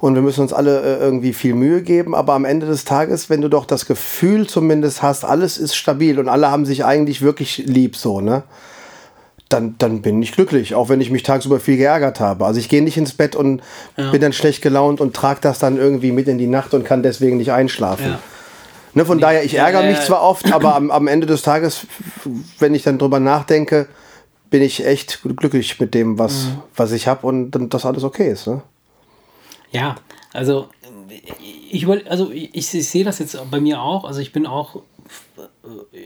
Und 0.00 0.14
wir 0.14 0.22
müssen 0.22 0.40
uns 0.40 0.54
alle 0.54 0.80
äh, 0.80 0.98
irgendwie 0.98 1.34
viel 1.34 1.52
Mühe 1.54 1.82
geben, 1.82 2.14
aber 2.14 2.32
am 2.32 2.46
Ende 2.46 2.66
des 2.66 2.86
Tages, 2.86 3.28
wenn 3.28 3.42
du 3.42 3.50
doch 3.50 3.66
das 3.66 3.84
Gefühl 3.84 4.46
zumindest 4.46 5.02
hast, 5.02 5.26
alles 5.26 5.58
ist 5.58 5.74
stabil 5.76 6.18
und 6.18 6.28
alle 6.30 6.50
haben 6.50 6.64
sich 6.64 6.86
eigentlich 6.86 7.20
wirklich 7.20 7.58
lieb 7.66 7.96
so, 7.96 8.22
ne? 8.22 8.44
Dann, 9.48 9.76
dann 9.78 10.02
bin 10.02 10.20
ich 10.22 10.32
glücklich, 10.32 10.74
auch 10.74 10.88
wenn 10.88 11.00
ich 11.00 11.10
mich 11.10 11.22
tagsüber 11.22 11.60
viel 11.60 11.76
geärgert 11.76 12.18
habe. 12.18 12.44
Also 12.44 12.58
ich 12.58 12.68
gehe 12.68 12.82
nicht 12.82 12.96
ins 12.96 13.12
Bett 13.12 13.36
und 13.36 13.62
bin 13.94 14.20
dann 14.20 14.32
schlecht 14.32 14.60
gelaunt 14.60 15.00
und 15.00 15.14
trage 15.14 15.38
das 15.40 15.60
dann 15.60 15.76
irgendwie 15.76 16.10
mit 16.10 16.26
in 16.26 16.36
die 16.36 16.48
Nacht 16.48 16.74
und 16.74 16.84
kann 16.84 17.04
deswegen 17.04 17.36
nicht 17.36 17.52
einschlafen. 17.52 18.06
Ja. 18.06 18.18
Ne, 18.94 19.04
von 19.04 19.20
daher, 19.20 19.44
ich 19.44 19.54
ärgere 19.54 19.82
Ja, 19.82 19.88
mich 19.90 19.98
ja. 19.98 20.04
zwar 20.04 20.22
oft, 20.22 20.52
aber 20.52 20.74
am, 20.74 20.90
am 20.90 21.06
Ende 21.06 21.26
des 21.28 21.42
Tages, 21.42 21.86
wenn 22.58 22.74
ich 22.74 22.82
dann 22.82 22.98
drüber 22.98 23.20
nachdenke, 23.20 23.86
bin 24.50 24.62
ich 24.62 24.84
echt 24.84 25.20
glücklich 25.36 25.78
mit 25.78 25.94
dem, 25.94 26.18
was, 26.18 26.46
Mhm. 26.46 26.62
was 26.74 26.90
ich 26.92 27.06
habe 27.06 27.24
und 27.26 27.50
dann, 27.52 27.68
dass 27.68 27.84
alles 27.86 28.02
okay 28.04 28.30
ist. 28.32 28.48
Ne? 28.48 28.62
Ja, 29.70 29.94
also 30.32 30.68
ich, 31.70 31.86
also 32.08 32.30
ich, 32.32 32.52
ich 32.54 32.88
sehe 32.88 33.04
das 33.04 33.18
jetzt 33.20 33.38
bei 33.50 33.60
mir 33.60 33.80
auch. 33.80 34.04
Also 34.04 34.20
ich 34.20 34.32
bin 34.32 34.46
auch 34.46 34.76
äh, 35.92 35.98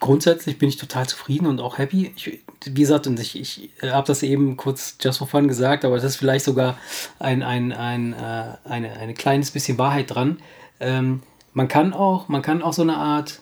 grundsätzlich 0.00 0.58
bin 0.58 0.68
ich 0.68 0.76
total 0.76 1.06
zufrieden 1.08 1.46
und 1.46 1.60
auch 1.60 1.78
happy. 1.78 2.12
Ich, 2.16 2.40
wie 2.64 2.80
gesagt, 2.80 3.06
und 3.06 3.18
ich, 3.20 3.38
ich 3.38 3.70
habe 3.82 4.06
das 4.06 4.22
eben 4.22 4.56
kurz 4.56 4.96
just 5.00 5.18
for 5.18 5.26
fun 5.26 5.48
gesagt, 5.48 5.84
aber 5.84 5.96
das 5.96 6.04
ist 6.04 6.16
vielleicht 6.16 6.44
sogar 6.44 6.78
ein, 7.18 7.42
ein, 7.42 7.72
ein, 7.72 8.12
äh, 8.12 8.44
eine, 8.68 8.92
eine 8.98 9.14
kleines 9.14 9.50
bisschen 9.50 9.78
Wahrheit 9.78 10.14
dran. 10.14 10.38
Ähm, 10.80 11.22
man 11.52 11.68
kann 11.68 11.92
auch, 11.92 12.28
man 12.28 12.42
kann 12.42 12.62
auch 12.62 12.72
so 12.72 12.82
eine 12.82 12.96
Art 12.96 13.40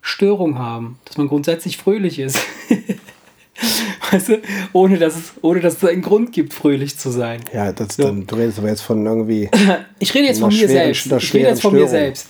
Störung 0.00 0.58
haben, 0.58 0.98
dass 1.04 1.16
man 1.18 1.28
grundsätzlich 1.28 1.76
fröhlich 1.76 2.18
ist. 2.18 2.38
weißt 4.10 4.28
du, 4.28 4.42
ohne 4.72 4.98
dass, 4.98 5.16
es, 5.16 5.32
ohne 5.42 5.60
dass 5.60 5.76
es 5.76 5.84
einen 5.84 6.02
Grund 6.02 6.32
gibt, 6.32 6.54
fröhlich 6.54 6.96
zu 6.96 7.10
sein. 7.10 7.40
Ja, 7.52 7.72
das, 7.72 7.96
So. 7.96 8.04
dann, 8.04 8.26
du 8.26 8.36
redest 8.36 8.58
aber 8.58 8.68
jetzt 8.68 8.80
von 8.82 9.04
irgendwie. 9.04 9.50
Ich 9.98 10.14
rede 10.14 10.26
jetzt 10.26 10.38
von 10.40 10.48
mir 10.48 10.68
schweren- 10.68 10.94
selbst. 10.94 11.06
Ich 11.06 11.34
rede 11.34 11.48
jetzt 11.48 11.60
von 11.62 11.72
schweren 11.72 11.82
mir 11.84 11.88
Störung. 11.88 12.04
selbst. 12.14 12.26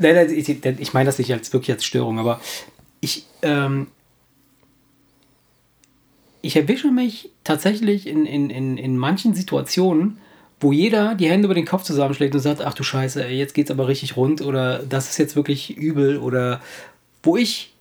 Nein, 0.00 0.14
nein, 0.14 0.30
ich, 0.30 0.48
ich 0.80 0.92
meine 0.92 1.06
das 1.06 1.18
nicht 1.18 1.32
als 1.32 1.52
wirklich 1.52 1.70
als 1.72 1.84
Störung, 1.84 2.18
aber 2.18 2.40
ich, 3.02 3.26
ähm, 3.42 3.88
ich 6.40 6.56
erwische 6.56 6.90
mich 6.90 7.30
tatsächlich 7.44 8.06
in, 8.06 8.24
in, 8.24 8.48
in, 8.48 8.78
in 8.78 8.96
manchen 8.96 9.34
Situationen, 9.34 10.18
wo 10.60 10.72
jeder 10.72 11.16
die 11.16 11.28
Hände 11.28 11.46
über 11.46 11.54
den 11.54 11.66
Kopf 11.66 11.82
zusammenschlägt 11.82 12.34
und 12.34 12.40
sagt, 12.40 12.62
ach 12.62 12.74
du 12.74 12.84
Scheiße, 12.84 13.24
ey, 13.24 13.36
jetzt 13.36 13.54
geht's 13.54 13.72
aber 13.72 13.88
richtig 13.88 14.16
rund 14.16 14.40
oder 14.40 14.78
das 14.78 15.10
ist 15.10 15.18
jetzt 15.18 15.34
wirklich 15.36 15.76
übel 15.76 16.18
oder 16.18 16.62
wo 17.24 17.36
ich 17.36 17.74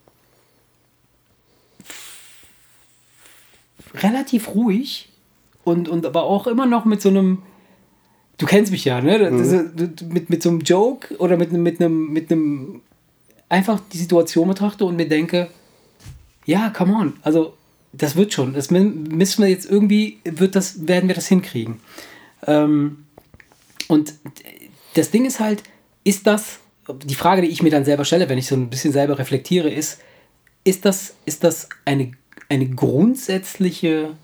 relativ 3.93 4.55
ruhig 4.55 5.09
und, 5.63 5.87
und 5.87 6.05
aber 6.07 6.23
auch 6.23 6.47
immer 6.47 6.65
noch 6.65 6.85
mit 6.85 7.01
so 7.01 7.09
einem, 7.09 7.43
du 8.39 8.47
kennst 8.47 8.71
mich 8.71 8.85
ja, 8.85 9.01
ne? 9.01 9.29
Mhm. 9.29 9.93
mit, 10.09 10.31
mit 10.31 10.41
so 10.41 10.49
einem 10.49 10.61
Joke 10.61 11.15
oder 11.17 11.37
mit, 11.37 11.51
mit, 11.51 11.79
einem, 11.79 12.11
mit 12.11 12.31
einem 12.31 12.81
einfach 13.51 13.81
die 13.91 13.97
Situation 13.97 14.47
betrachte 14.47 14.85
und 14.85 14.95
mir 14.95 15.07
denke, 15.07 15.49
ja, 16.45 16.69
come 16.69 16.93
on, 16.93 17.13
also 17.21 17.53
das 17.91 18.15
wird 18.15 18.33
schon. 18.33 18.53
Das 18.53 18.71
müssen 18.71 19.43
wir 19.43 19.49
jetzt 19.49 19.69
irgendwie, 19.69 20.19
wird 20.23 20.55
das, 20.55 20.87
werden 20.87 21.09
wir 21.09 21.15
das 21.15 21.27
hinkriegen. 21.27 21.81
Ähm, 22.47 23.05
und 23.89 24.13
das 24.93 25.11
Ding 25.11 25.25
ist 25.25 25.41
halt, 25.41 25.63
ist 26.05 26.25
das, 26.25 26.59
die 27.03 27.15
Frage, 27.15 27.41
die 27.41 27.49
ich 27.49 27.61
mir 27.61 27.69
dann 27.69 27.83
selber 27.83 28.05
stelle, 28.05 28.29
wenn 28.29 28.37
ich 28.37 28.47
so 28.47 28.55
ein 28.55 28.69
bisschen 28.69 28.93
selber 28.93 29.19
reflektiere, 29.19 29.69
ist, 29.69 29.99
ist 30.63 30.85
das, 30.85 31.15
ist 31.25 31.43
das 31.43 31.67
eine, 31.83 32.13
eine 32.47 32.69
grundsätzliche 32.69 34.15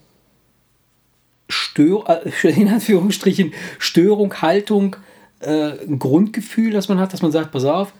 Stör, 1.49 2.23
äh, 2.43 2.49
in 2.49 2.69
Anführungsstrichen, 2.69 3.53
Störung, 3.77 4.41
Haltung, 4.41 4.95
äh, 5.41 5.71
ein 5.85 5.99
Grundgefühl, 5.99 6.71
das 6.71 6.87
man 6.87 6.99
hat, 6.99 7.11
dass 7.11 7.21
man 7.21 7.33
sagt, 7.33 7.51
pass 7.51 7.65
auf, 7.65 7.91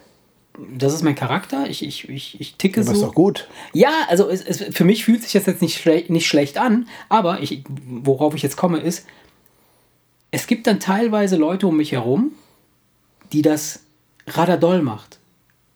das 0.77 0.93
ist 0.93 1.03
mein 1.03 1.15
Charakter, 1.15 1.69
ich, 1.69 1.85
ich, 1.85 2.09
ich, 2.09 2.39
ich 2.41 2.55
ticke 2.55 2.79
ja, 2.79 2.83
so. 2.83 2.91
Das 2.91 2.99
ist 2.99 3.05
doch 3.05 3.13
gut. 3.13 3.47
Ja, 3.73 3.91
also 4.09 4.29
es, 4.29 4.41
es, 4.41 4.63
für 4.75 4.83
mich 4.83 5.05
fühlt 5.05 5.23
sich 5.23 5.33
das 5.33 5.45
jetzt 5.45 5.61
nicht, 5.61 5.77
schle 5.77 6.03
nicht 6.07 6.27
schlecht 6.27 6.57
an, 6.57 6.87
aber 7.09 7.41
ich, 7.41 7.63
worauf 7.85 8.33
ich 8.35 8.41
jetzt 8.41 8.57
komme, 8.57 8.79
ist, 8.79 9.05
es 10.31 10.47
gibt 10.47 10.67
dann 10.67 10.79
teilweise 10.79 11.35
Leute 11.35 11.67
um 11.67 11.77
mich 11.77 11.91
herum, 11.91 12.31
die 13.33 13.41
das 13.41 13.81
radadoll 14.27 14.81
macht. 14.81 15.19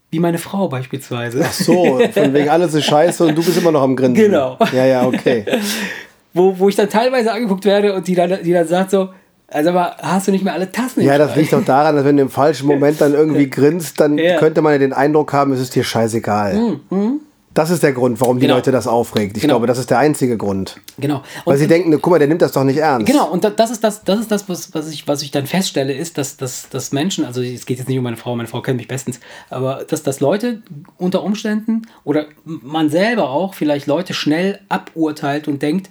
Wie 0.10 0.20
meine 0.20 0.40
Frau 0.40 0.68
beispielsweise. 0.68 1.42
Ach 1.46 1.54
so, 1.54 2.02
von 2.14 2.34
wegen 2.34 2.50
alles 2.50 2.74
ist 2.74 2.86
scheiße 2.86 3.26
und 3.26 3.36
du 3.36 3.44
bist 3.44 3.58
immer 3.58 3.72
noch 3.72 3.82
am 3.82 3.96
Grinsen. 3.96 4.26
Genau. 4.26 4.58
Ja, 4.74 4.86
ja, 4.86 5.08
okay. 5.08 5.46
wo, 6.34 6.58
wo 6.58 6.70
ich 6.70 6.76
dann 6.76 6.90
teilweise 6.90 7.32
angeguckt 7.32 7.66
werde 7.66 7.94
und 7.94 8.08
die 8.08 8.16
dann, 8.16 8.44
die 8.44 8.52
dann 8.52 8.68
sagt 8.68 8.92
so, 8.92 9.10
also 9.52 9.70
aber 9.70 9.98
hast 10.02 10.28
du 10.28 10.32
nicht 10.32 10.44
mehr 10.44 10.54
alle 10.54 10.72
Tassen? 10.72 11.02
Ja, 11.02 11.18
das 11.18 11.36
liegt 11.36 11.54
doch 11.54 11.64
daran, 11.64 11.96
dass 11.96 12.06
wenn 12.06 12.18
du 12.18 12.24
im 12.24 12.30
falschen 12.30 12.68
Moment 12.68 13.02
dann 13.02 13.14
irgendwie 13.14 13.50
grinst, 13.50 14.00
dann 14.00 14.18
ja. 14.18 14.38
könnte 14.38 14.62
man 14.62 14.74
ja 14.74 14.80
den 14.80 14.94
Eindruck 14.94 15.34
haben, 15.34 15.52
es 15.52 15.60
ist 15.60 15.76
dir 15.76 15.84
scheißegal. 15.84 16.56
Mhm. 16.56 16.80
mhm. 16.90 17.20
Das 17.54 17.70
ist 17.70 17.84
der 17.84 17.92
Grund, 17.92 18.22
warum 18.22 18.38
die 18.38 18.46
genau. 18.46 18.56
Leute 18.56 18.72
das 18.72 18.88
aufregt. 18.88 19.36
Ich 19.36 19.42
genau. 19.42 19.56
glaube, 19.56 19.68
das 19.68 19.78
ist 19.78 19.90
der 19.90 20.00
einzige 20.00 20.38
Grund. 20.38 20.78
Genau. 20.98 21.18
Und 21.18 21.24
Weil 21.46 21.58
sie 21.58 21.68
denken, 21.68 21.92
guck 21.92 22.10
mal, 22.10 22.18
der 22.18 22.30
nimmt 22.30 22.42
das 22.42 22.54
doch 22.54 22.64
nicht 22.64 22.78
ernst. 22.78 23.08
Genau, 23.08 23.30
und 23.30 23.44
das 23.44 23.72
ist 23.72 23.84
das, 23.84 24.06
das, 24.06 24.22
ist 24.22 24.32
das 24.32 24.48
was, 24.48 24.74
was, 24.74 24.90
ich, 24.90 25.06
was 25.06 25.22
ich 25.22 25.32
dann 25.32 25.46
feststelle, 25.46 25.92
ist, 25.92 26.18
dass, 26.18 26.38
dass, 26.38 26.70
dass 26.70 26.94
Menschen, 26.94 27.26
also 27.26 27.42
es 27.42 27.66
geht 27.66 27.80
jetzt 27.80 27.90
nicht 27.90 27.98
um 27.98 28.06
meine 28.06 28.16
Frau, 28.16 28.38
meine 28.38 28.48
Frau 28.48 28.62
kennt 28.62 28.78
mich 28.78 28.88
bestens, 28.88 29.20
aber 29.50 29.84
dass, 29.86 30.02
dass 30.02 30.22
Leute 30.22 30.62
unter 30.98 31.24
Umständen 31.24 31.82
oder 32.06 32.28
man 32.46 32.90
selber 32.90 33.32
auch 33.32 33.54
vielleicht 33.54 33.86
Leute 33.86 34.14
schnell 34.14 34.60
aburteilt 34.70 35.50
und 35.50 35.62
denkt, 35.62 35.90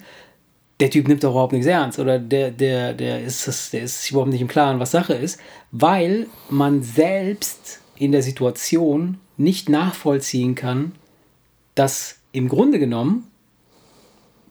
der 0.80 0.90
Typ 0.90 1.06
nimmt 1.06 1.22
doch 1.22 1.32
überhaupt 1.32 1.52
nichts 1.52 1.66
ernst 1.66 1.98
oder 1.98 2.18
der, 2.18 2.50
der, 2.50 2.94
der, 2.94 3.22
ist, 3.22 3.46
das, 3.46 3.70
der 3.70 3.82
ist 3.82 4.10
überhaupt 4.10 4.30
nicht 4.30 4.40
im 4.40 4.48
Klaren, 4.48 4.80
was 4.80 4.90
Sache 4.90 5.12
ist, 5.12 5.38
weil 5.70 6.26
man 6.48 6.82
selbst 6.82 7.80
in 7.96 8.12
der 8.12 8.22
Situation 8.22 9.18
nicht 9.36 9.68
nachvollziehen 9.68 10.54
kann, 10.54 10.92
dass 11.74 12.16
im 12.32 12.48
Grunde 12.48 12.78
genommen 12.78 13.29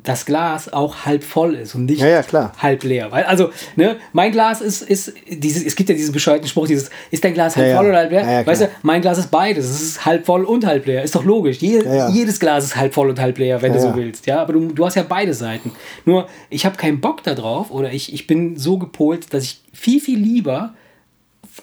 das 0.01 0.25
Glas 0.25 0.71
auch 0.71 1.05
halb 1.05 1.25
voll 1.25 1.55
ist 1.55 1.75
und 1.75 1.85
nicht 1.85 1.99
ja, 2.01 2.07
ja, 2.07 2.53
halb 2.57 2.83
leer. 2.83 3.12
Weil, 3.12 3.25
also, 3.25 3.49
ne, 3.75 3.97
mein 4.13 4.31
Glas 4.31 4.62
ist, 4.62 4.81
ist 4.81 5.13
dieses, 5.27 5.65
es 5.65 5.75
gibt 5.75 5.89
ja 5.89 5.95
diesen 5.95 6.13
bescheuerten 6.13 6.47
Spruch, 6.47 6.67
dieses, 6.67 6.89
ist 7.12 7.23
dein 7.23 7.33
Glas 7.33 7.57
halb 7.57 7.67
ja, 7.67 7.77
voll 7.77 7.88
oder 7.88 7.97
halb 7.97 8.12
leer? 8.12 8.45
weißt 8.45 8.62
du, 8.62 8.69
mein 8.81 9.01
Glas 9.01 9.17
ist 9.17 9.29
beides. 9.29 9.65
Es 9.65 9.81
ist 9.81 10.05
halb 10.05 10.25
voll 10.25 10.45
und 10.45 10.65
halb 10.65 10.85
leer. 10.85 11.03
Ist 11.03 11.15
doch 11.15 11.25
logisch. 11.25 11.57
Je, 11.57 11.83
jedes 12.12 12.39
Glas 12.39 12.63
ist 12.63 12.75
halb 12.77 12.93
voll 12.93 13.09
und 13.09 13.19
halb 13.19 13.38
leer, 13.38 13.62
wenn 13.62 13.73
du 13.73 13.81
so 13.81 13.93
willst. 13.95 14.25
Ja, 14.25 14.41
aber 14.41 14.53
du, 14.53 14.67
du 14.69 14.85
hast 14.85 14.95
ja 14.95 15.03
beide 15.07 15.33
Seiten. 15.33 15.71
Nur, 16.05 16.27
ich 16.49 16.65
habe 16.65 16.77
keinen 16.77 17.01
Bock 17.01 17.23
darauf 17.23 17.69
oder 17.69 17.91
ich, 17.91 18.13
ich 18.13 18.25
bin 18.25 18.55
so 18.55 18.77
gepolt, 18.77 19.33
dass 19.33 19.43
ich 19.43 19.62
viel, 19.73 19.99
viel 19.99 20.19
lieber 20.19 20.73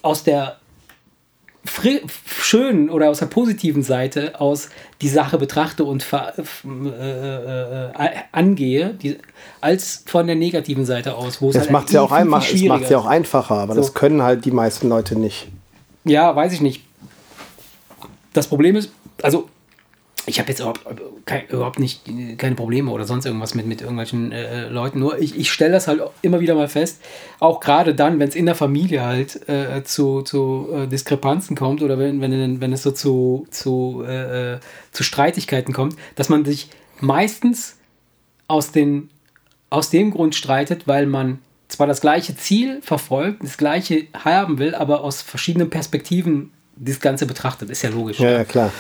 aus 0.02 0.24
der 0.24 0.58
schönen 2.26 2.90
oder 2.90 3.10
aus 3.10 3.18
der 3.18 3.26
positiven 3.26 3.82
Seite 3.82 4.40
aus 4.40 4.68
die 5.02 5.08
Sache 5.08 5.38
betrachte 5.38 5.84
und 5.84 6.06
äh, 6.12 6.16
äh, 6.64 7.84
äh, 7.90 8.10
angehe, 8.32 8.94
die, 8.94 9.18
als 9.60 10.02
von 10.06 10.26
der 10.26 10.36
negativen 10.36 10.84
Seite 10.84 11.14
aus. 11.16 11.42
Wo 11.42 11.52
das 11.52 11.62
halt 11.62 11.70
macht 11.70 11.86
es 11.88 11.92
ja, 11.92 12.02
auch 12.02 12.12
ein, 12.12 12.30
ja 12.30 12.98
auch 12.98 13.06
einfacher, 13.06 13.56
aber 13.56 13.74
so. 13.74 13.80
das 13.80 13.94
können 13.94 14.22
halt 14.22 14.44
die 14.44 14.50
meisten 14.50 14.88
Leute 14.88 15.18
nicht. 15.18 15.48
Ja, 16.04 16.34
weiß 16.34 16.52
ich 16.52 16.60
nicht. 16.60 16.82
Das 18.32 18.46
Problem 18.46 18.76
ist, 18.76 18.90
also 19.22 19.48
ich 20.26 20.40
habe 20.40 20.48
jetzt 20.48 20.58
überhaupt, 20.58 20.84
kein, 21.24 21.46
überhaupt 21.46 21.78
nicht 21.78 22.02
keine 22.36 22.56
Probleme 22.56 22.90
oder 22.90 23.04
sonst 23.04 23.26
irgendwas 23.26 23.54
mit, 23.54 23.66
mit 23.66 23.80
irgendwelchen 23.80 24.32
äh, 24.32 24.68
Leuten. 24.68 24.98
Nur 24.98 25.18
ich, 25.18 25.38
ich 25.38 25.50
stelle 25.50 25.72
das 25.72 25.86
halt 25.86 26.02
immer 26.22 26.40
wieder 26.40 26.54
mal 26.54 26.68
fest, 26.68 27.00
auch 27.38 27.60
gerade 27.60 27.94
dann, 27.94 28.18
wenn 28.18 28.28
es 28.28 28.34
in 28.34 28.46
der 28.46 28.56
Familie 28.56 29.04
halt 29.04 29.48
äh, 29.48 29.84
zu, 29.84 30.22
zu 30.22 30.68
äh, 30.72 30.86
Diskrepanzen 30.88 31.56
kommt 31.56 31.80
oder 31.80 31.98
wenn, 31.98 32.20
wenn, 32.20 32.60
wenn 32.60 32.72
es 32.72 32.82
so 32.82 32.90
zu, 32.90 33.46
zu, 33.50 34.04
äh, 34.06 34.54
äh, 34.54 34.58
zu 34.90 35.04
Streitigkeiten 35.04 35.72
kommt, 35.72 35.96
dass 36.16 36.28
man 36.28 36.44
sich 36.44 36.70
meistens 37.00 37.76
aus, 38.48 38.72
den, 38.72 39.10
aus 39.70 39.90
dem 39.90 40.10
Grund 40.10 40.34
streitet, 40.34 40.88
weil 40.88 41.06
man 41.06 41.38
zwar 41.68 41.86
das 41.86 42.00
gleiche 42.00 42.36
Ziel 42.36 42.80
verfolgt, 42.82 43.42
das 43.44 43.58
gleiche 43.58 44.06
haben 44.12 44.58
will, 44.58 44.74
aber 44.74 45.02
aus 45.02 45.22
verschiedenen 45.22 45.70
Perspektiven 45.70 46.52
das 46.76 47.00
Ganze 47.00 47.26
betrachtet. 47.26 47.70
Ist 47.70 47.82
ja 47.82 47.90
logisch. 47.90 48.20
Ja 48.20 48.44
klar. 48.44 48.72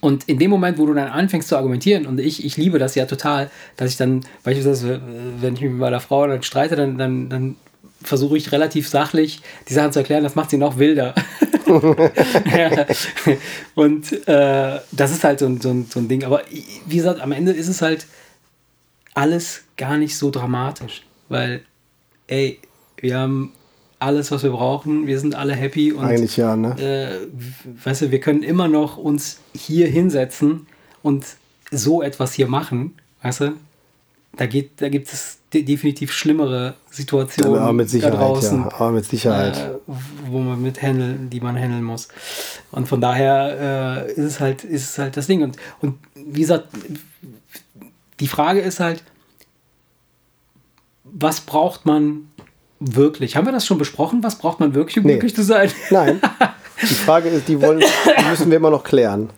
Und 0.00 0.24
in 0.24 0.38
dem 0.38 0.50
Moment, 0.50 0.76
wo 0.76 0.84
du 0.84 0.92
dann 0.92 1.08
anfängst 1.08 1.48
zu 1.48 1.56
argumentieren, 1.56 2.04
und 2.04 2.20
ich, 2.20 2.44
ich 2.44 2.58
liebe 2.58 2.78
das 2.78 2.94
ja 2.94 3.06
total, 3.06 3.50
dass 3.76 3.90
ich 3.90 3.96
dann, 3.96 4.20
beispielsweise, 4.42 5.00
wenn 5.40 5.54
ich 5.54 5.62
mich 5.62 5.70
mit 5.70 5.80
meiner 5.80 6.00
Frau 6.00 6.26
dann 6.26 6.42
streite, 6.42 6.76
dann, 6.76 6.98
dann, 6.98 7.30
dann 7.30 7.56
versuche 8.02 8.36
ich 8.36 8.52
relativ 8.52 8.86
sachlich 8.86 9.40
die 9.68 9.72
Sachen 9.72 9.92
zu 9.92 10.00
erklären, 10.00 10.22
das 10.22 10.34
macht 10.34 10.50
sie 10.50 10.58
noch 10.58 10.76
wilder. 10.76 11.14
Und 13.74 14.28
äh, 14.28 14.80
das 14.92 15.10
ist 15.10 15.24
halt 15.24 15.38
so 15.38 15.46
ein, 15.46 15.60
so, 15.62 15.70
ein, 15.70 15.86
so 15.90 16.00
ein 16.00 16.08
Ding. 16.08 16.24
Aber 16.24 16.42
wie 16.86 16.96
gesagt, 16.96 17.22
am 17.22 17.32
Ende 17.32 17.52
ist 17.52 17.68
es 17.68 17.80
halt 17.80 18.06
alles 19.14 19.62
gar 19.78 19.96
nicht 19.96 20.18
so 20.18 20.30
dramatisch, 20.30 21.02
weil, 21.30 21.62
ey, 22.26 22.60
wir 22.98 23.18
haben 23.18 23.52
alles, 23.98 24.30
was 24.30 24.42
wir 24.42 24.50
brauchen. 24.50 25.06
Wir 25.06 25.18
sind 25.18 25.34
alle 25.34 25.54
happy 25.54 25.92
und 25.92 26.04
eigentlich 26.04 26.36
ja, 26.36 26.56
ne? 26.56 26.78
Äh, 26.80 27.84
weißt 27.84 28.02
du, 28.02 28.10
wir 28.10 28.20
können 28.20 28.42
immer 28.42 28.68
noch 28.68 28.96
uns 28.96 29.40
hier 29.54 29.86
hinsetzen 29.86 30.66
und 31.02 31.24
so 31.70 32.02
etwas 32.02 32.32
hier 32.34 32.48
machen, 32.48 32.94
weißt 33.22 33.40
du? 33.40 33.52
Da, 34.36 34.46
geht, 34.46 34.82
da 34.82 34.88
gibt 34.88 35.12
es 35.12 35.38
definitiv 35.52 36.12
schlimmere 36.12 36.74
Situationen. 36.90 37.56
aber 37.56 37.72
mit 37.72 37.88
Sicherheit, 37.88 38.14
draußen, 38.14 38.62
ja. 38.62 38.72
Aber 38.72 38.90
mit 38.90 39.04
Sicherheit. 39.04 39.56
Äh, 39.56 39.92
wo 40.28 40.40
man 40.40 40.60
mit 40.60 40.82
handeln, 40.82 41.30
die 41.30 41.40
man 41.40 41.56
handeln 41.56 41.84
muss. 41.84 42.08
Und 42.72 42.88
von 42.88 43.00
daher 43.00 44.06
äh, 44.08 44.12
ist 44.12 44.18
es 44.18 44.40
halt, 44.40 44.64
ist 44.64 44.90
es 44.90 44.98
halt 44.98 45.16
das 45.16 45.28
Ding. 45.28 45.44
Und, 45.44 45.56
und 45.80 45.98
wie 46.14 46.40
gesagt, 46.40 46.68
die 48.18 48.26
Frage 48.26 48.60
ist 48.60 48.80
halt, 48.80 49.04
was 51.04 51.40
braucht 51.40 51.86
man 51.86 52.28
wirklich? 52.80 53.36
Haben 53.36 53.46
wir 53.46 53.52
das 53.52 53.66
schon 53.66 53.78
besprochen? 53.78 54.22
Was 54.22 54.38
braucht 54.38 54.60
man 54.60 54.74
wirklich, 54.74 54.98
um 54.98 55.04
nee. 55.04 55.12
glücklich 55.12 55.34
zu 55.34 55.42
sein? 55.42 55.70
Nein. 55.90 56.20
Die 56.82 56.94
Frage 56.94 57.28
ist, 57.28 57.46
die, 57.48 57.62
wollen, 57.62 57.78
die 57.80 58.24
müssen 58.24 58.50
wir 58.50 58.56
immer 58.56 58.70
noch 58.70 58.82
klären. 58.82 59.30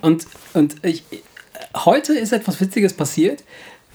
Und, 0.00 0.26
und 0.54 0.76
ich, 0.82 1.04
heute 1.74 2.14
ist 2.14 2.32
etwas 2.32 2.60
Witziges 2.60 2.94
passiert. 2.94 3.44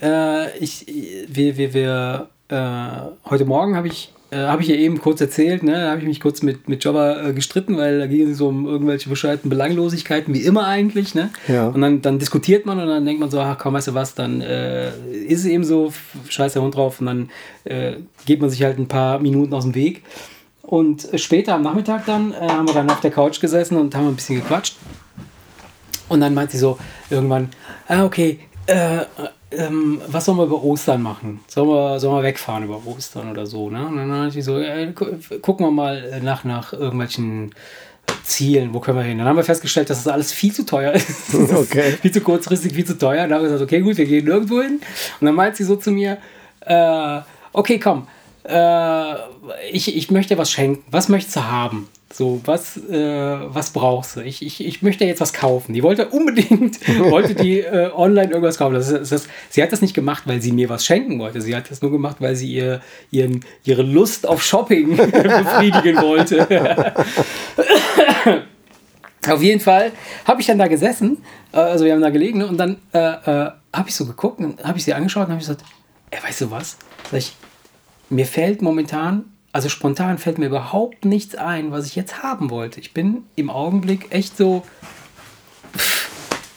Äh, 0.01 0.55
ich, 0.59 0.85
wir, 1.27 1.57
wir, 1.57 1.73
wir, 1.73 2.29
äh, 2.47 3.29
heute 3.29 3.45
Morgen 3.45 3.75
habe 3.75 3.87
ich 3.87 4.13
äh, 4.31 4.37
habe 4.37 4.61
ich 4.61 4.69
ja 4.69 4.75
eben 4.75 4.99
kurz 4.99 5.19
erzählt, 5.19 5.61
ne? 5.61 5.73
da 5.73 5.91
habe 5.91 5.99
ich 5.99 6.07
mich 6.07 6.21
kurz 6.21 6.41
mit, 6.41 6.69
mit 6.69 6.83
Jobber 6.83 7.27
äh, 7.27 7.33
gestritten, 7.33 7.75
weil 7.77 7.99
da 7.99 8.07
ging 8.07 8.29
es 8.29 8.37
so 8.37 8.47
um 8.47 8.65
irgendwelche 8.65 9.09
bescheuerten 9.09 9.49
Belanglosigkeiten, 9.49 10.33
wie 10.33 10.39
immer 10.39 10.65
eigentlich. 10.65 11.13
Ne? 11.13 11.31
Ja. 11.49 11.67
Und 11.67 11.81
dann, 11.81 12.01
dann 12.01 12.17
diskutiert 12.17 12.65
man 12.65 12.79
und 12.79 12.87
dann 12.87 13.05
denkt 13.05 13.19
man 13.19 13.29
so, 13.29 13.41
ach 13.41 13.57
komm, 13.57 13.73
weißt 13.73 13.89
du 13.89 13.93
was, 13.93 14.15
dann 14.15 14.39
äh, 14.39 14.89
ist 15.27 15.41
es 15.41 15.45
eben 15.45 15.65
so, 15.65 15.91
scheiß 16.29 16.53
der 16.53 16.61
Hund 16.61 16.75
drauf 16.75 17.01
und 17.01 17.07
dann 17.07 17.29
äh, 17.65 17.97
geht 18.25 18.39
man 18.39 18.49
sich 18.49 18.63
halt 18.63 18.79
ein 18.79 18.87
paar 18.87 19.19
Minuten 19.19 19.53
aus 19.53 19.63
dem 19.63 19.75
Weg. 19.75 20.03
Und 20.61 21.09
später 21.15 21.55
am 21.55 21.63
Nachmittag 21.63 22.05
dann 22.05 22.31
äh, 22.31 22.47
haben 22.47 22.67
wir 22.67 22.73
dann 22.73 22.89
auf 22.89 23.01
der 23.01 23.11
Couch 23.11 23.41
gesessen 23.41 23.77
und 23.77 23.93
haben 23.95 24.07
ein 24.07 24.15
bisschen 24.15 24.37
gequatscht. 24.37 24.77
Und 26.07 26.21
dann 26.21 26.33
meint 26.33 26.51
sie 26.51 26.57
so 26.57 26.77
irgendwann, 27.09 27.49
ah, 27.89 28.05
okay, 28.05 28.39
äh, 28.67 28.99
ähm, 29.51 30.01
was 30.07 30.25
sollen 30.25 30.37
wir 30.37 30.45
über 30.45 30.63
Ostern 30.63 31.01
machen? 31.01 31.41
Sollen 31.47 31.69
wir, 31.69 31.99
sollen 31.99 32.15
wir 32.15 32.23
wegfahren 32.23 32.63
über 32.63 32.81
Ostern 32.85 33.29
oder 33.31 33.45
so? 33.45 33.69
Ne? 33.69 33.85
Und 33.85 33.97
dann 33.97 34.11
habe 34.11 34.27
ich 34.27 34.43
so, 34.43 34.57
äh, 34.57 34.93
gucken 35.41 35.65
wir 35.65 35.71
mal 35.71 36.21
nach, 36.21 36.43
nach 36.43 36.73
irgendwelchen 36.73 37.53
Zielen, 38.23 38.73
wo 38.73 38.79
können 38.79 38.97
wir 38.97 39.03
hin? 39.03 39.17
Dann 39.17 39.27
haben 39.27 39.35
wir 39.35 39.43
festgestellt, 39.43 39.89
dass 39.89 40.03
das 40.03 40.13
alles 40.13 40.31
viel 40.31 40.53
zu 40.53 40.65
teuer 40.65 40.93
ist. 40.93 41.33
Okay. 41.53 41.97
viel 42.01 42.11
zu 42.11 42.21
kurzfristig, 42.21 42.73
viel 42.73 42.85
zu 42.85 42.97
teuer. 42.97 43.23
Dann 43.23 43.33
haben 43.33 43.43
wir 43.43 43.51
gesagt, 43.51 43.61
okay, 43.61 43.81
gut, 43.81 43.97
wir 43.97 44.05
gehen 44.05 44.25
nirgendwo 44.25 44.61
hin. 44.61 44.79
Und 45.19 45.25
dann 45.25 45.35
meint 45.35 45.55
sie 45.55 45.63
so 45.63 45.75
zu 45.75 45.91
mir, 45.91 46.17
äh, 46.61 47.19
okay, 47.53 47.79
komm, 47.79 48.07
äh, 48.43 49.15
ich, 49.71 49.95
ich 49.95 50.11
möchte 50.11 50.37
was 50.37 50.51
schenken. 50.51 50.83
Was 50.89 51.09
möchtest 51.09 51.35
du 51.35 51.43
haben? 51.43 51.89
So, 52.13 52.41
was, 52.45 52.77
äh, 52.77 53.53
was 53.53 53.71
brauchst 53.71 54.17
du? 54.17 54.21
Ich, 54.21 54.45
ich, 54.45 54.65
ich 54.65 54.81
möchte 54.81 55.05
jetzt 55.05 55.21
was 55.21 55.31
kaufen. 55.33 55.73
Die 55.73 55.81
wollte 55.81 56.09
unbedingt, 56.09 56.79
wollte 56.99 57.35
die 57.35 57.59
äh, 57.59 57.89
online 57.93 58.29
irgendwas 58.29 58.57
kaufen. 58.57 58.73
Das 58.73 58.89
ist, 58.89 59.11
das, 59.11 59.27
sie 59.49 59.63
hat 59.63 59.71
das 59.71 59.81
nicht 59.81 59.93
gemacht, 59.93 60.23
weil 60.25 60.41
sie 60.41 60.51
mir 60.51 60.67
was 60.69 60.85
schenken 60.85 61.19
wollte. 61.19 61.39
Sie 61.41 61.55
hat 61.55 61.71
das 61.71 61.81
nur 61.81 61.91
gemacht, 61.91 62.17
weil 62.19 62.35
sie 62.35 62.51
ihr, 62.51 62.81
ihren, 63.11 63.45
ihre 63.63 63.83
Lust 63.83 64.27
auf 64.27 64.43
Shopping 64.43 64.97
befriedigen 64.97 66.01
wollte. 66.01 66.47
auf 69.29 69.41
jeden 69.41 69.61
Fall 69.61 69.91
habe 70.25 70.41
ich 70.41 70.47
dann 70.47 70.57
da 70.57 70.67
gesessen, 70.67 71.23
äh, 71.53 71.57
also 71.57 71.85
wir 71.85 71.93
haben 71.93 72.01
da 72.01 72.09
gelegen 72.09 72.43
und 72.43 72.57
dann 72.57 72.77
äh, 72.93 72.99
äh, 72.99 73.51
habe 73.73 73.87
ich 73.87 73.95
so 73.95 74.05
geguckt, 74.05 74.41
dann 74.41 74.57
habe 74.63 74.77
ich 74.77 74.83
sie 74.83 74.93
angeschaut 74.93 75.27
und 75.27 75.31
habe 75.31 75.39
gesagt, 75.39 75.63
ey, 76.09 76.21
weißt 76.21 76.41
du 76.41 76.51
was? 76.51 76.77
Sag 77.09 77.19
ich, 77.19 77.35
mir 78.09 78.25
fällt 78.25 78.61
momentan 78.61 79.30
also 79.53 79.69
spontan 79.69 80.17
fällt 80.17 80.37
mir 80.37 80.47
überhaupt 80.47 81.05
nichts 81.05 81.35
ein, 81.35 81.71
was 81.71 81.87
ich 81.87 81.95
jetzt 81.95 82.23
haben 82.23 82.49
wollte. 82.49 82.79
Ich 82.79 82.93
bin 82.93 83.23
im 83.35 83.49
Augenblick 83.49 84.07
echt 84.11 84.37
so. 84.37 84.63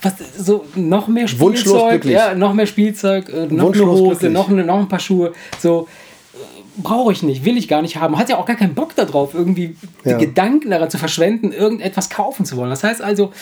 Was, 0.03 0.15
so 0.39 0.67
noch 0.75 1.09
mehr 1.09 1.29
Spielzeug, 1.29 2.05
ja, 2.05 2.35
noch 2.35 2.53
mehr 2.53 2.67
Spielzeug, 2.67 3.31
äh, 3.31 3.47
noch 3.47 3.67
Wunschlos 3.69 3.89
eine 3.89 4.09
Hose, 4.09 4.31
noch, 4.31 4.49
eine, 4.51 4.65
noch 4.65 4.79
ein 4.79 4.89
paar 4.89 5.01
Schuhe. 5.01 5.33
So 5.59 5.89
äh, 6.35 6.37
brauche 6.77 7.11
ich 7.11 7.23
nicht, 7.23 7.45
will 7.45 7.57
ich 7.57 7.69
gar 7.69 7.81
nicht 7.81 7.97
haben. 7.97 8.19
Hat 8.19 8.29
ja 8.29 8.37
auch 8.37 8.45
gar 8.45 8.57
keinen 8.57 8.75
Bock 8.75 8.95
darauf, 8.95 9.33
irgendwie 9.33 9.77
ja. 10.05 10.19
die 10.19 10.27
Gedanken 10.27 10.71
daran 10.71 10.91
zu 10.91 10.99
verschwenden, 10.99 11.53
irgendetwas 11.53 12.11
kaufen 12.11 12.45
zu 12.45 12.59
wollen. 12.59 12.69
Das 12.69 12.85
heißt 12.85 13.01
also, 13.01 13.33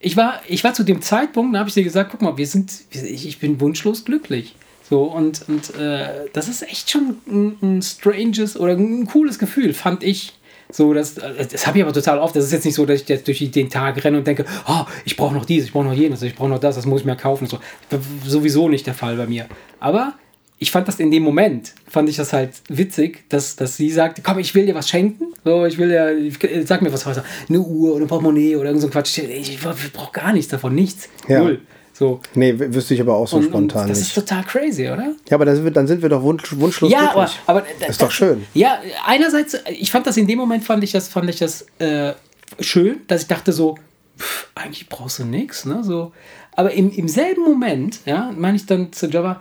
ich 0.00 0.16
war, 0.16 0.40
ich 0.48 0.64
war 0.64 0.72
zu 0.72 0.84
dem 0.84 1.02
Zeitpunkt, 1.02 1.54
da 1.54 1.58
habe 1.58 1.68
ich 1.68 1.74
dir 1.74 1.84
gesagt, 1.84 2.10
guck 2.10 2.22
mal, 2.22 2.38
wir 2.38 2.46
sind, 2.46 2.72
ich, 2.90 3.26
ich 3.26 3.38
bin 3.38 3.60
wunschlos 3.60 4.04
glücklich. 4.04 4.54
So, 4.88 5.02
und, 5.04 5.48
und 5.48 5.74
äh, 5.74 6.28
das 6.32 6.48
ist 6.48 6.62
echt 6.62 6.90
schon 6.90 7.16
ein, 7.26 7.56
ein 7.60 7.82
stranges 7.82 8.58
oder 8.58 8.74
ein 8.74 9.06
cooles 9.06 9.38
Gefühl, 9.38 9.74
fand 9.74 10.04
ich. 10.04 10.32
So, 10.70 10.92
das, 10.94 11.14
das 11.14 11.66
habe 11.66 11.78
ich 11.78 11.84
aber 11.84 11.92
total 11.92 12.18
oft. 12.18 12.34
Das 12.34 12.44
ist 12.44 12.52
jetzt 12.52 12.64
nicht 12.64 12.74
so, 12.74 12.86
dass 12.86 13.02
ich 13.02 13.08
jetzt 13.08 13.26
durch 13.26 13.50
den 13.50 13.70
Tag 13.70 14.02
renne 14.04 14.18
und 14.18 14.26
denke, 14.26 14.44
oh, 14.68 14.84
ich 15.04 15.16
brauche 15.16 15.34
noch 15.34 15.44
dies, 15.44 15.64
ich 15.64 15.72
brauche 15.72 15.84
noch 15.84 15.92
jenes, 15.92 16.22
ich 16.22 16.34
brauche 16.34 16.48
noch 16.48 16.58
das, 16.58 16.76
das 16.76 16.86
muss 16.86 17.00
ich 17.00 17.06
mir 17.06 17.16
kaufen. 17.16 17.46
So. 17.46 17.58
Sowieso 18.24 18.68
nicht 18.68 18.86
der 18.86 18.94
Fall 18.94 19.16
bei 19.16 19.26
mir. 19.26 19.46
Aber 19.78 20.14
ich 20.58 20.70
fand 20.70 20.88
das 20.88 20.98
in 21.00 21.10
dem 21.10 21.22
Moment, 21.22 21.74
fand 21.88 22.08
ich 22.08 22.16
das 22.16 22.32
halt 22.32 22.50
witzig, 22.68 23.28
dass, 23.28 23.56
dass 23.56 23.76
sie 23.76 23.90
sagt, 23.90 24.22
komm, 24.24 24.38
ich 24.38 24.54
will 24.54 24.66
dir 24.66 24.74
was 24.74 24.88
schenken. 24.88 25.34
So, 25.44 25.66
ich 25.66 25.78
will 25.78 25.88
dir, 25.88 26.16
ich, 26.16 26.38
sag 26.66 26.82
mir 26.82 26.92
was 26.92 27.06
heute, 27.06 27.24
eine 27.48 27.60
Uhr 27.60 27.94
oder 27.94 28.04
ein 28.04 28.08
Portemonnaie 28.08 28.56
oder 28.56 28.66
irgend 28.66 28.82
so 28.82 28.88
ein 28.88 28.92
Quatsch. 28.92 29.18
Ich, 29.18 29.30
ich, 29.30 29.52
ich 29.54 29.92
brauche 29.92 30.12
gar 30.12 30.32
nichts 30.32 30.50
davon, 30.50 30.74
nichts. 30.74 31.08
Ja. 31.28 31.40
Null. 31.40 31.60
So. 31.98 32.20
Nee, 32.34 32.58
wüsste 32.58 32.92
ich 32.92 33.00
aber 33.00 33.16
auch 33.16 33.26
so 33.26 33.38
und, 33.38 33.44
spontan 33.44 33.84
und 33.84 33.88
das 33.88 33.98
nicht. 33.98 34.08
Ist 34.08 34.14
total 34.14 34.44
crazy, 34.44 34.82
oder? 34.82 35.14
Ja, 35.30 35.36
aber 35.36 35.46
dann 35.46 35.54
sind 35.56 35.64
wir, 35.64 35.70
dann 35.70 35.86
sind 35.86 36.02
wir 36.02 36.10
doch 36.10 36.22
wunsch, 36.22 36.54
wunschlos 36.58 36.92
ja, 36.92 37.10
glücklich. 37.12 37.40
Aber, 37.46 37.60
aber 37.60 37.66
das 37.80 37.88
ist 37.88 38.02
doch 38.02 38.10
schön. 38.10 38.46
Ja, 38.52 38.80
einerseits, 39.06 39.56
ich 39.70 39.90
fand 39.90 40.06
das 40.06 40.18
in 40.18 40.26
dem 40.26 40.38
Moment, 40.38 40.62
fand 40.62 40.84
ich 40.84 40.92
das, 40.92 41.08
fand 41.08 41.30
ich 41.30 41.38
das 41.38 41.64
äh, 41.78 42.12
schön, 42.60 43.00
dass 43.06 43.22
ich 43.22 43.28
dachte 43.28 43.50
so, 43.50 43.78
pff, 44.18 44.48
eigentlich 44.54 44.90
brauchst 44.90 45.20
du 45.20 45.24
nichts, 45.24 45.64
ne? 45.64 45.82
So. 45.82 46.12
Aber 46.52 46.70
im, 46.72 46.90
im 46.90 47.08
selben 47.08 47.42
Moment, 47.42 48.00
ja, 48.04 48.30
meine 48.36 48.58
ich 48.58 48.66
dann 48.66 48.92
zu 48.92 49.06
Java, 49.06 49.40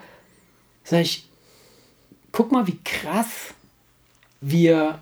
sag 0.86 1.02
ich, 1.02 1.28
guck 2.32 2.54
mal, 2.54 2.68
wie 2.68 2.80
krass 2.86 3.54
wir, 4.40 5.00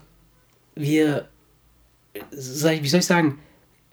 wir, 0.74 1.28
sag 2.32 2.74
ich, 2.74 2.82
wie 2.82 2.88
soll 2.88 2.98
ich 2.98 3.06
sagen, 3.06 3.38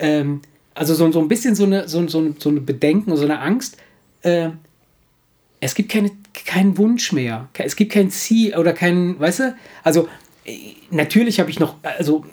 ähm, 0.00 0.42
also 0.74 0.94
so, 0.94 1.10
so 1.12 1.20
ein 1.20 1.28
bisschen 1.28 1.54
so 1.54 1.64
eine, 1.64 1.88
so, 1.88 2.06
so, 2.08 2.34
so 2.38 2.48
eine 2.48 2.60
Bedenken, 2.60 3.16
so 3.16 3.24
eine 3.24 3.40
Angst. 3.40 3.76
Äh, 4.22 4.50
es 5.60 5.74
gibt 5.74 5.90
keine, 5.90 6.10
keinen 6.46 6.76
Wunsch 6.78 7.12
mehr. 7.12 7.48
Es 7.58 7.76
gibt 7.76 7.92
kein 7.92 8.10
Ziel 8.10 8.56
oder 8.56 8.72
kein, 8.72 9.18
weißt 9.18 9.40
du? 9.40 9.56
Also, 9.84 10.08
äh, 10.44 10.58
natürlich 10.90 11.40
habe 11.40 11.50
ich 11.50 11.60
noch, 11.60 11.76
also 11.82 12.24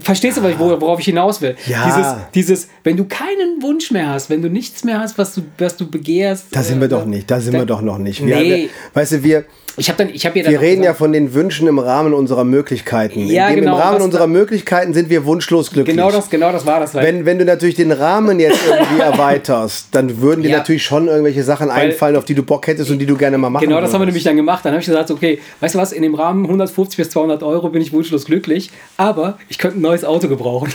Verstehst 0.00 0.38
du, 0.38 0.42
ja. 0.42 0.58
worauf 0.58 1.00
ich 1.00 1.06
hinaus 1.06 1.40
will? 1.40 1.56
Ja. 1.66 1.84
Dieses, 1.86 2.14
dieses, 2.34 2.68
wenn 2.84 2.96
du 2.96 3.04
keinen 3.04 3.62
Wunsch 3.62 3.90
mehr 3.90 4.08
hast, 4.08 4.30
wenn 4.30 4.42
du 4.42 4.48
nichts 4.48 4.84
mehr 4.84 5.00
hast, 5.00 5.18
was 5.18 5.34
du, 5.34 5.42
was 5.58 5.76
du 5.76 5.90
begehrst. 5.90 6.46
Da 6.50 6.62
sind 6.62 6.80
wir 6.80 6.86
äh, 6.86 6.90
doch 6.90 7.04
nicht, 7.04 7.30
da 7.30 7.40
sind 7.40 7.54
da, 7.54 7.60
wir 7.60 7.66
doch 7.66 7.82
noch 7.82 7.98
nicht. 7.98 8.24
Wir 8.24 8.36
nee. 8.36 8.62
Haben, 8.62 8.70
weißt 8.94 9.12
du, 9.12 9.22
wir, 9.22 9.44
ich 9.78 9.86
dann, 9.92 10.08
ich 10.12 10.26
habe 10.26 10.34
Wir 10.34 10.60
reden 10.60 10.82
gesagt, 10.82 10.84
ja 10.84 10.94
von 10.94 11.12
den 11.12 11.34
Wünschen 11.34 11.68
im 11.68 11.78
Rahmen 11.78 12.12
unserer 12.12 12.42
Möglichkeiten. 12.42 13.26
Ja, 13.26 13.48
Dem, 13.48 13.60
genau. 13.60 13.76
Im 13.76 13.80
Rahmen 13.80 14.02
unserer 14.02 14.26
Möglichkeiten 14.26 14.92
sind 14.92 15.08
wir 15.08 15.24
wunschlos 15.24 15.70
glücklich. 15.70 15.94
Genau 15.94 16.10
das, 16.10 16.28
genau 16.28 16.50
das 16.50 16.66
war 16.66 16.80
das. 16.80 16.94
Wenn, 16.94 17.24
wenn 17.24 17.38
du 17.38 17.44
natürlich 17.44 17.76
den 17.76 17.92
Rahmen 17.92 18.40
jetzt 18.40 18.58
irgendwie 18.66 19.00
erweiterst, 19.00 19.88
dann 19.92 20.20
würden 20.20 20.42
dir 20.42 20.50
ja. 20.50 20.58
natürlich 20.58 20.82
schon 20.82 21.06
irgendwelche 21.06 21.44
Sachen 21.44 21.68
Weil, 21.68 21.90
einfallen, 21.90 22.16
auf 22.16 22.24
die 22.24 22.34
du 22.34 22.42
Bock 22.42 22.66
hättest 22.66 22.90
und 22.90 22.98
die 22.98 23.06
du 23.06 23.16
gerne 23.16 23.38
mal 23.38 23.50
machen 23.50 23.62
Genau, 23.62 23.76
das 23.76 23.82
würdest. 23.82 23.94
haben 23.94 24.00
wir 24.02 24.06
nämlich 24.06 24.24
dann 24.24 24.36
gemacht. 24.36 24.64
Dann 24.64 24.72
habe 24.72 24.80
ich 24.80 24.86
gesagt, 24.86 25.12
okay, 25.12 25.38
weißt 25.60 25.76
du 25.76 25.78
was, 25.78 25.92
in 25.92 26.02
dem 26.02 26.16
Rahmen 26.16 26.44
150 26.44 26.96
bis 26.96 27.10
200 27.10 27.44
Euro 27.44 27.68
bin 27.68 27.80
ich 27.80 27.92
wunschlos 27.92 28.24
glücklich, 28.24 28.70
aber 28.96 29.38
ich 29.48 29.58
könnte 29.58 29.67
ein 29.74 29.80
neues 29.80 30.04
Auto 30.04 30.28
gebrauchen. 30.28 30.72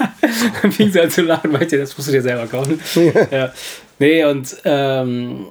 dann 0.62 0.72
fing 0.72 0.90
sie 0.90 1.00
an 1.00 1.10
zu 1.10 1.22
lachen, 1.22 1.52
weil 1.52 1.66
das 1.66 1.96
musst 1.96 2.08
du 2.08 2.12
dir 2.12 2.22
selber 2.22 2.46
kaufen. 2.46 2.80
ja. 3.30 3.52
Nee, 3.98 4.24
und 4.24 4.56
ähm, 4.64 5.46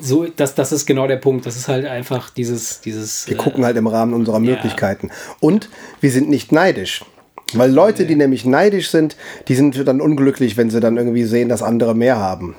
so, 0.00 0.26
das, 0.26 0.54
das 0.54 0.72
ist 0.72 0.86
genau 0.86 1.06
der 1.06 1.16
Punkt. 1.16 1.46
Das 1.46 1.56
ist 1.56 1.68
halt 1.68 1.86
einfach 1.86 2.30
dieses. 2.30 2.80
dieses 2.80 3.28
wir 3.28 3.36
gucken 3.36 3.64
halt 3.64 3.76
im 3.76 3.86
Rahmen 3.86 4.14
unserer 4.14 4.40
Möglichkeiten. 4.40 5.10
Und 5.40 5.68
wir 6.00 6.10
sind 6.10 6.28
nicht 6.28 6.52
neidisch. 6.52 7.04
Weil 7.52 7.70
Leute, 7.70 8.06
die 8.06 8.16
nämlich 8.16 8.44
neidisch 8.44 8.90
sind, 8.90 9.16
die 9.46 9.54
sind 9.54 9.86
dann 9.86 10.00
unglücklich, 10.00 10.56
wenn 10.56 10.68
sie 10.68 10.80
dann 10.80 10.96
irgendwie 10.96 11.24
sehen, 11.24 11.48
dass 11.48 11.62
andere 11.62 11.94
mehr 11.94 12.18
haben. 12.18 12.56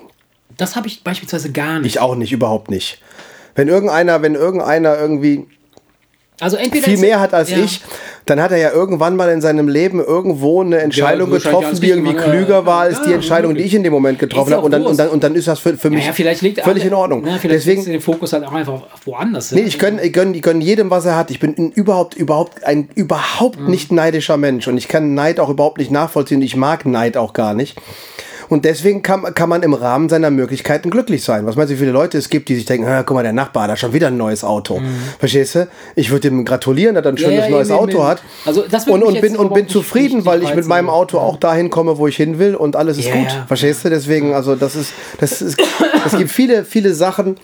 Das 0.55 0.75
habe 0.75 0.87
ich 0.87 1.03
beispielsweise 1.03 1.51
gar 1.51 1.79
nicht. 1.79 1.95
Ich 1.95 1.99
auch 1.99 2.15
nicht, 2.15 2.31
überhaupt 2.31 2.69
nicht. 2.69 3.01
Wenn 3.53 3.67
irgendeiner, 3.67 4.21
wenn 4.21 4.35
irgendeiner 4.35 4.97
irgendwie 4.97 5.45
also 6.39 6.55
entweder 6.55 6.85
viel 6.85 6.99
mehr 6.99 7.19
hat 7.19 7.33
als 7.33 7.49
ja. 7.49 7.57
ich, 7.57 7.81
dann 8.25 8.39
hat 8.39 8.51
er 8.51 8.57
ja 8.57 8.71
irgendwann 8.71 9.15
mal 9.15 9.29
in 9.29 9.41
seinem 9.41 9.67
Leben 9.67 9.99
irgendwo 9.99 10.61
eine 10.61 10.77
Entscheidung 10.77 11.31
ja, 11.31 11.37
getroffen, 11.37 11.79
die 11.81 11.89
irgendwie 11.89 12.13
klüger 12.13 12.65
war 12.65 12.81
als 12.81 13.01
die 13.01 13.11
Entscheidung, 13.11 13.55
die 13.55 13.63
ich 13.63 13.73
in 13.73 13.83
dem 13.83 13.91
Moment 13.91 14.19
getroffen 14.19 14.53
habe. 14.53 14.63
Und 14.63 14.71
dann, 14.71 14.85
und, 14.85 14.99
dann, 14.99 15.09
und 15.09 15.23
dann 15.23 15.33
ist 15.33 15.47
das 15.47 15.59
für, 15.59 15.75
für 15.77 15.89
mich 15.89 16.07
vielleicht 16.11 16.43
liegt 16.43 16.61
völlig 16.61 16.85
in 16.85 16.93
Ordnung. 16.93 17.25
Ja, 17.25 17.37
vielleicht 17.37 17.65
Deswegen 17.65 17.85
den 17.85 18.01
Fokus 18.01 18.33
halt 18.33 18.45
auch 18.45 18.53
einfach 18.53 18.83
woanders. 19.05 19.51
Nee, 19.51 19.61
ich 19.61 19.79
gönne 19.79 20.03
ich 20.03 20.13
gönn, 20.13 20.35
ich 20.35 20.43
gönn 20.43 20.61
jedem, 20.61 20.91
was 20.91 21.05
er 21.05 21.15
hat. 21.15 21.31
Ich 21.31 21.39
bin 21.39 21.53
überhaupt, 21.71 22.13
überhaupt 22.13 22.63
ein 22.63 22.89
überhaupt 22.93 23.59
mhm. 23.59 23.71
nicht 23.71 23.91
neidischer 23.91 24.37
Mensch. 24.37 24.67
Und 24.67 24.77
ich 24.77 24.87
kann 24.87 25.15
Neid 25.15 25.39
auch 25.39 25.49
überhaupt 25.49 25.79
nicht 25.79 25.89
nachvollziehen. 25.89 26.43
Ich 26.43 26.55
mag 26.55 26.85
Neid 26.85 27.17
auch 27.17 27.33
gar 27.33 27.55
nicht. 27.55 27.77
Und 28.49 28.65
deswegen 28.65 29.01
kann, 29.01 29.33
kann 29.33 29.49
man 29.49 29.63
im 29.63 29.73
Rahmen 29.73 30.09
seiner 30.09 30.31
Möglichkeiten 30.31 30.89
glücklich 30.89 31.23
sein. 31.23 31.45
Was 31.45 31.55
meinst 31.55 31.71
du, 31.71 31.75
wie 31.75 31.79
viele 31.79 31.91
Leute 31.91 32.17
es 32.17 32.29
gibt, 32.29 32.49
die 32.49 32.55
sich 32.55 32.65
denken, 32.65 32.87
guck 33.05 33.15
mal, 33.15 33.23
der 33.23 33.33
Nachbar 33.33 33.63
hat 33.63 33.71
da 33.71 33.75
schon 33.75 33.93
wieder 33.93 34.07
ein 34.07 34.17
neues 34.17 34.43
Auto. 34.43 34.79
Mhm. 34.79 34.95
Verstehst 35.19 35.55
du? 35.55 35.67
Ich 35.95 36.11
würde 36.11 36.27
ihm 36.27 36.45
gratulieren, 36.45 36.95
dass 36.95 37.05
er 37.05 37.11
ein 37.11 37.17
schönes 37.17 37.37
ja, 37.37 37.45
ja, 37.45 37.49
neues 37.49 37.69
eben, 37.69 37.77
Auto 37.77 37.97
eben. 37.97 38.07
hat. 38.07 38.21
Also 38.45 38.63
das 38.69 38.87
und, 38.87 39.03
und 39.03 39.21
bin, 39.21 39.35
und 39.35 39.53
bin 39.53 39.67
zufrieden, 39.67 40.25
weil 40.25 40.43
ich 40.43 40.53
mit 40.55 40.65
meinem 40.65 40.89
Auto 40.89 41.19
auch 41.19 41.37
dahin 41.37 41.69
komme, 41.69 41.97
wo 41.97 42.07
ich 42.07 42.15
hin 42.15 42.39
will 42.39 42.55
und 42.55 42.75
alles 42.75 42.97
ist 42.97 43.07
ja, 43.07 43.15
gut. 43.15 43.27
Verstehst 43.47 43.85
du? 43.85 43.89
Deswegen, 43.89 44.33
also 44.33 44.55
das 44.55 44.75
ist, 44.75 44.93
das 45.19 45.41
ist, 45.41 45.59
es 46.05 46.17
gibt 46.17 46.31
viele, 46.31 46.65
viele 46.65 46.93
Sachen, 46.93 47.37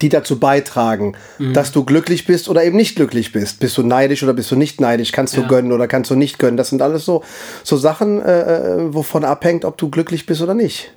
die 0.00 0.08
dazu 0.08 0.38
beitragen, 0.38 1.14
mhm. 1.38 1.54
dass 1.54 1.72
du 1.72 1.84
glücklich 1.84 2.24
bist 2.24 2.48
oder 2.48 2.64
eben 2.64 2.76
nicht 2.76 2.96
glücklich 2.96 3.32
bist. 3.32 3.58
Bist 3.58 3.76
du 3.76 3.82
neidisch 3.82 4.22
oder 4.22 4.32
bist 4.32 4.50
du 4.50 4.56
nicht 4.56 4.80
neidisch? 4.80 5.12
Kannst 5.12 5.36
du 5.36 5.40
ja. 5.40 5.48
gönnen 5.48 5.72
oder 5.72 5.88
kannst 5.88 6.10
du 6.10 6.14
nicht 6.14 6.38
gönnen? 6.38 6.56
Das 6.56 6.68
sind 6.68 6.82
alles 6.82 7.04
so, 7.04 7.24
so 7.64 7.76
Sachen, 7.76 8.20
äh, 8.22 8.42
äh 8.42 8.94
wovon 8.94 9.24
abhängt, 9.24 9.64
ob 9.64 9.76
du 9.78 9.90
glücklich 9.90 10.24
bist 10.26 10.40
oder 10.40 10.54
nicht. 10.54 10.92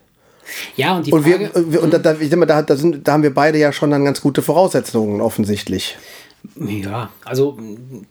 Ja, 0.76 0.98
und 0.98 1.08
die 1.08 1.12
Frage, 1.12 1.50
und, 1.54 1.74
wir, 1.74 1.82
und 1.82 1.94
da, 1.94 2.14
ich 2.20 2.30
denke, 2.30 2.46
da, 2.46 2.62
da, 2.62 2.76
sind, 2.76 3.08
da 3.08 3.14
haben 3.14 3.24
wir 3.24 3.34
beide 3.34 3.58
ja 3.58 3.74
schon 3.74 3.90
dann 3.90 4.06
ganz 4.06 4.22
gute 4.22 4.44
Voraussetzungen 4.44 5.22
offensichtlich. 5.22 5.98
Ja, 6.56 7.10
also 7.24 7.58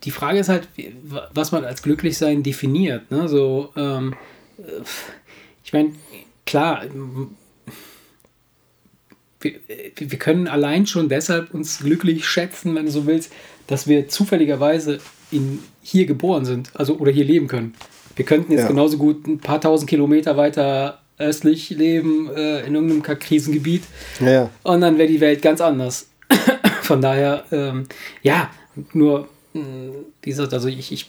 die 0.02 0.10
Frage 0.10 0.40
ist 0.40 0.48
halt, 0.48 0.68
was 1.32 1.52
man 1.52 1.64
als 1.64 1.82
glücklich 1.82 2.18
sein 2.18 2.42
definiert. 2.42 3.08
Ne? 3.12 3.28
So, 3.28 3.70
ähm, 3.76 4.14
äh, 4.58 4.62
ich 5.62 5.72
meine, 5.72 5.92
klar, 6.44 6.82
wir, 9.44 9.52
wir 9.96 10.18
können 10.18 10.48
allein 10.48 10.86
schon 10.86 11.08
deshalb 11.08 11.54
uns 11.54 11.78
glücklich 11.78 12.26
schätzen, 12.26 12.74
wenn 12.74 12.86
du 12.86 12.90
so 12.90 13.06
willst, 13.06 13.32
dass 13.66 13.86
wir 13.86 14.08
zufälligerweise 14.08 14.98
in, 15.30 15.60
hier 15.82 16.06
geboren 16.06 16.44
sind, 16.44 16.70
also 16.74 16.98
oder 16.98 17.12
hier 17.12 17.24
leben 17.24 17.46
können. 17.46 17.74
Wir 18.16 18.24
könnten 18.24 18.52
jetzt 18.52 18.62
ja. 18.62 18.68
genauso 18.68 18.98
gut 18.98 19.26
ein 19.26 19.38
paar 19.38 19.60
tausend 19.60 19.88
Kilometer 19.88 20.36
weiter 20.36 21.00
östlich 21.18 21.70
leben, 21.70 22.28
äh, 22.34 22.66
in 22.66 22.74
irgendeinem 22.74 23.18
Krisengebiet. 23.18 23.84
Ja. 24.20 24.50
Und 24.62 24.80
dann 24.80 24.98
wäre 24.98 25.08
die 25.08 25.20
Welt 25.20 25.42
ganz 25.42 25.60
anders. 25.60 26.08
Von 26.82 27.00
daher, 27.00 27.44
ähm, 27.52 27.84
ja, 28.22 28.50
nur, 28.92 29.28
mh, 29.52 29.62
wie 30.22 30.30
gesagt, 30.30 30.52
also 30.52 30.68
ich, 30.68 30.92
ich 30.92 31.06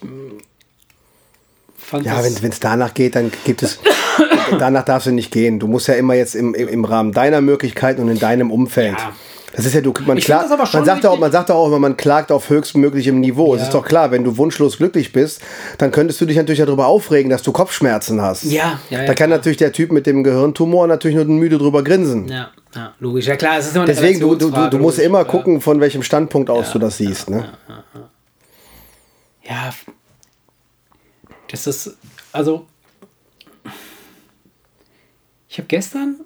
fand 1.86 2.04
Ja, 2.04 2.22
wenn 2.22 2.50
es 2.50 2.60
danach 2.60 2.92
geht, 2.94 3.14
dann 3.16 3.30
gibt 3.44 3.62
es 3.62 3.78
danach 4.58 4.84
darfst 4.84 5.06
du 5.06 5.12
nicht 5.12 5.30
gehen. 5.30 5.58
Du 5.58 5.66
musst 5.68 5.88
ja 5.88 5.94
immer 5.94 6.14
jetzt 6.14 6.34
im, 6.34 6.54
im 6.54 6.84
Rahmen 6.84 7.12
deiner 7.12 7.40
Möglichkeiten 7.40 8.02
und 8.02 8.08
in 8.08 8.18
deinem 8.18 8.50
Umfeld. 8.50 8.96
Ja. 8.98 9.12
Das 9.54 9.64
ist 9.64 9.74
ja, 9.74 9.80
du, 9.80 9.94
man, 10.04 10.18
klar, 10.18 10.46
man, 10.48 10.84
sagt 10.84 11.06
auch, 11.06 11.18
man 11.18 11.32
sagt 11.32 11.50
auch 11.50 11.66
immer, 11.68 11.78
man 11.78 11.96
klagt 11.96 12.30
auf 12.30 12.50
höchstmöglichem 12.50 13.18
Niveau. 13.20 13.54
Es 13.54 13.60
Ja. 13.62 13.66
ist 13.68 13.72
doch 13.74 13.86
klar, 13.86 14.10
wenn 14.10 14.22
du 14.22 14.36
wunschlos 14.36 14.76
glücklich 14.76 15.12
bist, 15.12 15.40
dann 15.78 15.90
könntest 15.92 16.20
du 16.20 16.26
dich 16.26 16.36
natürlich 16.36 16.58
darüber 16.60 16.86
aufregen, 16.88 17.30
dass 17.30 17.42
du 17.42 17.52
Kopfschmerzen 17.52 18.20
hast. 18.20 18.44
Ja, 18.44 18.78
ja, 18.90 18.98
ja, 18.98 19.06
Da 19.06 19.06
kann 19.06 19.14
klar. 19.14 19.28
natürlich 19.28 19.56
der 19.56 19.72
Typ 19.72 19.92
mit 19.92 20.04
dem 20.06 20.22
Gehirntumor 20.24 20.86
natürlich 20.86 21.16
nur 21.16 21.24
müde 21.24 21.56
drüber 21.56 21.82
grinsen. 21.82 22.28
Ja, 22.28 22.50
ja, 22.74 22.92
logisch. 23.00 23.26
Ja 23.26 23.36
klar, 23.36 23.56
es 23.58 23.68
ist 23.68 23.76
immer 23.76 23.86
Deswegen, 23.86 24.20
du, 24.20 24.34
du, 24.34 24.50
du, 24.50 24.68
du 24.68 24.78
musst 24.78 24.98
logisch. 24.98 25.06
immer 25.06 25.18
Ja. 25.20 25.24
gucken, 25.24 25.62
von 25.62 25.80
welchem 25.80 26.02
Standpunkt 26.02 26.50
aus 26.50 26.72
du 26.72 26.78
das 26.78 26.98
siehst. 26.98 27.30
Ne? 27.30 27.46
Ja, 29.48 29.70
das 31.48 31.66
ist, 31.66 31.96
also, 32.32 32.66
ich 35.48 35.58
habe 35.58 35.68
gestern, 35.68 36.20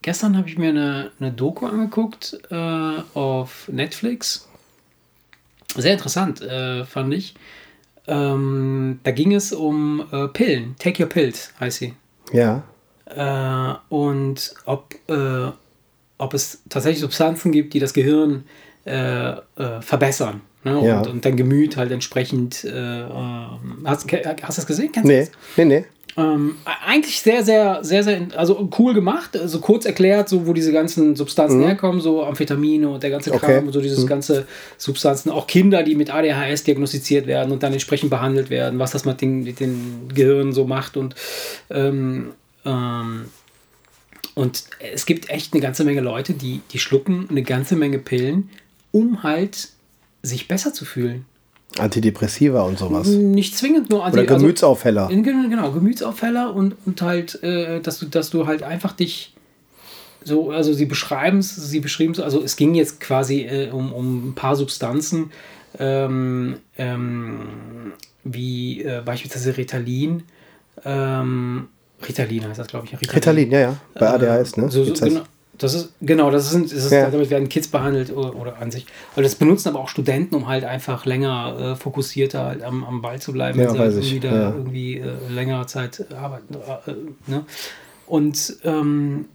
gestern 0.00 0.36
habe 0.36 0.48
ich 0.48 0.58
mir 0.58 0.70
eine, 0.70 1.12
eine 1.20 1.32
Doku 1.32 1.66
angeguckt 1.66 2.38
äh, 2.50 3.02
auf 3.14 3.68
Netflix. 3.68 4.48
Sehr 5.76 5.92
interessant, 5.92 6.40
äh, 6.42 6.84
fand 6.84 7.14
ich. 7.14 7.34
Ähm, 8.06 9.00
da 9.04 9.10
ging 9.12 9.32
es 9.32 9.52
um 9.52 10.06
äh, 10.10 10.28
Pillen. 10.28 10.74
Take 10.78 11.02
Your 11.02 11.08
Pills 11.08 11.52
heißt 11.60 11.78
sie. 11.78 11.94
Ja. 12.32 12.64
Äh, 13.06 13.74
und 13.94 14.54
ob, 14.64 14.94
äh, 15.08 15.50
ob 16.18 16.34
es 16.34 16.62
tatsächlich 16.68 17.00
Substanzen 17.00 17.52
gibt, 17.52 17.74
die 17.74 17.78
das 17.78 17.92
Gehirn 17.92 18.44
äh, 18.84 19.34
verbessern. 19.80 20.40
Ne? 20.64 20.86
Ja. 20.86 20.98
Und, 20.98 21.08
und 21.08 21.24
dein 21.24 21.36
Gemüt 21.36 21.76
halt 21.76 21.90
entsprechend. 21.90 22.64
Äh, 22.64 23.00
äh, 23.00 23.46
hast, 23.84 24.10
du 24.10 24.16
das 24.46 24.66
gesehen? 24.66 24.92
Kennst 24.92 25.08
Nee, 25.08 25.20
das? 25.20 25.30
nee, 25.56 25.64
nee. 25.64 25.84
Ähm, 26.14 26.56
eigentlich 26.86 27.22
sehr, 27.22 27.42
sehr, 27.42 27.82
sehr, 27.82 28.02
sehr, 28.04 28.20
also 28.36 28.68
cool 28.78 28.92
gemacht, 28.92 29.34
also 29.34 29.60
kurz 29.60 29.86
erklärt, 29.86 30.28
so 30.28 30.46
wo 30.46 30.52
diese 30.52 30.70
ganzen 30.70 31.16
Substanzen 31.16 31.62
herkommen, 31.62 32.02
so 32.02 32.22
Amphetamine 32.22 32.86
und 32.90 33.02
der 33.02 33.08
ganze 33.08 33.30
Kram 33.30 33.40
Mhm. 33.40 33.56
Okay. 33.56 33.66
und 33.66 33.72
so 33.72 33.80
dieses 33.80 34.06
ganze 34.06 34.46
Substanzen, 34.76 35.30
auch 35.30 35.46
Kinder, 35.46 35.82
die 35.82 35.94
mit 35.94 36.12
ADHS 36.14 36.64
diagnostiziert 36.64 37.26
werden 37.26 37.50
und 37.50 37.62
dann 37.62 37.72
entsprechend 37.72 38.10
behandelt 38.10 38.50
werden, 38.50 38.78
was 38.78 38.90
das 38.90 39.06
mit 39.06 39.22
den, 39.22 39.44
mit 39.44 39.58
den 39.58 40.10
Gehirnen 40.14 40.52
so 40.52 40.66
macht 40.66 40.98
und 40.98 41.14
ähm, 41.70 42.32
ähm, 42.66 43.24
und 44.34 44.64
es 44.92 45.06
gibt 45.06 45.30
echt 45.30 45.54
eine 45.54 45.62
ganze 45.62 45.84
Menge 45.84 46.00
Leute, 46.02 46.34
die, 46.34 46.60
die 46.72 46.78
schlucken 46.78 47.26
eine 47.30 47.42
ganze 47.42 47.74
Menge 47.76 47.98
Pillen, 47.98 48.50
um 48.90 49.22
halt 49.22 49.68
sich 50.22 50.48
besser 50.48 50.72
zu 50.72 50.84
fühlen. 50.84 51.24
Antidepressiva 51.78 52.62
und 52.62 52.78
sowas. 52.78 53.08
Nicht 53.08 53.56
zwingend 53.56 53.88
nur 53.90 54.04
anti 54.04 54.18
Oder 54.20 54.26
Gemütsaufheller. 54.36 55.08
in- 55.10 55.22
Genau, 55.22 55.72
Gemütsaufheller 55.72 56.54
und, 56.54 56.76
und 56.84 57.00
halt, 57.00 57.42
äh, 57.42 57.80
dass 57.80 57.98
du, 57.98 58.06
dass 58.06 58.30
du 58.30 58.46
halt 58.46 58.62
einfach 58.62 58.92
dich 58.92 59.34
so, 60.24 60.50
also 60.50 60.72
sie 60.72 60.84
beschreiben 60.86 61.38
es, 61.38 61.56
sie 61.56 61.80
beschrieben 61.80 62.12
es, 62.12 62.20
also 62.20 62.42
es 62.42 62.56
ging 62.56 62.74
jetzt 62.74 63.00
quasi 63.00 63.40
äh, 63.42 63.70
um, 63.70 63.92
um 63.92 64.28
ein 64.28 64.34
paar 64.34 64.54
Substanzen, 64.54 65.32
ähm, 65.78 66.58
ähm, 66.78 67.92
wie 68.22 68.82
äh, 68.82 69.02
beispielsweise 69.04 69.56
Ritalin, 69.56 70.22
ähm, 70.84 71.68
Ritalin 72.06 72.46
heißt 72.46 72.58
das, 72.60 72.66
glaube 72.68 72.86
ich. 72.90 73.14
Ritalin, 73.14 73.50
ja, 73.50 73.60
ja. 73.60 73.76
Bei 73.94 74.10
ADHS, 74.10 74.56
ne? 74.58 74.70
So, 74.70 74.84
so, 74.84 74.92
genau, 75.04 75.22
das 75.62 75.74
ist, 75.74 75.90
genau, 76.00 76.30
das 76.30 76.52
ist, 76.52 76.72
das 76.74 76.84
ist 76.84 76.90
Ja. 76.92 77.08
damit 77.10 77.30
werden 77.30 77.48
Kids 77.48 77.68
behandelt 77.68 78.10
oder, 78.14 78.34
oder 78.36 78.58
an 78.60 78.70
sich. 78.70 78.86
Aber 79.14 79.22
das 79.22 79.34
benutzen 79.34 79.68
aber 79.70 79.80
auch 79.80 79.88
Studenten, 79.88 80.34
um 80.34 80.46
halt 80.48 80.64
einfach 80.64 81.06
länger 81.06 81.72
äh, 81.72 81.76
fokussierter 81.76 82.44
halt 82.44 82.62
am, 82.62 82.84
am 82.84 83.00
Ball 83.02 83.20
zu 83.20 83.32
bleiben, 83.32 83.58
Ja, 83.58 83.66
wenn 83.66 83.72
sie 83.74 83.78
halt 83.78 83.96
weiß 83.96 84.04
ich, 84.04 84.12
irgendwie, 84.12 84.28
da 84.28 84.34
ja. 84.34 84.50
irgendwie 84.54 84.96
äh, 84.98 85.10
längere 85.34 85.66
Zeit 85.66 86.06
arbeiten. 86.14 86.54
Äh, 86.54 87.30
ne? 87.30 87.44
Und 88.06 88.56
ähm, 88.64 89.26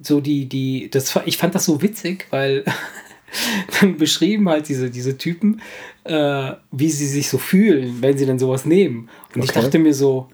so 0.00 0.20
die, 0.20 0.46
die, 0.48 0.88
das 0.90 1.14
war- 1.14 1.26
ich 1.26 1.36
fand 1.38 1.54
das 1.54 1.64
so 1.64 1.80
witzig, 1.82 2.26
weil 2.30 2.64
dann 3.80 3.96
beschrieben 3.96 4.48
halt 4.48 4.68
diese, 4.68 4.90
diese 4.90 5.16
Typen, 5.16 5.60
äh, 6.04 6.52
wie 6.70 6.90
sie 6.90 7.06
sich 7.06 7.28
so 7.28 7.38
fühlen, 7.38 7.98
wenn 8.00 8.18
sie 8.18 8.26
dann 8.26 8.38
sowas 8.38 8.66
nehmen. 8.66 9.08
Und 9.34 9.44
ich 9.44 9.50
Okay. 9.50 9.60
dachte 9.62 9.78
mir 9.78 9.94
so, 9.94 10.28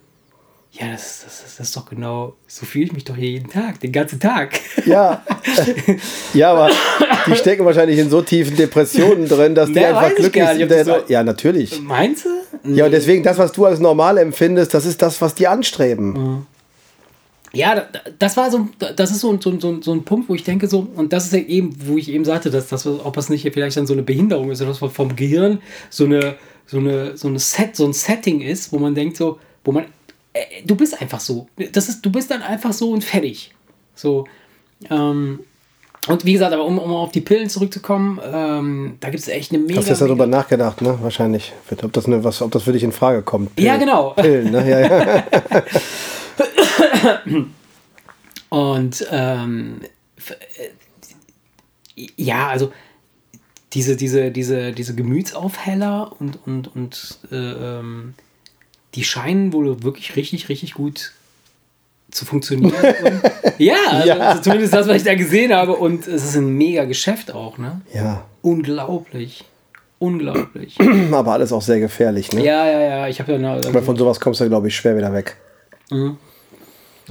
ja, 0.80 0.92
das, 0.92 1.22
das, 1.24 1.42
das 1.58 1.66
ist 1.68 1.76
doch 1.76 1.86
genau, 1.88 2.34
so 2.46 2.64
fühle 2.64 2.84
ich 2.86 2.92
mich 2.92 3.04
doch 3.04 3.16
hier 3.16 3.30
jeden 3.30 3.50
Tag, 3.50 3.80
den 3.80 3.90
ganzen 3.92 4.20
Tag. 4.20 4.60
Ja. 4.86 5.24
ja, 6.34 6.52
aber 6.52 6.70
die 7.26 7.34
stecken 7.36 7.64
wahrscheinlich 7.64 7.98
in 7.98 8.10
so 8.10 8.22
tiefen 8.22 8.56
Depressionen 8.56 9.28
drin, 9.28 9.54
dass 9.54 9.68
die 9.68 9.80
Na, 9.80 9.88
einfach 9.98 10.14
glücklich 10.14 10.44
sind. 10.56 10.84
so- 10.84 10.96
Ja, 11.08 11.22
natürlich. 11.24 11.80
Meinst 11.80 12.26
du? 12.26 12.74
Ja, 12.74 12.84
und 12.86 12.92
deswegen, 12.92 13.22
das, 13.22 13.38
was 13.38 13.52
du 13.52 13.64
als 13.66 13.80
normal 13.80 14.18
empfindest, 14.18 14.72
das 14.74 14.84
ist 14.86 15.00
das, 15.02 15.20
was 15.20 15.34
die 15.34 15.46
anstreben. 15.48 16.12
Mhm. 16.12 16.46
Ja, 17.52 17.74
da- 17.74 17.86
da- 17.92 18.00
das 18.18 18.36
war 18.36 18.50
so, 18.50 18.68
das 18.78 19.10
ist 19.10 19.20
so, 19.20 19.30
ein- 19.32 19.40
so, 19.40 19.50
ein- 19.50 19.82
so, 19.82 19.92
ein- 19.92 20.04
Punkt, 20.04 20.28
wo 20.28 20.34
ich 20.34 20.44
denke, 20.44 20.68
so, 20.68 20.86
und 20.94 21.12
das 21.12 21.24
ist 21.26 21.32
ja 21.32 21.38
eben, 21.40 21.74
wo 21.86 21.96
ich 21.96 22.10
eben 22.10 22.24
sagte, 22.24 22.50
dass 22.50 22.68
das, 22.68 22.86
ob 22.86 23.14
das 23.14 23.30
nicht 23.30 23.42
vielleicht 23.52 23.76
dann 23.76 23.86
so 23.86 23.94
eine 23.94 24.02
Behinderung 24.02 24.50
ist 24.50 24.60
oder 24.60 24.70
was 24.78 24.92
vom 24.92 25.16
Gehirn 25.16 25.60
so 25.88 26.04
eine, 26.04 26.34
so 26.66 26.76
eine, 26.78 27.16
so 27.16 27.26
eine 27.28 27.38
Set, 27.38 27.74
so 27.74 27.86
ein 27.86 27.94
Setting 27.94 28.42
ist, 28.42 28.70
wo 28.72 28.78
man 28.78 28.94
denkt 28.94 29.16
so, 29.16 29.38
wo 29.64 29.72
man, 29.72 29.86
du 30.64 30.76
bist 30.76 31.00
einfach 31.00 31.20
so. 31.20 31.48
Das 31.72 31.88
ist, 31.88 32.04
du 32.04 32.10
bist 32.10 32.30
dann 32.30 32.42
einfach 32.42 32.72
so 32.72 32.90
und 32.90 33.04
fertig. 33.04 33.54
So, 33.94 34.26
ähm, 34.90 35.40
und 36.06 36.24
wie 36.24 36.32
gesagt, 36.32 36.54
aber 36.54 36.64
um, 36.64 36.78
um 36.78 36.92
auf 36.92 37.12
die 37.12 37.20
Pillen 37.20 37.50
zurückzukommen, 37.50 38.18
ähm, 38.24 38.96
da 39.00 39.10
gibt 39.10 39.22
es 39.22 39.28
echt 39.28 39.52
eine 39.52 39.62
mega. 39.62 39.78
Hast 39.78 39.88
du 39.88 39.92
jetzt 39.92 40.00
darüber 40.00 40.26
nachgedacht, 40.26 40.80
ne? 40.80 40.98
Wahrscheinlich. 41.02 41.52
Ob 41.82 41.92
das, 41.92 42.06
eine, 42.06 42.24
was, 42.24 42.40
ob 42.40 42.50
das 42.50 42.62
für 42.62 42.72
dich 42.72 42.82
in 42.82 42.92
Frage 42.92 43.20
kommt. 43.22 43.60
Ja, 43.60 43.76
genau. 43.76 44.10
Pillen, 44.10 44.50
ne? 44.50 44.68
Ja, 44.68 44.80
ja. 44.80 45.24
Und 48.48 49.06
ähm, 49.10 49.80
äh, 51.96 52.06
ja, 52.16 52.48
also 52.48 52.72
diese, 53.74 53.96
diese, 53.96 54.30
diese, 54.30 54.72
diese 54.72 54.94
Gemütsaufheller 54.94 56.12
und, 56.18 56.38
und, 56.46 56.74
und 56.74 57.18
äh, 57.30 57.36
ähm, 57.36 58.14
die 58.94 59.04
scheinen 59.04 59.52
wohl 59.52 59.82
wirklich 59.82 60.16
richtig, 60.16 60.48
richtig 60.48 60.74
gut 60.74 61.12
zu 62.10 62.24
funktionieren. 62.24 62.72
und, 63.04 63.22
ja, 63.58 63.74
also, 63.90 64.08
Ja. 64.08 64.16
also 64.18 64.42
zumindest 64.42 64.72
das, 64.72 64.88
was 64.88 64.96
ich 64.96 65.04
da 65.04 65.14
gesehen 65.14 65.52
habe. 65.52 65.72
Und 65.76 66.06
es 66.06 66.24
ist 66.24 66.36
ein 66.36 66.48
mega 66.56 66.84
Geschäft 66.84 67.32
auch, 67.32 67.58
ne? 67.58 67.80
ja. 67.92 68.24
Unglaublich. 68.42 69.44
Unglaublich. 69.98 70.76
Aber 71.12 71.32
alles 71.32 71.52
auch 71.52 71.60
sehr 71.62 71.80
gefährlich, 71.80 72.32
ne? 72.32 72.44
ja, 72.44 72.66
ja, 72.66 72.80
ja. 72.80 73.08
Ich 73.08 73.20
habe 73.20 73.32
ja 73.32 73.38
eine, 73.38 73.74
Weil 73.74 73.82
von 73.82 73.96
sowas 73.96 74.18
kommst 74.20 74.40
du, 74.40 74.48
glaube 74.48 74.68
ich, 74.68 74.76
schwer 74.76 74.96
wieder 74.96 75.12
weg. 75.12 75.36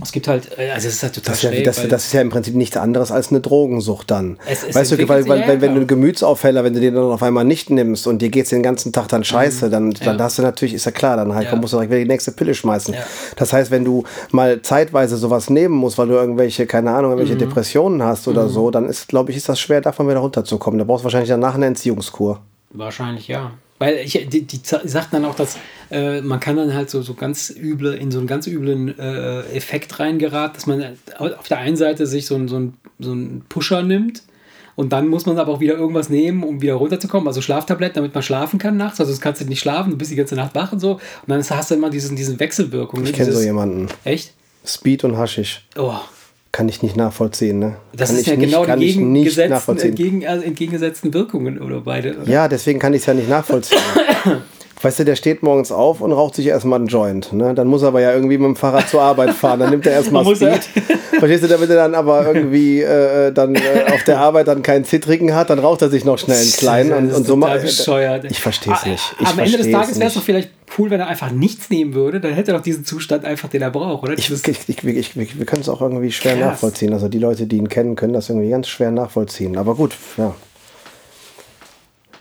Es 0.01 0.11
gibt 0.11 0.27
halt, 0.27 0.57
äh, 0.57 0.69
also 0.71 0.87
es 0.87 0.95
ist 0.95 1.03
halt 1.03 1.13
total 1.15 1.31
Das 1.31 1.37
ist, 1.37 1.43
ja, 1.43 1.49
schräg, 1.51 1.63
das, 1.65 1.77
weil- 1.79 1.87
das 1.87 2.05
ist 2.05 2.13
ja 2.13 2.21
im 2.21 2.29
Prinzip 2.29 2.55
nichts 2.55 2.77
anderes 2.77 3.11
als 3.11 3.29
eine 3.29 3.41
Drogensucht 3.41 4.11
dann. 4.11 4.37
Es- 4.47 4.63
es 4.63 4.75
weißt 4.75 4.91
du, 4.91 5.07
weil, 5.09 5.27
weil, 5.27 5.39
ja, 5.41 5.47
weil 5.47 5.61
wenn 5.61 5.71
du 5.73 5.77
einen 5.81 5.87
Gemütsaufheller, 5.87 6.63
wenn 6.63 6.73
du 6.73 6.79
den 6.79 6.93
dann 6.95 7.03
auf 7.05 7.23
einmal 7.23 7.43
nicht 7.45 7.69
nimmst 7.69 8.05
und 8.07 8.21
dir 8.21 8.29
geht 8.29 8.43
es 8.45 8.49
den 8.51 8.63
ganzen 8.63 8.91
Tag 8.93 9.07
dann 9.07 9.23
scheiße, 9.23 9.69
dann, 9.69 9.91
dann 9.91 10.13
Mhm. 10.15 10.19
Ja. 10.19 10.23
hast 10.25 10.37
du 10.37 10.41
natürlich, 10.43 10.73
ist 10.73 10.85
ja 10.85 10.91
klar, 10.91 11.17
dann 11.17 11.33
halt 11.33 11.47
Ja. 11.51 11.55
musst 11.55 11.73
du 11.73 11.77
direkt 11.77 11.91
wieder 11.91 12.01
die 12.01 12.07
nächste 12.07 12.31
Pille 12.31 12.53
schmeißen. 12.53 12.93
Ja. 12.93 12.99
Das 13.35 13.53
heißt, 13.53 13.71
wenn 13.71 13.83
du 13.85 14.03
mal 14.31 14.61
zeitweise 14.61 15.17
sowas 15.17 15.49
nehmen 15.49 15.75
musst, 15.75 15.97
weil 15.97 16.07
du 16.07 16.13
irgendwelche, 16.13 16.65
keine 16.67 16.91
Ahnung, 16.91 17.11
irgendwelche 17.11 17.35
Mhm. 17.35 17.39
Depressionen 17.49 18.03
hast 18.03 18.27
oder 18.27 18.49
so, 18.49 18.71
dann 18.71 18.85
ist, 18.89 19.07
glaube 19.07 19.31
ich, 19.31 19.37
ist 19.37 19.49
das 19.49 19.59
schwer, 19.59 19.81
davon 19.81 20.07
wieder 20.07 20.19
runterzukommen. 20.19 20.77
Da 20.79 20.85
brauchst 20.85 21.01
du 21.01 21.05
wahrscheinlich 21.05 21.29
danach 21.29 21.55
eine 21.55 21.65
Entziehungskur. 21.65 22.39
Wahrscheinlich 22.71 23.27
ja. 23.27 23.51
Weil 23.79 23.97
ich, 23.97 24.13
die, 24.29 24.41
die 24.41 24.59
sagt 24.63 25.13
dann 25.13 25.23
auch, 25.25 25.35
dass 25.35 25.57
äh, 25.91 26.21
man 26.21 26.39
kann 26.39 26.55
dann 26.55 26.73
halt 26.73 26.89
so, 26.89 27.01
so 27.03 27.13
ganz 27.13 27.53
üble, 27.55 27.93
in 27.93 28.09
so 28.09 28.17
einen 28.17 28.25
ganz 28.27 28.47
üblen 28.47 28.97
äh, 28.97 29.41
Effekt 29.55 29.99
reingeraten, 29.99 30.55
dass 30.55 30.65
man 30.65 30.83
auf 31.19 31.47
der 31.47 31.59
einen 31.59 31.77
Seite 31.77 32.07
sich 32.07 32.25
so, 32.25 32.35
ein- 32.35 32.47
so, 32.47 32.57
ein, 32.57 32.73
so 32.97 33.11
einen 33.11 33.43
Pusher 33.47 33.83
nimmt 33.83 34.23
und 34.75 34.93
dann 34.93 35.07
muss 35.07 35.27
man 35.27 35.37
aber 35.37 35.51
auch 35.53 35.59
wieder 35.59 35.75
irgendwas 35.75 36.09
nehmen, 36.09 36.43
um 36.43 36.61
wieder 36.61 36.73
runterzukommen. 36.73 37.27
Also 37.27 37.41
Schlaftabletten, 37.41 37.95
damit 37.95 38.13
man 38.15 38.23
schlafen 38.23 38.57
kann 38.59 38.77
nachts. 38.77 38.99
Also 38.99 39.13
du 39.13 39.19
kannst 39.19 39.41
du 39.41 39.45
nicht 39.45 39.59
schlafen, 39.59 39.91
du 39.91 39.97
bist 39.97 40.09
die 40.11 40.15
ganze 40.15 40.35
Nacht 40.35 40.55
wach 40.55 40.71
und 40.71 40.79
so. 40.79 40.93
Und 40.93 41.01
dann 41.27 41.43
hast 41.47 41.69
du 41.71 41.75
immer 41.75 41.89
diesen, 41.91 42.15
diesen 42.15 42.39
Wechselwirkung. 42.39 43.01
ne? 43.03 43.09
Ich 43.09 43.15
kenne 43.15 43.31
so 43.31 43.41
jemanden. 43.41 43.87
Echt? 44.03 44.33
Speed 44.65 45.03
und 45.03 45.17
Haschisch. 45.17 45.65
Oh, 45.77 45.93
Kann 46.57 46.69
ich 46.69 46.81
nicht 46.81 46.97
nachvollziehen, 46.97 47.59
ne? 47.59 47.75
das 47.93 48.09
kann 48.09 48.17
ist 48.17 48.25
ja 48.25 48.35
nicht, 48.35 48.49
genau 48.49 48.65
die 48.65 48.71
ich 48.85 48.95
nicht 48.95 48.95
gegengesetzten, 48.95 49.49
nachvollziehen. 49.51 49.89
entgegen, 49.89 50.25
also 50.25 50.43
entgegengesetzten 50.43 51.13
Wirkungen 51.13 51.61
oder 51.61 51.81
beide. 51.81 52.17
Oder? 52.17 52.27
Ja, 52.27 52.47
deswegen 52.47 52.79
kann 52.79 52.95
ich 52.95 53.01
es 53.01 53.05
ja 53.05 53.13
nicht 53.13 53.29
nachvollziehen. 53.29 53.77
Weißt 54.79 54.99
du, 54.99 55.05
der 55.05 55.15
steht 55.15 55.41
morgens 55.41 55.71
auf 55.71 56.01
und 56.01 56.11
raucht 56.11 56.35
sich 56.35 56.45
erstmal 56.45 56.77
einen 56.77 56.87
Joint. 56.87 57.33
Ne? 57.33 57.55
Dann 57.55 57.67
muss 57.67 57.81
er 57.81 57.87
aber 57.87 58.01
ja 58.01 58.13
irgendwie 58.13 58.37
mit 58.37 58.45
dem 58.45 58.55
Fahrrad 58.55 58.87
zur 58.87 59.01
Arbeit 59.01 59.31
fahren. 59.31 59.59
Dann 59.59 59.71
nimmt 59.71 59.87
er 59.87 59.93
erstmal 59.93 60.23
Speed. 60.35 60.69
Verstehst 61.17 61.43
du, 61.43 61.47
damit 61.47 61.69
er 61.71 61.77
dann 61.77 61.95
aber 61.95 62.27
irgendwie 62.27 62.81
äh, 62.81 63.31
dann 63.31 63.55
äh, 63.55 63.59
auf 63.91 64.03
der 64.03 64.19
Arbeit 64.19 64.47
dann 64.47 64.61
keinen 64.61 64.85
Zittrigen 64.85 65.33
hat, 65.33 65.49
dann 65.49 65.57
raucht 65.57 65.81
er 65.81 65.89
sich 65.89 66.05
noch 66.05 66.19
schnell 66.19 66.39
einen 66.39 66.51
kleinen 66.51 66.93
und, 66.93 67.03
Das 67.05 67.13
ist 67.13 67.17
und 67.17 67.27
so 67.27 67.35
mal. 67.35 67.59
bescheuert. 67.59 68.25
Ich 68.29 68.39
verstehe 68.39 68.73
es 68.73 68.85
nicht. 68.85 69.15
Ich 69.19 69.27
Am 69.27 69.39
Ende 69.39 69.57
des 69.57 69.71
Tages 69.71 69.97
wäre 69.97 70.09
es 70.09 70.13
doch 70.13 70.21
vielleicht 70.23 70.51
cool, 70.77 70.91
wenn 70.91 70.99
er 70.99 71.07
einfach 71.07 71.31
nichts 71.31 71.71
nehmen 71.71 71.95
würde. 71.95 72.19
Dann 72.19 72.33
hätte 72.33 72.51
er 72.51 72.57
doch 72.57 72.63
diesen 72.63 72.85
Zustand 72.85 73.25
einfach, 73.25 73.49
den 73.49 73.63
er 73.63 73.71
braucht, 73.71 74.03
oder? 74.03 74.13
Ich, 74.13 74.29
ich, 74.31 74.83
ich, 74.85 75.15
wir 75.17 75.45
können 75.45 75.61
es 75.61 75.69
auch 75.69 75.81
irgendwie 75.81 76.11
schwer 76.11 76.33
Krass. 76.35 76.45
nachvollziehen. 76.51 76.93
Also 76.93 77.07
die 77.07 77.19
Leute, 77.19 77.47
die 77.47 77.57
ihn 77.57 77.69
kennen, 77.69 77.95
können 77.95 78.13
das 78.13 78.29
irgendwie 78.29 78.49
ganz 78.49 78.67
schwer 78.67 78.91
nachvollziehen. 78.91 79.57
Aber 79.57 79.73
gut, 79.73 79.95
ja. 80.17 80.35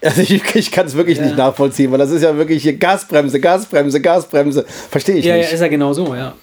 Also 0.07 0.21
ich, 0.21 0.55
ich 0.55 0.71
kann 0.71 0.85
es 0.87 0.95
wirklich 0.95 1.17
Ja. 1.17 1.25
nicht 1.25 1.35
nachvollziehen, 1.37 1.91
weil 1.91 1.97
das 1.97 2.11
ist 2.11 2.21
ja 2.21 2.35
wirklich 2.37 2.63
hier 2.63 2.77
Gasbremse, 2.77 3.39
Gasbremse, 3.41 3.99
Gasbremse. 3.99 4.63
Verstehe 4.63 5.15
ich 5.15 5.25
ja, 5.25 5.35
ja, 5.35 5.41
nicht. 5.41 5.51
ist 5.51 5.59
ja 5.59 5.67
genau 5.67 5.91
so, 5.91 6.15
ja. 6.15 6.33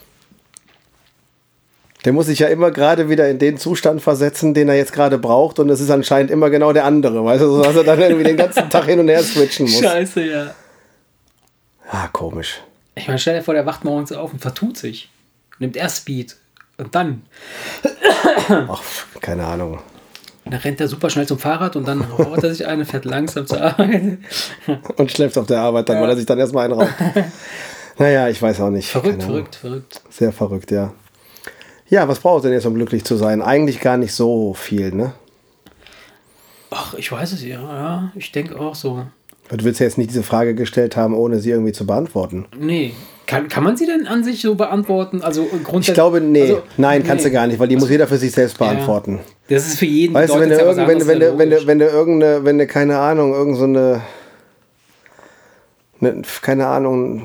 Der 2.04 2.12
muss 2.12 2.26
sich 2.26 2.40
ja 2.40 2.48
immer 2.48 2.70
gerade 2.70 3.08
wieder 3.08 3.26
in 3.30 3.38
den 3.38 3.56
Zustand 3.56 4.02
versetzen, 4.02 4.52
den 4.52 4.68
er 4.68 4.74
jetzt 4.76 4.92
gerade 4.92 5.16
braucht. 5.16 5.58
Und 5.58 5.70
es 5.70 5.80
ist 5.80 5.88
anscheinend 5.90 6.30
immer 6.30 6.50
genau 6.50 6.74
der 6.74 6.84
andere. 6.84 7.24
Weißt 7.24 7.42
du, 7.42 7.62
dass 7.62 7.74
er 7.74 7.84
dann 7.84 7.98
irgendwie 8.00 8.24
den 8.24 8.36
ganzen 8.36 8.68
Tag 8.68 8.84
hin 8.84 9.00
und 9.00 9.08
her 9.08 9.22
switchen 9.22 9.64
muss. 9.64 9.80
Scheiße, 9.80 10.22
ja. 10.22 10.54
Ah, 11.90 12.08
komisch. 12.08 12.60
Ich 12.94 13.06
meine, 13.06 13.18
stell 13.18 13.38
dir 13.38 13.42
vor, 13.42 13.54
der 13.54 13.64
wacht 13.64 13.84
morgens 13.84 14.12
auf 14.12 14.32
und 14.34 14.40
vertut 14.40 14.76
sich. 14.76 15.08
Nimmt 15.58 15.76
erst 15.76 15.98
Speed. 16.02 16.36
Und 16.76 16.94
dann. 16.94 17.22
Ach, 18.48 18.82
keine 19.22 19.46
Ahnung. 19.46 19.78
Dann 20.45 20.55
rennt 20.61 20.80
er 20.80 20.88
super 20.88 21.09
schnell 21.09 21.26
zum 21.26 21.38
Fahrrad 21.38 21.74
und 21.76 21.88
dann 21.88 22.07
haut 22.18 22.42
er 22.42 22.53
sich 22.55 22.66
eine, 22.66 22.84
fährt 22.84 23.05
langsam 23.07 23.47
zur 23.47 23.62
Arbeit. 23.62 24.18
Und 24.97 25.11
schläft 25.11 25.38
auf 25.38 25.47
der 25.47 25.61
Arbeit 25.61 25.88
dann, 25.88 25.97
Ja. 25.97 26.03
weil 26.03 26.11
er 26.11 26.16
sich 26.16 26.26
dann 26.26 26.38
erstmal 26.38 26.66
einraubt. 26.66 26.92
naja, 27.99 28.28
ich 28.28 28.40
weiß 28.42 28.61
auch 28.61 28.70
nicht. 28.70 28.88
Verrückt, 28.90 29.22
verrückt, 29.22 29.55
verrückt. 29.55 30.03
Sehr 30.11 30.32
verrückt, 30.32 30.70
ja. 30.70 30.92
Ja, 31.88 32.09
was 32.09 32.18
braucht 32.18 32.38
es 32.38 32.42
denn 32.42 32.53
jetzt, 32.53 32.66
um 32.66 32.74
glücklich 32.74 33.05
zu 33.05 33.16
sein? 33.16 33.40
Eigentlich 33.40 33.80
gar 33.80 33.97
nicht 33.97 34.12
so 34.12 34.55
viel, 34.55 34.92
ne? 34.92 35.12
Ach, 36.70 36.95
ich 36.95 37.11
weiß 37.11 37.32
es 37.32 37.42
ja. 37.45 37.61
ja 37.61 38.12
ich 38.14 38.32
denke 38.32 38.59
auch 38.59 38.74
so. 38.74 39.07
Du 39.49 39.64
willst 39.64 39.80
ja 39.80 39.86
jetzt 39.86 39.99
nicht 39.99 40.11
diese 40.11 40.22
Frage 40.22 40.55
gestellt 40.55 40.97
haben, 40.97 41.14
ohne 41.14 41.38
sie 41.38 41.51
irgendwie 41.51 41.72
zu 41.72 41.86
beantworten. 41.86 42.47
Nee. 42.59 42.95
Kann, 43.27 43.49
kann 43.49 43.64
man 43.64 43.77
sie 43.77 43.87
denn 43.87 44.07
an 44.07 44.22
sich 44.22 44.43
so 44.43 44.55
beantworten? 44.55 45.22
Also 45.22 45.45
grundsätzlich. 45.45 45.89
Ich 45.89 45.95
glaube, 45.95 46.20
nee. 46.20 46.43
also, 46.43 46.62
Nein, 46.77 47.03
nee. 47.03 47.09
kannst 47.09 47.25
du 47.25 47.31
gar 47.31 47.47
nicht, 47.47 47.59
weil 47.59 47.68
die 47.68 47.77
muss 47.77 47.89
jeder 47.89 48.07
für 48.07 48.18
sich 48.18 48.33
selbst 48.33 48.59
beantworten. 48.59 49.20
Das 49.49 49.66
ist 49.66 49.79
für 49.79 49.87
jeden. 49.87 50.14
Weißt 50.14 50.35
du, 50.35 50.41
wenn 50.41 50.51
du, 50.51 50.57
ja 50.57 50.87
wenn, 50.87 51.07
wenn, 51.07 51.20
ja 51.20 51.39
wenn, 51.39 51.51
du, 51.51 51.66
wenn 51.66 51.79
du 51.79 51.87
irgendeine, 51.87 52.45
wenn 52.45 52.59
du, 52.59 52.66
keine 52.66 52.99
Ahnung, 52.99 53.33
irgend 53.33 53.57
so 53.57 53.64
eine, 53.64 54.03
ne, 56.01 56.22
keine 56.43 56.66
Ahnung, 56.66 57.22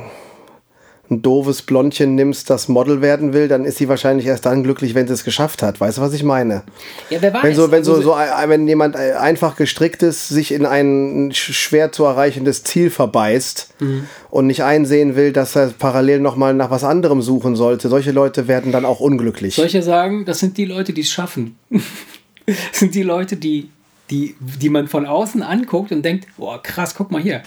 ein 1.12 1.22
doofes 1.24 1.64
Blondchen 1.64 2.14
nimmst, 2.14 2.50
das 2.52 2.68
Model 2.68 3.02
werden 3.02 3.34
will, 3.34 3.48
dann 3.48 3.66
ist 3.66 3.78
sie 3.80 3.90
wahrscheinlich 3.90 4.28
erst 4.28 4.46
dann 4.46 4.64
glücklich, 4.64 4.94
wenn 4.94 5.08
sie 5.08 5.14
es 5.14 5.24
geschafft 5.24 5.64
hat. 5.64 5.80
Weißt 5.82 5.98
du, 5.98 6.02
was 6.02 6.14
ich 6.14 6.24
meine? 6.24 6.62
Ja, 7.10 7.20
wer 7.22 7.34
weiß. 7.34 7.44
Wenn 7.44 7.56
so, 7.56 7.72
wenn 7.72 7.84
so, 7.84 7.94
Also, 7.94 8.04
so, 8.04 8.14
ein- 8.14 8.50
wenn 8.50 8.68
jemand 8.68 8.96
einfach 8.96 9.56
gestrickt 9.56 10.04
ist, 10.04 10.28
sich 10.30 10.52
in 10.52 10.68
ein 10.68 11.32
sch- 11.32 11.54
schwer 11.54 11.92
zu 11.92 12.04
erreichendes 12.04 12.64
Ziel 12.64 12.92
verbeißt 12.92 13.74
Mhm. 13.80 14.04
und 14.30 14.46
nicht 14.48 14.64
einsehen 14.64 15.16
will, 15.16 15.34
dass 15.34 15.56
er 15.56 15.68
parallel 15.78 16.20
nochmal 16.20 16.54
nach 16.54 16.70
was 16.70 16.84
anderem 16.84 17.22
suchen 17.24 17.56
sollte, 17.56 17.90
solche 17.90 18.12
Leute 18.12 18.48
werden 18.48 18.72
dann 18.72 18.86
auch 18.86 19.00
unglücklich. 19.00 19.56
Soll 19.56 19.66
ich 19.66 19.74
ja 19.74 19.82
sagen, 19.82 20.26
das 20.26 20.38
sind 20.40 20.58
die 20.58 20.66
Leute, 20.66 20.94
die 20.94 21.02
es 21.02 21.10
schaffen. 21.10 21.58
das 22.46 22.80
sind 22.80 22.94
die 22.96 23.04
Leute, 23.04 23.36
die, 23.36 23.70
die, 24.10 24.36
die 24.40 24.70
man 24.70 24.88
von 24.88 25.06
außen 25.06 25.42
anguckt 25.44 25.92
und 25.92 26.04
denkt, 26.04 26.28
boah, 26.38 26.62
krass, 26.62 26.96
guck 26.96 27.12
mal 27.12 27.22
hier. 27.22 27.42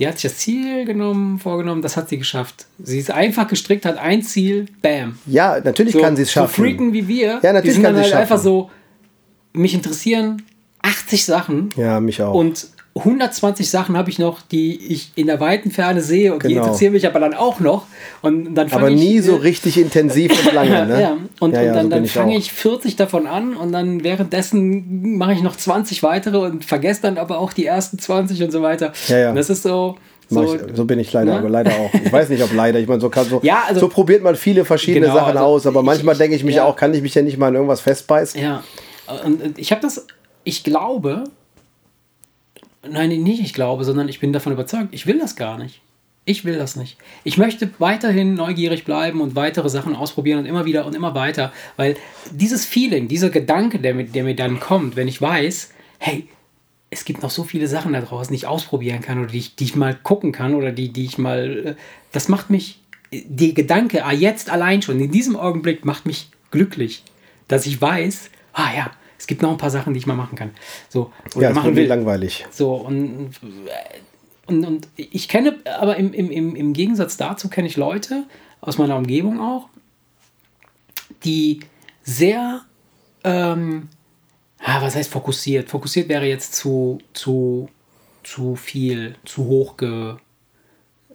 Die 0.00 0.08
hat 0.08 0.18
sich 0.18 0.30
das 0.30 0.38
Ziel 0.40 0.86
genommen, 0.86 1.38
vorgenommen, 1.38 1.82
das 1.82 1.96
hat 1.96 2.08
sie 2.08 2.16
geschafft. 2.18 2.66
Sie 2.82 2.98
ist 2.98 3.10
einfach 3.10 3.46
gestrickt, 3.46 3.84
hat 3.84 3.98
ein 3.98 4.22
Ziel, 4.22 4.66
bam. 4.82 5.18
ja, 5.26 5.60
natürlich 5.62 5.96
kann 5.96 6.16
sie 6.16 6.22
es 6.22 6.32
schaffen. 6.32 6.54
So 6.56 6.62
Freaken 6.62 6.92
wie 6.94 7.06
wir, 7.06 7.38
Ja, 7.42 7.52
natürlich 7.52 7.62
die 7.64 7.70
sind 7.72 7.82
kann 7.82 7.94
dann 7.94 8.04
sie 8.04 8.10
halt 8.10 8.14
es 8.14 8.18
einfach 8.18 8.36
schaffen. 8.36 8.42
so, 8.44 8.70
mich 9.52 9.74
interessieren 9.74 10.42
80 10.82 11.24
Sachen 11.24 11.68
ja, 11.76 12.00
mich 12.00 12.22
auch. 12.22 12.32
und 12.34 12.68
120 13.00 13.68
Sachen 13.68 13.96
habe 13.96 14.08
ich 14.10 14.18
noch, 14.18 14.40
die 14.42 14.76
ich 14.92 15.12
in 15.16 15.26
der 15.26 15.40
weiten 15.40 15.70
Ferne 15.70 16.00
sehe 16.00 16.32
und 16.32 16.42
die 16.44 16.48
Genau. 16.48 16.62
interessieren 16.64 16.92
mich 16.92 17.06
aber 17.06 17.18
dann 17.20 17.34
auch 17.34 17.60
noch. 17.60 17.84
Und 18.22 18.54
dann 18.54 18.70
aber 18.72 18.88
ich, 18.90 18.96
nie 18.96 19.18
so 19.20 19.36
äh, 19.36 19.40
richtig 19.40 19.78
intensiv 19.78 20.32
und 20.46 20.54
lange, 20.54 20.86
ne? 20.86 21.00
ja, 21.00 21.16
und, 21.40 21.52
Ja, 21.54 21.62
ja, 21.62 21.70
und 21.70 21.76
dann, 21.76 21.84
so 21.84 21.90
dann 21.90 22.04
ich 22.04 22.12
fange 22.12 22.36
ich 22.36 22.52
40 22.52 22.96
davon 22.96 23.26
an 23.26 23.56
und 23.56 23.72
dann 23.72 24.04
währenddessen 24.04 25.16
mache 25.18 25.32
ich 25.32 25.42
noch 25.42 25.56
20 25.56 26.02
weitere 26.02 26.38
und 26.38 26.64
vergesse 26.64 27.02
dann 27.02 27.18
aber 27.18 27.38
auch 27.38 27.52
die 27.52 27.66
ersten 27.66 27.98
20 27.98 28.42
und 28.42 28.50
so 28.52 28.62
weiter. 28.62 28.92
Ja, 29.08 29.18
ja. 29.18 29.30
Und 29.30 29.36
das 29.36 29.50
ist 29.50 29.62
so. 29.62 29.96
So 30.32 30.54
ich, 30.54 30.60
so 30.76 30.84
bin 30.84 31.00
ich 31.00 31.12
leider, 31.12 31.32
ne? 31.32 31.38
aber 31.40 31.48
leider 31.48 31.72
auch. 31.72 31.90
Ich 31.92 32.12
weiß 32.12 32.28
nicht, 32.28 32.40
ob 32.44 32.52
leider. 32.54 32.78
Ich 32.78 32.86
meine, 32.86 33.00
so 33.00 33.08
kann 33.08 33.26
so, 33.26 33.40
Ja, 33.44 33.64
also- 33.66 33.80
so 33.80 33.88
probiert 33.88 34.22
man 34.22 34.36
viele 34.36 34.64
verschiedene 34.64 35.06
Genau, 35.06 35.16
Sachen 35.18 35.36
also 35.36 35.44
aus, 35.44 35.66
aber 35.66 35.80
ich- 35.80 35.86
manchmal 35.86 36.12
ich- 36.14 36.18
denke 36.20 36.36
ich 36.36 36.44
mich 36.44 36.54
ja. 36.56 36.64
auch, 36.66 36.76
kann 36.76 36.94
ich 36.94 37.02
mich 37.02 37.14
ja 37.16 37.22
nicht 37.22 37.36
mal 37.36 37.48
in 37.48 37.54
irgendwas 37.56 37.80
festbeißen? 37.80 38.40
Ja. 38.40 38.62
Und 39.24 39.58
ich 39.58 39.72
habe 39.72 39.80
das, 39.82 40.06
ich 40.44 40.62
glaube, 40.62 41.24
nein, 42.88 43.08
nicht 43.08 43.40
ich 43.40 43.54
glaube, 43.54 43.84
sondern 43.84 44.08
ich 44.08 44.20
bin 44.20 44.32
davon 44.32 44.52
überzeugt, 44.52 44.88
ich 44.92 45.06
will 45.06 45.18
das 45.18 45.36
gar 45.36 45.58
nicht. 45.58 45.80
Ich 46.26 46.44
will 46.44 46.58
das 46.58 46.76
nicht. 46.76 46.98
Ich 47.24 47.38
möchte 47.38 47.70
weiterhin 47.78 48.34
neugierig 48.34 48.84
bleiben 48.84 49.20
und 49.20 49.36
weitere 49.36 49.70
Sachen 49.70 49.96
ausprobieren 49.96 50.38
und 50.38 50.46
immer 50.46 50.64
wieder 50.64 50.84
und 50.84 50.94
immer 50.94 51.14
weiter, 51.14 51.52
weil 51.76 51.96
dieses 52.30 52.66
Feeling, 52.66 53.08
dieser 53.08 53.30
Gedanke, 53.30 53.78
der 53.78 53.94
mir, 53.94 54.04
der 54.04 54.24
mir 54.24 54.36
dann 54.36 54.60
kommt, 54.60 54.96
wenn 54.96 55.08
ich 55.08 55.20
weiß, 55.20 55.72
hey, 55.98 56.28
es 56.90 57.04
gibt 57.04 57.22
noch 57.22 57.30
so 57.30 57.44
viele 57.44 57.68
Sachen 57.68 57.94
da 57.94 58.00
draußen, 58.00 58.32
die 58.32 58.36
ich 58.36 58.46
ausprobieren 58.46 59.00
kann 59.00 59.18
oder 59.18 59.28
die 59.28 59.38
ich, 59.38 59.56
die 59.56 59.64
ich 59.64 59.76
mal 59.76 59.94
gucken 59.94 60.32
kann 60.32 60.54
oder 60.54 60.72
die, 60.72 60.92
die 60.92 61.04
ich 61.04 61.18
mal, 61.18 61.66
äh, 61.66 61.74
das 62.12 62.28
macht 62.28 62.50
mich, 62.50 62.80
die 63.12 63.54
Gedanke, 63.54 64.04
ah, 64.04 64.12
jetzt 64.12 64.50
allein 64.50 64.82
schon, 64.82 65.00
in 65.00 65.10
diesem 65.10 65.36
Augenblick 65.36 65.84
macht 65.84 66.06
mich 66.06 66.28
glücklich, 66.50 67.02
dass 67.48 67.66
ich 67.66 67.80
weiß, 67.80 68.30
ah 68.52 68.74
ja, 68.76 68.90
es 69.20 69.26
gibt 69.26 69.42
noch 69.42 69.50
ein 69.50 69.58
paar 69.58 69.70
Sachen, 69.70 69.92
die 69.92 69.98
ich 69.98 70.06
mal 70.06 70.14
machen 70.14 70.34
kann. 70.34 70.50
So, 70.88 71.12
oder 71.36 71.48
Ja, 71.48 71.54
machen 71.54 71.76
will. 71.76 71.86
langweilig. 71.86 72.46
So, 72.50 72.74
und, 72.74 73.32
und, 74.46 74.64
und 74.66 74.88
ich 74.96 75.28
kenne, 75.28 75.58
aber 75.78 75.98
im, 75.98 76.14
im, 76.14 76.30
im, 76.30 76.56
im 76.56 76.72
Gegensatz 76.72 77.18
dazu 77.18 77.50
kenne 77.50 77.68
ich 77.68 77.76
Leute 77.76 78.24
aus 78.62 78.78
meiner 78.78 78.96
Umgebung 78.96 79.38
auch, 79.38 79.68
die 81.22 81.60
sehr, 82.02 82.62
ähm, 83.24 83.90
ah, 84.64 84.80
was 84.80 84.94
heißt 84.96 85.10
fokussiert? 85.10 85.68
Fokussiert 85.68 86.08
wäre 86.08 86.24
jetzt 86.24 86.54
zu, 86.54 86.96
zu, 87.12 87.68
zu 88.22 88.56
viel, 88.56 89.16
zu 89.26 89.44
hoch 89.44 89.76
ge, 89.76 90.14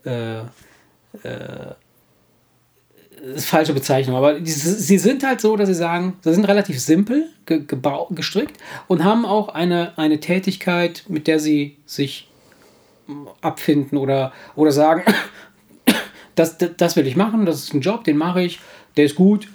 äh, 0.05 0.41
äh, 0.41 1.73
ist 3.33 3.47
falsche 3.47 3.73
Bezeichnung, 3.73 4.15
aber 4.15 4.39
die, 4.39 4.51
sie 4.51 4.97
sind 4.97 5.23
halt 5.23 5.41
so, 5.41 5.55
dass 5.55 5.67
sie 5.67 5.75
sagen, 5.75 6.17
sie 6.21 6.33
sind 6.33 6.45
relativ 6.45 6.79
simpel 6.79 7.29
ge, 7.45 7.63
gebau, 7.65 8.07
gestrickt 8.11 8.57
und 8.87 9.03
haben 9.03 9.25
auch 9.25 9.49
eine, 9.49 9.97
eine 9.97 10.19
Tätigkeit, 10.19 11.03
mit 11.07 11.27
der 11.27 11.39
sie 11.39 11.77
sich 11.85 12.29
abfinden 13.41 13.97
oder, 13.97 14.31
oder 14.55 14.71
sagen, 14.71 15.03
das, 16.35 16.57
das, 16.57 16.71
das 16.77 16.95
will 16.95 17.07
ich 17.07 17.15
machen, 17.15 17.45
das 17.45 17.63
ist 17.63 17.73
ein 17.73 17.81
Job, 17.81 18.03
den 18.03 18.17
mache 18.17 18.43
ich, 18.43 18.59
der 18.97 19.05
ist 19.05 19.15
gut, 19.15 19.47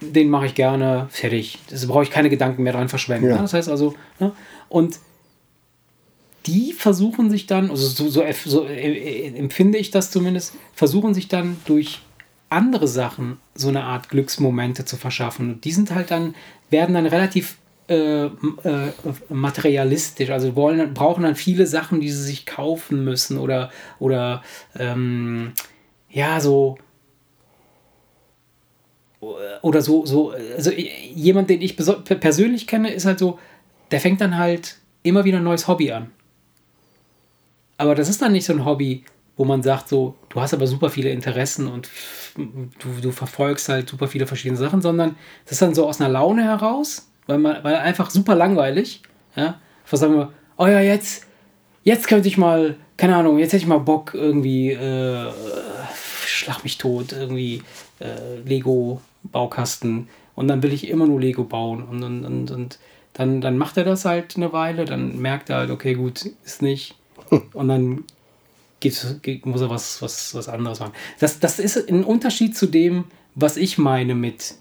den 0.00 0.28
mache 0.28 0.46
ich 0.46 0.54
gerne, 0.54 1.06
fertig. 1.10 1.58
Das 1.70 1.86
brauche 1.86 2.02
ich 2.02 2.10
keine 2.10 2.28
Gedanken 2.28 2.62
mehr 2.62 2.74
dran 2.74 2.88
verschwenden. 2.88 3.28
Ja. 3.28 3.36
Ne? 3.36 3.42
Das 3.42 3.54
heißt 3.54 3.68
also, 3.68 3.94
ne? 4.20 4.32
und 4.68 4.98
die 6.46 6.72
versuchen 6.72 7.30
sich 7.30 7.46
dann, 7.46 7.70
also 7.70 7.88
so, 7.88 8.08
so, 8.08 8.22
so 8.44 8.64
äh, 8.66 8.92
äh, 8.92 9.36
empfinde 9.36 9.78
ich 9.78 9.90
das 9.90 10.10
zumindest, 10.10 10.54
versuchen 10.74 11.12
sich 11.12 11.28
dann 11.28 11.56
durch 11.64 12.00
andere 12.48 12.88
Sachen 12.88 13.38
so 13.54 13.68
eine 13.68 13.84
Art 13.84 14.08
Glücksmomente 14.08 14.84
zu 14.84 14.96
verschaffen. 14.96 15.54
Und 15.54 15.64
die 15.64 15.72
sind 15.72 15.94
halt 15.94 16.10
dann, 16.10 16.34
werden 16.70 16.94
dann 16.94 17.06
relativ 17.06 17.58
äh, 17.88 18.26
äh, 18.26 18.30
materialistisch, 19.28 20.30
also 20.30 20.56
wollen, 20.56 20.94
brauchen 20.94 21.22
dann 21.22 21.36
viele 21.36 21.66
Sachen, 21.66 22.00
die 22.00 22.10
sie 22.10 22.22
sich 22.22 22.46
kaufen 22.46 23.04
müssen 23.04 23.38
oder, 23.38 23.70
oder 23.98 24.42
ähm, 24.76 25.52
ja, 26.10 26.40
so 26.40 26.78
oder 29.62 29.82
so, 29.82 30.06
so, 30.06 30.30
also 30.30 30.70
jemand, 30.70 31.50
den 31.50 31.62
ich 31.62 31.76
persönlich 31.76 32.66
kenne, 32.66 32.92
ist 32.92 33.06
halt 33.06 33.18
so, 33.18 33.38
der 33.90 34.00
fängt 34.00 34.20
dann 34.20 34.36
halt 34.36 34.78
immer 35.02 35.24
wieder 35.24 35.38
ein 35.38 35.44
neues 35.44 35.68
Hobby 35.68 35.90
an. 35.92 36.10
Aber 37.78 37.94
das 37.94 38.08
ist 38.08 38.22
dann 38.22 38.32
nicht 38.32 38.44
so 38.44 38.52
ein 38.52 38.64
Hobby, 38.64 39.04
wo 39.36 39.44
man 39.44 39.62
sagt, 39.62 39.88
so, 39.88 40.14
du 40.28 40.40
hast 40.40 40.54
aber 40.54 40.66
super 40.66 40.88
viele 40.90 41.10
Interessen 41.10 41.68
und 41.68 41.88
du, 42.36 43.00
du 43.02 43.12
verfolgst 43.12 43.68
halt 43.68 43.88
super 43.88 44.08
viele 44.08 44.26
verschiedene 44.26 44.58
Sachen, 44.58 44.80
sondern 44.80 45.16
das 45.44 45.52
ist 45.52 45.62
dann 45.62 45.74
so 45.74 45.86
aus 45.86 46.00
einer 46.00 46.10
Laune 46.10 46.44
heraus, 46.44 47.08
weil 47.26 47.38
man, 47.38 47.62
weil 47.62 47.76
einfach 47.76 48.10
super 48.10 48.34
langweilig, 48.34 49.02
ja, 49.34 49.60
was 49.90 50.00
sagen 50.00 50.14
wir, 50.14 50.32
oh 50.56 50.66
ja, 50.66 50.80
jetzt, 50.80 51.26
jetzt 51.82 52.08
könnte 52.08 52.28
ich 52.28 52.38
mal, 52.38 52.76
keine 52.96 53.16
Ahnung, 53.16 53.38
jetzt 53.38 53.52
hätte 53.52 53.62
ich 53.62 53.68
mal 53.68 53.78
Bock 53.78 54.14
irgendwie, 54.14 54.72
äh, 54.72 55.30
schlag 56.24 56.64
mich 56.64 56.78
tot, 56.78 57.12
irgendwie 57.12 57.62
äh, 58.00 58.38
Lego-Baukasten 58.44 60.08
und 60.34 60.48
dann 60.48 60.62
will 60.62 60.72
ich 60.72 60.88
immer 60.88 61.06
nur 61.06 61.20
Lego 61.20 61.44
bauen 61.44 61.82
und, 61.82 62.02
und, 62.02 62.24
und, 62.24 62.50
und 62.50 62.78
dann, 63.12 63.40
dann 63.40 63.58
macht 63.58 63.76
er 63.76 63.84
das 63.84 64.04
halt 64.04 64.36
eine 64.36 64.52
Weile, 64.52 64.86
dann 64.86 65.18
merkt 65.18 65.50
er 65.50 65.58
halt, 65.58 65.70
okay, 65.70 65.94
gut, 65.94 66.24
ist 66.44 66.62
nicht 66.62 66.96
und 67.52 67.68
dann 67.68 68.04
geht, 69.22 69.46
muss 69.46 69.60
er 69.60 69.70
was, 69.70 70.00
was, 70.02 70.34
was 70.34 70.48
anderes 70.48 70.80
machen. 70.80 70.92
Das, 71.18 71.38
das 71.40 71.58
ist 71.58 71.88
ein 71.88 72.04
Unterschied 72.04 72.56
zu 72.56 72.66
dem, 72.66 73.04
was 73.34 73.56
ich 73.56 73.78
meine 73.78 74.14
mit, 74.14 74.54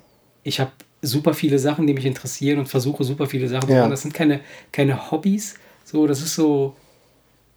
ich 0.44 0.60
habe 0.60 0.72
super 1.02 1.34
viele 1.34 1.60
Sachen, 1.60 1.88
die 1.88 1.94
mich 1.94 2.06
interessieren 2.06 2.60
und 2.60 2.68
versuche 2.68 3.04
super 3.04 3.28
viele 3.28 3.48
Sachen 3.48 3.68
zu 3.68 3.74
Ja. 3.74 3.82
machen. 3.82 3.92
Das 3.92 4.02
sind 4.02 4.14
keine, 4.14 4.42
keine 4.72 5.12
Hobbys, 5.12 5.56
so, 5.84 6.08
das 6.08 6.22
ist 6.22 6.36
so, 6.36 6.76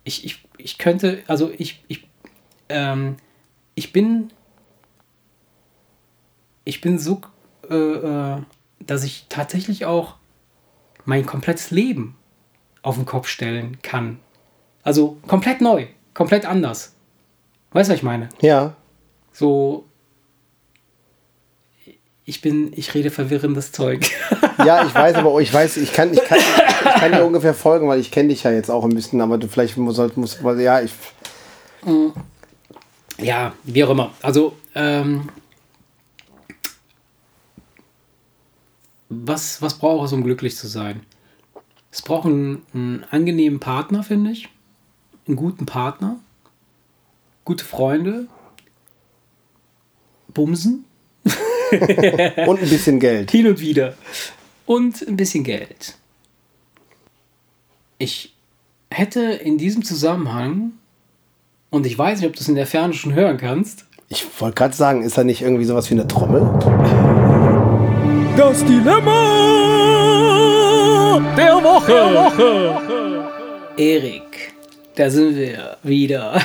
ich, 0.04 0.24
ich, 0.24 0.44
ich 0.58 0.78
könnte, 0.78 1.22
also 1.26 1.50
ich, 1.56 1.82
ich, 1.88 2.06
ähm, 2.68 3.16
ich 3.74 3.92
bin, 3.92 4.30
ich 6.64 6.80
bin 6.80 6.98
so, 6.98 7.20
äh, 7.70 7.74
äh, 7.74 8.42
dass 8.80 9.04
ich 9.04 9.26
tatsächlich 9.28 9.86
auch 9.86 10.16
mein 11.04 11.24
komplettes 11.26 11.70
Leben 11.70 12.16
auf 12.82 12.96
den 12.96 13.06
Kopf 13.06 13.28
stellen 13.28 13.78
kann. 13.82 14.18
Also 14.82 15.18
komplett 15.26 15.60
neu, 15.60 15.86
komplett 16.18 16.46
anders. 16.46 16.94
Weißt 17.70 17.88
du, 17.88 17.92
was 17.92 17.98
ich 17.98 18.02
meine? 18.02 18.28
Ja, 18.40 18.74
So, 19.32 19.84
ich 22.24 22.40
bin, 22.40 22.72
ich 22.74 22.92
rede 22.92 23.10
verwirrendes 23.10 23.72
Zeug. 23.72 24.04
Ja, 24.64 24.84
ich 24.84 24.92
weiß, 24.92 25.14
aber 25.14 25.40
ich 25.40 25.54
weiß, 25.54 25.76
ich 25.76 25.92
kann, 25.92 26.12
ich 26.12 26.24
kann, 26.24 26.40
ich 26.40 27.00
kann 27.00 27.12
dir 27.12 27.24
ungefähr 27.24 27.54
folgen, 27.54 27.86
weil 27.86 28.00
ich 28.00 28.10
kenne 28.10 28.30
dich 28.30 28.42
ja 28.42 28.50
jetzt 28.50 28.72
auch 28.72 28.82
ein 28.82 28.90
bisschen, 28.90 29.20
aber 29.20 29.38
du 29.38 29.46
vielleicht 29.46 29.76
muss, 29.76 29.96
muss 30.16 30.42
weil, 30.42 30.60
ja, 30.60 30.80
ich. 30.80 30.92
Ja, 33.18 33.52
wie 33.62 33.84
auch 33.84 33.90
immer. 33.90 34.10
Also, 34.20 34.56
ähm, 34.74 35.28
was, 39.08 39.62
was 39.62 39.78
braucht 39.78 40.06
es, 40.06 40.12
um 40.12 40.24
glücklich 40.24 40.56
zu 40.56 40.66
sein? 40.66 41.02
Es 41.92 42.02
braucht 42.02 42.26
einen, 42.26 42.66
einen 42.74 43.04
angenehmen 43.12 43.60
Partner, 43.60 44.02
finde 44.02 44.32
ich. 44.32 44.48
Einen 45.28 45.36
guten 45.36 45.66
Partner. 45.66 46.16
Gute 47.44 47.64
Freunde. 47.64 48.26
Bumsen. 50.34 50.84
Und 51.26 52.62
ein 52.62 52.68
bisschen 52.68 52.98
Geld. 52.98 53.30
Hin 53.30 53.46
und 53.46 53.60
wieder. 53.60 53.94
Und 54.64 55.06
ein 55.06 55.16
bisschen 55.16 55.44
Geld. 55.44 55.96
Ich 57.98 58.34
hätte 58.90 59.20
in 59.20 59.58
diesem 59.58 59.84
Zusammenhang, 59.84 60.72
und 61.68 61.84
ich 61.84 61.98
weiß 61.98 62.20
nicht, 62.20 62.28
ob 62.28 62.34
du 62.34 62.40
es 62.40 62.48
in 62.48 62.54
der 62.54 62.66
Ferne 62.66 62.94
schon 62.94 63.12
hören 63.12 63.36
kannst, 63.36 63.84
Ich 64.08 64.24
wollte 64.40 64.54
gerade 64.54 64.74
sagen, 64.74 65.02
ist 65.02 65.18
da 65.18 65.24
nicht 65.24 65.42
irgendwie 65.42 65.64
sowas 65.66 65.90
wie 65.90 65.94
eine 65.94 66.08
Trommel? 66.08 66.40
Das 68.38 68.64
Dilemma 68.64 69.18
der 71.36 71.54
Woche. 71.62 72.80
Erik, 73.76 74.27
da 74.98 75.10
sind 75.10 75.36
wir 75.36 75.76
wieder. 75.84 76.42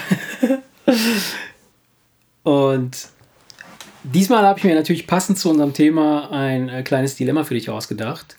Und 2.43 3.07
diesmal 4.03 4.43
habe 4.43 4.59
ich 4.59 4.65
mir 4.65 4.75
natürlich 4.75 5.07
passend 5.07 5.39
zu 5.39 5.49
unserem 5.49 5.73
Thema 5.73 6.29
ein 6.31 6.69
äh, 6.69 6.83
kleines 6.83 7.15
Dilemma 7.15 7.45
für 7.45 7.55
dich 7.55 7.71
ausgedacht, 7.71 8.37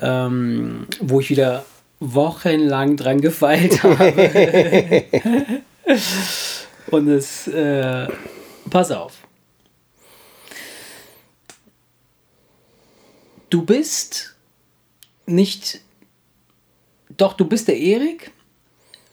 ähm, 0.00 0.86
wo 1.00 1.20
ich 1.20 1.28
wieder 1.28 1.66
wochenlang 2.00 2.96
dran 2.96 3.20
gefeilt 3.20 3.82
habe. 3.82 5.04
Und 6.90 7.08
es, 7.08 7.46
äh, 7.48 8.08
pass 8.70 8.90
auf. 8.90 9.18
Du 13.50 13.62
bist 13.62 14.36
nicht, 15.26 15.80
doch 17.16 17.34
du 17.34 17.44
bist 17.44 17.68
der 17.68 17.78
Erik, 17.78 18.33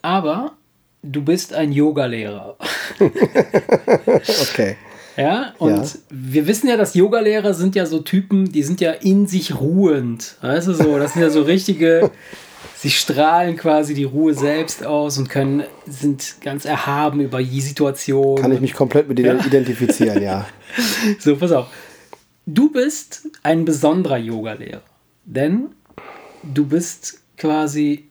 aber 0.01 0.53
du 1.03 1.21
bist 1.23 1.53
ein 1.53 1.71
Yogalehrer. 1.71 2.57
Okay. 2.99 4.75
Ja, 5.17 5.53
und 5.57 5.69
Ja. 5.71 5.83
wir 6.09 6.47
wissen 6.47 6.67
ja, 6.69 6.77
dass 6.77 6.93
Yogalehrer 6.95 7.53
sind 7.53 7.75
ja 7.75 7.85
so 7.85 7.99
Typen, 7.99 8.51
die 8.51 8.63
sind 8.63 8.79
ja 8.81 8.91
in 8.91 9.27
sich 9.27 9.59
ruhend. 9.59 10.35
Weißt 10.41 10.67
du 10.67 10.73
so, 10.73 10.97
das 10.97 11.13
sind 11.13 11.21
ja 11.21 11.29
so 11.29 11.41
richtige, 11.41 12.11
sie 12.77 12.89
strahlen 12.91 13.57
quasi 13.57 13.93
die 13.93 14.05
Ruhe 14.05 14.33
selbst 14.33 14.85
aus 14.85 15.17
und 15.17 15.29
können, 15.29 15.63
sind 15.85 16.35
ganz 16.41 16.63
erhaben 16.65 17.19
über 17.19 17.43
die 17.43 17.61
Situation. 17.61 18.39
Kann 18.41 18.53
ich 18.53 18.61
mich 18.61 18.73
komplett 18.73 19.09
mit 19.09 19.17
dir 19.19 19.37
identifizieren, 19.45 20.21
ja. 20.21 20.47
So, 21.19 21.35
pass 21.35 21.51
auf. 21.51 21.67
Du 22.45 22.71
bist 22.71 23.27
ein 23.43 23.65
besonderer 23.65 24.17
Yogalehrer, 24.17 24.81
denn 25.25 25.67
du 26.43 26.65
bist 26.65 27.19
quasi 27.37 28.07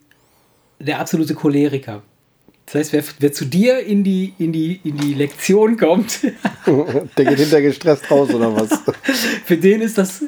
der 0.80 0.98
absolute 0.98 1.34
Choleriker. 1.34 2.02
Das 2.66 2.74
heißt, 2.74 2.92
wer, 2.92 3.04
wer 3.18 3.32
zu 3.32 3.44
dir 3.46 3.80
in 3.80 4.04
die, 4.04 4.34
in, 4.38 4.52
die, 4.52 4.80
in 4.84 4.96
die 4.96 5.14
Lektion 5.14 5.76
kommt, 5.76 6.20
Der 7.16 7.24
geht 7.24 7.38
hinter 7.38 7.60
gestresst 7.60 8.10
raus, 8.10 8.32
oder 8.32 8.54
was? 8.54 8.70
für 9.44 9.56
den 9.56 9.80
ist 9.80 9.98
das 9.98 10.24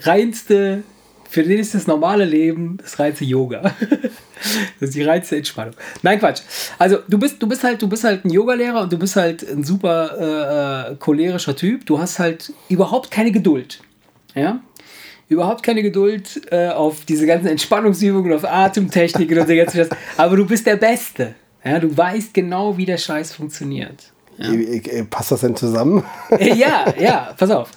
reinste, 0.00 0.82
für 1.28 1.42
den 1.42 1.58
ist 1.58 1.74
das 1.74 1.86
normale 1.86 2.24
Leben 2.24 2.78
das 2.78 2.98
reinste 2.98 3.24
Yoga. 3.24 3.74
Das 4.78 4.90
ist 4.90 4.96
die 4.96 5.02
reinste 5.02 5.36
Entspannung. 5.36 5.74
Nein, 6.02 6.18
Quatsch. 6.18 6.42
Also 6.78 6.98
du 7.08 7.16
bist, 7.16 7.42
du 7.42 7.46
bist 7.46 7.64
halt, 7.64 7.80
du 7.80 7.88
bist 7.88 8.04
halt 8.04 8.26
ein 8.26 8.30
Yogalehrer 8.30 8.82
und 8.82 8.92
du 8.92 8.98
bist 8.98 9.16
halt 9.16 9.42
ein 9.48 9.64
super 9.64 10.90
äh, 10.90 10.92
äh, 10.92 10.96
cholerischer 10.96 11.56
Typ. 11.56 11.86
Du 11.86 11.98
hast 11.98 12.18
halt 12.18 12.52
überhaupt 12.68 13.10
keine 13.10 13.32
Geduld. 13.32 13.80
Ja? 14.34 14.60
Überhaupt 15.34 15.62
keine 15.62 15.82
Geduld 15.82 16.40
äh, 16.50 16.68
auf 16.68 17.04
diese 17.04 17.26
ganzen 17.26 17.48
Entspannungsübungen, 17.48 18.32
auf 18.32 18.44
Atemtechniken 18.44 19.38
und 19.38 19.48
so 19.48 19.54
ganzen 19.54 19.76
Scheiß. 19.76 19.88
Aber 20.16 20.36
du 20.36 20.46
bist 20.46 20.66
der 20.66 20.76
Beste. 20.76 21.34
Ja, 21.64 21.78
du 21.78 21.96
weißt 21.96 22.34
genau, 22.34 22.76
wie 22.76 22.86
der 22.86 22.98
Scheiß 22.98 23.32
funktioniert. 23.32 24.12
Äh, 24.38 24.76
äh, 24.78 25.04
Passt 25.04 25.32
das 25.32 25.40
denn 25.40 25.56
zusammen? 25.56 26.04
Äh, 26.30 26.54
ja, 26.54 26.92
ja, 27.00 27.34
pass 27.36 27.50
auf. 27.50 27.70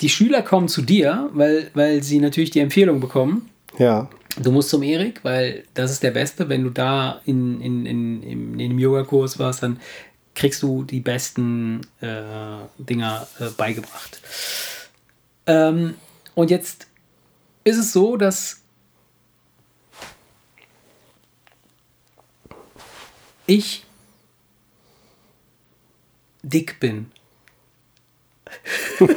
Die 0.00 0.08
Schüler 0.08 0.42
kommen 0.42 0.68
zu 0.68 0.82
dir, 0.82 1.28
weil, 1.32 1.70
weil 1.74 2.02
sie 2.02 2.18
natürlich 2.18 2.50
die 2.50 2.60
Empfehlung 2.60 3.00
bekommen. 3.00 3.50
Ja. 3.78 4.08
Du 4.40 4.52
musst 4.52 4.70
zum 4.70 4.82
Erik, 4.82 5.20
weil 5.24 5.64
das 5.74 5.90
ist 5.90 6.02
der 6.02 6.12
Beste. 6.12 6.48
Wenn 6.48 6.62
du 6.62 6.70
da 6.70 7.20
in, 7.24 7.60
in, 7.60 7.86
in, 7.86 8.22
in, 8.22 8.52
in 8.52 8.70
dem 8.70 8.78
Yogakurs 8.78 9.38
warst, 9.38 9.64
dann 9.64 9.80
kriegst 10.34 10.62
du 10.62 10.84
die 10.84 11.00
besten 11.00 11.80
äh, 12.00 12.06
Dinger 12.78 13.26
äh, 13.40 13.46
beigebracht. 13.56 14.20
Ähm, 15.46 15.94
und 16.38 16.50
jetzt 16.52 16.86
ist 17.64 17.78
es 17.78 17.92
so, 17.92 18.16
dass 18.16 18.62
ich 23.46 23.84
dick 26.44 26.78
bin. 26.78 27.10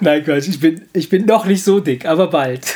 Nein, 0.00 0.24
Quatsch, 0.24 0.48
ich 0.48 0.60
bin, 0.60 0.88
ich 0.94 1.10
bin 1.10 1.26
noch 1.26 1.44
nicht 1.44 1.62
so 1.62 1.80
dick, 1.80 2.06
aber 2.06 2.30
bald. 2.30 2.66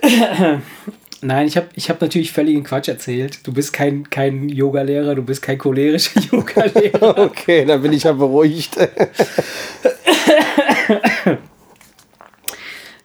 Nein, 1.22 1.46
ich 1.46 1.56
habe 1.56 1.68
ich 1.74 1.90
hab 1.90 2.00
natürlich 2.00 2.32
völligen 2.32 2.64
Quatsch 2.64 2.88
erzählt. 2.88 3.46
Du 3.46 3.52
bist 3.52 3.72
kein, 3.72 4.08
kein 4.08 4.48
Yoga-Lehrer, 4.48 5.14
du 5.14 5.22
bist 5.22 5.42
kein 5.42 5.58
cholerischer 5.58 6.20
Yoga-Lehrer. 6.32 7.18
Okay, 7.30 7.64
dann 7.64 7.82
bin 7.82 7.92
ich 7.92 8.04
ja 8.04 8.12
beruhigt. 8.12 8.76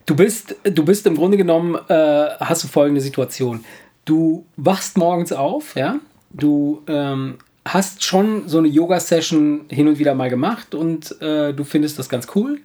Du 0.06 0.14
bist, 0.14 0.54
du 0.62 0.84
bist 0.84 1.04
im 1.06 1.16
Grunde 1.16 1.36
genommen, 1.36 1.76
äh, 1.88 2.28
hast 2.38 2.62
du 2.62 2.68
folgende 2.68 3.00
Situation. 3.00 3.64
Du 4.04 4.46
wachst 4.56 4.96
morgens 4.96 5.32
auf, 5.32 5.74
ja, 5.74 5.98
du 6.30 6.82
ähm, 6.86 7.38
hast 7.66 8.04
schon 8.04 8.48
so 8.48 8.58
eine 8.58 8.68
Yoga-Session 8.68 9.66
hin 9.68 9.88
und 9.88 9.98
wieder 9.98 10.14
mal 10.14 10.30
gemacht 10.30 10.74
und 10.74 11.20
äh, 11.20 11.52
du 11.52 11.64
findest 11.64 11.98
das 11.98 12.08
ganz 12.08 12.28
cool. 12.34 12.60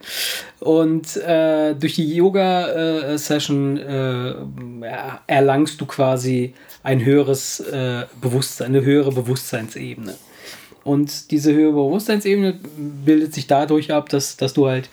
Und 0.59 1.17
äh, 1.17 1.73
durch 1.73 1.95
die 1.95 2.15
Yoga-Session 2.15 3.77
äh, 3.77 4.33
erlangst 5.27 5.81
du 5.81 5.85
quasi 5.85 6.53
ein 6.83 7.03
höheres 7.03 7.59
äh, 7.61 8.05
Bewusstsein, 8.21 8.67
eine 8.67 8.83
höhere 8.83 9.11
Bewusstseinsebene. 9.11 10.15
Und 10.83 11.31
diese 11.31 11.53
höhere 11.53 11.73
Bewusstseinsebene 11.73 12.59
bildet 13.05 13.33
sich 13.33 13.47
dadurch 13.47 13.91
ab, 13.91 14.09
dass, 14.09 14.37
dass 14.37 14.53
du 14.53 14.67
halt 14.67 14.89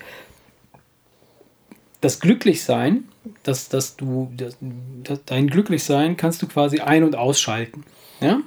das 2.01 2.19
Glücklichsein, 2.19 3.05
dass, 3.43 3.69
dass 3.69 3.95
du 3.95 4.31
das, 4.35 4.57
dein 5.25 5.47
Glücklichsein 5.47 6.17
kannst 6.17 6.41
du 6.41 6.47
quasi 6.47 6.79
ein- 6.79 7.03
und 7.03 7.15
ausschalten. 7.15 7.83
Ja? 8.21 8.41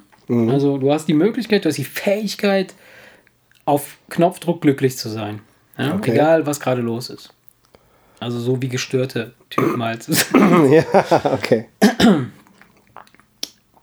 Also 0.51 0.78
du 0.78 0.93
hast 0.93 1.07
die 1.07 1.14
Möglichkeit, 1.14 1.64
du 1.64 1.68
hast 1.68 1.76
die 1.76 1.85
Fähigkeit, 1.85 2.74
auf 3.64 3.99
Knopfdruck 4.09 4.61
glücklich 4.61 4.97
zu 4.97 5.09
sein. 5.09 5.41
Ja? 5.78 5.95
Okay. 5.95 6.12
Egal, 6.12 6.47
was 6.47 6.61
gerade 6.61 6.83
los 6.83 7.11
ist. 7.11 7.33
Also 8.18 8.39
so 8.39 8.62
wie 8.62 8.68
gestörte 8.68 9.35
Typen 9.51 9.83
halt. 9.83 10.07
ja, 10.70 11.35
okay. 11.35 11.68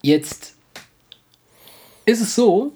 Jetzt 0.01 0.55
ist 2.05 2.21
es 2.21 2.35
so, 2.35 2.73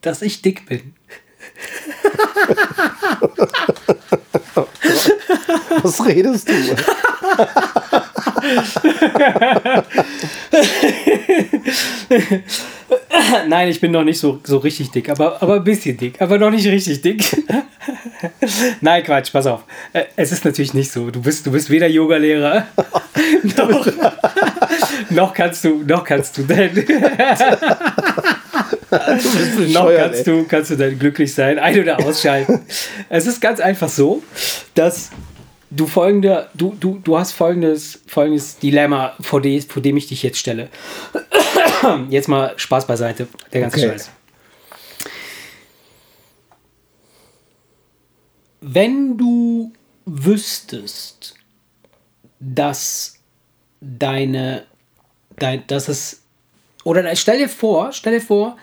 dass 0.00 0.22
ich 0.22 0.42
dick 0.42 0.66
bin. 0.66 0.94
Was 5.82 6.04
redest 6.04 6.48
du? 6.48 6.52
Nein, 13.48 13.68
ich 13.68 13.80
bin 13.80 13.90
noch 13.92 14.04
nicht 14.04 14.18
so, 14.18 14.40
so 14.44 14.58
richtig 14.58 14.90
dick, 14.90 15.08
aber, 15.08 15.40
aber 15.42 15.54
ein 15.56 15.64
bisschen 15.64 15.96
dick, 15.96 16.20
aber 16.20 16.38
noch 16.38 16.50
nicht 16.50 16.66
richtig 16.66 17.00
dick. 17.02 17.44
Nein, 18.80 19.02
Quatsch, 19.02 19.32
pass 19.32 19.46
auf. 19.46 19.64
Äh, 19.92 20.04
Es 20.16 20.32
ist 20.32 20.44
natürlich 20.44 20.74
nicht 20.74 20.90
so. 20.92 21.10
Du 21.10 21.20
bist, 21.22 21.46
du 21.46 21.50
bist 21.52 21.70
weder 21.70 21.86
Yogalehrer 21.88 22.66
noch, 23.56 23.86
noch 25.10 25.34
kannst 25.34 25.64
du, 25.64 25.82
noch 25.86 26.04
kannst 26.04 26.36
du 26.38 26.42
denn, 26.42 26.74
noch 29.72 29.90
kannst 29.96 30.26
du, 30.26 30.44
kannst 30.44 30.70
du 30.70 30.76
dann 30.76 30.98
glücklich 30.98 31.32
sein, 31.34 31.58
ein- 31.58 31.80
oder 31.80 31.98
ausschalten. 32.04 32.60
es 33.08 33.26
ist 33.26 33.40
ganz 33.40 33.60
einfach 33.60 33.88
so, 33.88 34.22
dass 34.74 35.10
du 35.74 35.86
folgende, 35.86 36.48
du, 36.54 36.74
du, 36.78 37.00
du 37.02 37.18
hast 37.18 37.32
folgendes, 37.32 38.02
folgendes 38.06 38.58
Dilemma, 38.58 39.14
vor, 39.20 39.40
dem, 39.40 39.60
vor 39.62 39.82
dem 39.82 39.96
ich 39.96 40.06
dich 40.06 40.22
jetzt 40.22 40.38
stelle. 40.38 40.68
Jetzt 42.08 42.28
mal 42.28 42.54
Spaß 42.56 42.86
beiseite, 42.86 43.28
der 43.52 43.60
ganze 43.62 43.78
Okay. 43.78 43.88
Scheiß. 43.88 44.10
Wenn 48.60 49.18
du 49.18 49.72
wüsstest, 50.06 51.34
dass 52.40 53.18
deine, 53.80 54.64
dein, 55.36 55.66
dass 55.66 55.88
es, 55.88 56.22
oder 56.84 57.14
stell 57.16 57.38
dir 57.38 57.50
vor, 57.50 57.92
stell 57.92 58.14
dir 58.14 58.24
vor, 58.24 58.56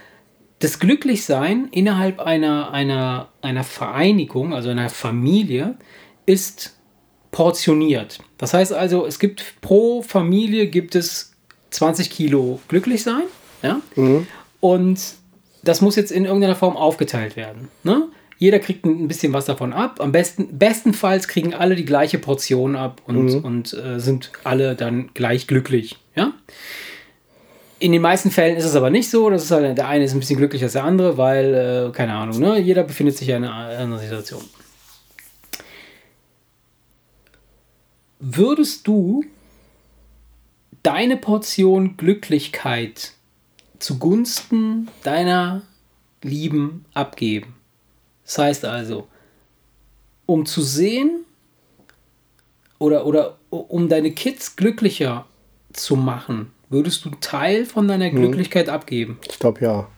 das 0.60 0.80
Glücklichsein 0.80 1.68
innerhalb 1.72 2.20
einer, 2.20 2.72
einer, 2.72 3.30
einer 3.42 3.64
Vereinigung, 3.64 4.54
also 4.54 4.70
einer 4.70 4.90
Familie, 4.90 5.76
ist 6.26 6.76
portioniert. 7.32 8.20
Das 8.38 8.54
heißt 8.54 8.74
also, 8.74 9.06
es 9.06 9.20
gibt 9.20 9.62
pro 9.62 10.02
Familie 10.02 10.68
gibt 10.68 10.96
es 10.96 11.34
20 11.72 12.10
Kilo 12.10 12.60
Glücklichsein, 12.68 13.24
ja, 13.64 13.80
und 14.60 15.00
das 15.64 15.82
muss 15.82 15.96
jetzt 15.96 16.12
in 16.12 16.26
irgendeiner 16.26 16.56
Form 16.56 16.78
aufgeteilt 16.78 17.36
werden. 17.36 17.70
Ne? 17.84 18.08
Jeder 18.38 18.60
kriegt 18.60 18.86
ein 18.86 19.08
bisschen 19.08 19.34
was 19.34 19.46
davon 19.46 19.74
ab. 19.74 20.00
Am 20.00 20.12
besten, 20.12 20.58
bestenfalls 20.58 21.28
kriegen 21.28 21.54
alle 21.54 21.76
die 21.76 21.86
gleiche 21.86 22.18
Portion 22.18 22.76
ab 22.76 23.02
und, 23.06 23.30
und 23.44 23.74
äh, 23.74 24.00
sind 24.00 24.32
alle 24.44 24.76
dann 24.76 25.12
gleich 25.14 25.46
glücklich. 25.46 25.98
Ja? 26.16 26.34
In 27.78 27.92
den 27.92 28.02
meisten 28.02 28.32
Fällen 28.32 28.58
ist 28.58 28.66
es 28.66 28.76
aber 28.76 28.90
nicht 28.90 29.10
so. 29.10 29.30
Das 29.30 29.44
ist 29.44 29.52
halt, 29.52 29.78
der 29.78 29.88
eine 29.88 30.06
ist 30.06 30.14
ein 30.14 30.20
bisschen 30.20 30.38
glücklicher 30.38 30.66
als 30.66 30.74
der 30.74 30.84
andere, 30.84 31.18
weil, 31.18 31.54
äh, 31.90 31.92
keine 31.96 32.14
Ahnung, 32.14 32.40
ne? 32.40 32.60
jeder 32.60 32.84
befindet 32.84 33.18
sich 33.18 33.30
in 33.30 33.36
einer 33.36 33.54
anderen 33.54 34.02
Situation. 34.02 34.42
Würdest 38.24 38.88
du 38.88 39.26
deine 40.84 41.18
Portion 41.18 41.98
Glücklichkeit 41.98 43.14
zugunsten 43.80 44.90
deiner 45.04 45.64
Lieben 46.22 46.86
abgeben? 46.94 47.56
Das 48.24 48.38
heißt 48.38 48.66
also, 48.66 49.08
um 50.28 50.46
zu 50.46 50.62
sehen 50.62 51.26
oder, 52.78 53.08
oder 53.08 53.40
um 53.50 53.90
deine 53.90 54.12
Kids 54.12 54.56
glücklicher 54.56 55.26
zu 55.74 55.96
machen, 55.96 56.52
würdest 56.70 57.04
du 57.04 57.10
einen 57.10 57.22
Teil 57.22 57.66
von 57.66 57.88
deiner 57.88 58.12
Glücklichkeit 58.12 58.70
abgeben. 58.70 59.18
Ich 59.28 59.40
glaube 59.40 59.62
ja. 59.62 59.90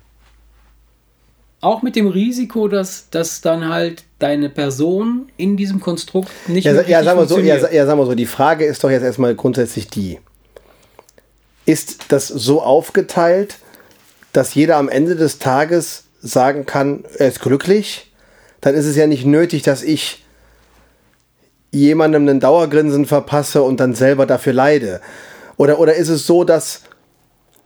Auch 1.63 1.81
mit 1.81 1.95
dem 1.95 2.07
Risiko, 2.07 2.67
dass, 2.67 3.09
dass 3.09 3.39
dann 3.39 3.69
halt 3.69 4.03
deine 4.19 4.49
Person 4.49 5.31
in 5.37 5.55
diesem 5.55 5.79
Konstrukt 5.79 6.29
nicht 6.47 6.65
Ja, 6.65 6.73
ja, 6.81 7.03
sagen 7.05 7.17
wir 7.17 7.25
so, 7.25 7.39
ja, 7.39 7.55
ja, 7.55 7.85
sagen 7.85 7.97
wir 7.97 8.05
so, 8.05 8.15
die 8.15 8.25
Frage 8.25 8.65
ist 8.65 8.83
doch 8.83 8.89
jetzt 8.89 9.03
erstmal 9.03 9.33
grundsätzlich 9.33 9.87
die. 9.87 10.19
Ist 11.65 12.07
das 12.09 12.27
so 12.27 12.61
aufgeteilt, 12.61 13.55
dass 14.33 14.53
jeder 14.53 14.75
am 14.75 14.89
Ende 14.89 15.15
des 15.15 15.39
Tages 15.39 16.03
sagen 16.21 16.65
kann, 16.65 17.05
er 17.17 17.29
ist 17.29 17.39
glücklich? 17.39 18.11
Dann 18.59 18.75
ist 18.75 18.85
es 18.85 18.97
ja 18.97 19.07
nicht 19.07 19.25
nötig, 19.25 19.63
dass 19.63 19.83
ich 19.83 20.21
jemandem 21.71 22.27
einen 22.27 22.41
Dauergrinsen 22.41 23.05
verpasse 23.05 23.63
und 23.63 23.79
dann 23.79 23.95
selber 23.95 24.25
dafür 24.25 24.51
leide. 24.51 24.99
Oder, 25.55 25.79
oder 25.79 25.95
ist 25.95 26.09
es 26.09 26.27
so, 26.27 26.43
dass 26.43 26.81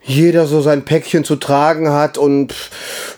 jeder 0.07 0.47
so 0.47 0.61
sein 0.61 0.83
Päckchen 0.85 1.25
zu 1.25 1.35
tragen 1.35 1.91
hat 1.91 2.17
und 2.17 2.55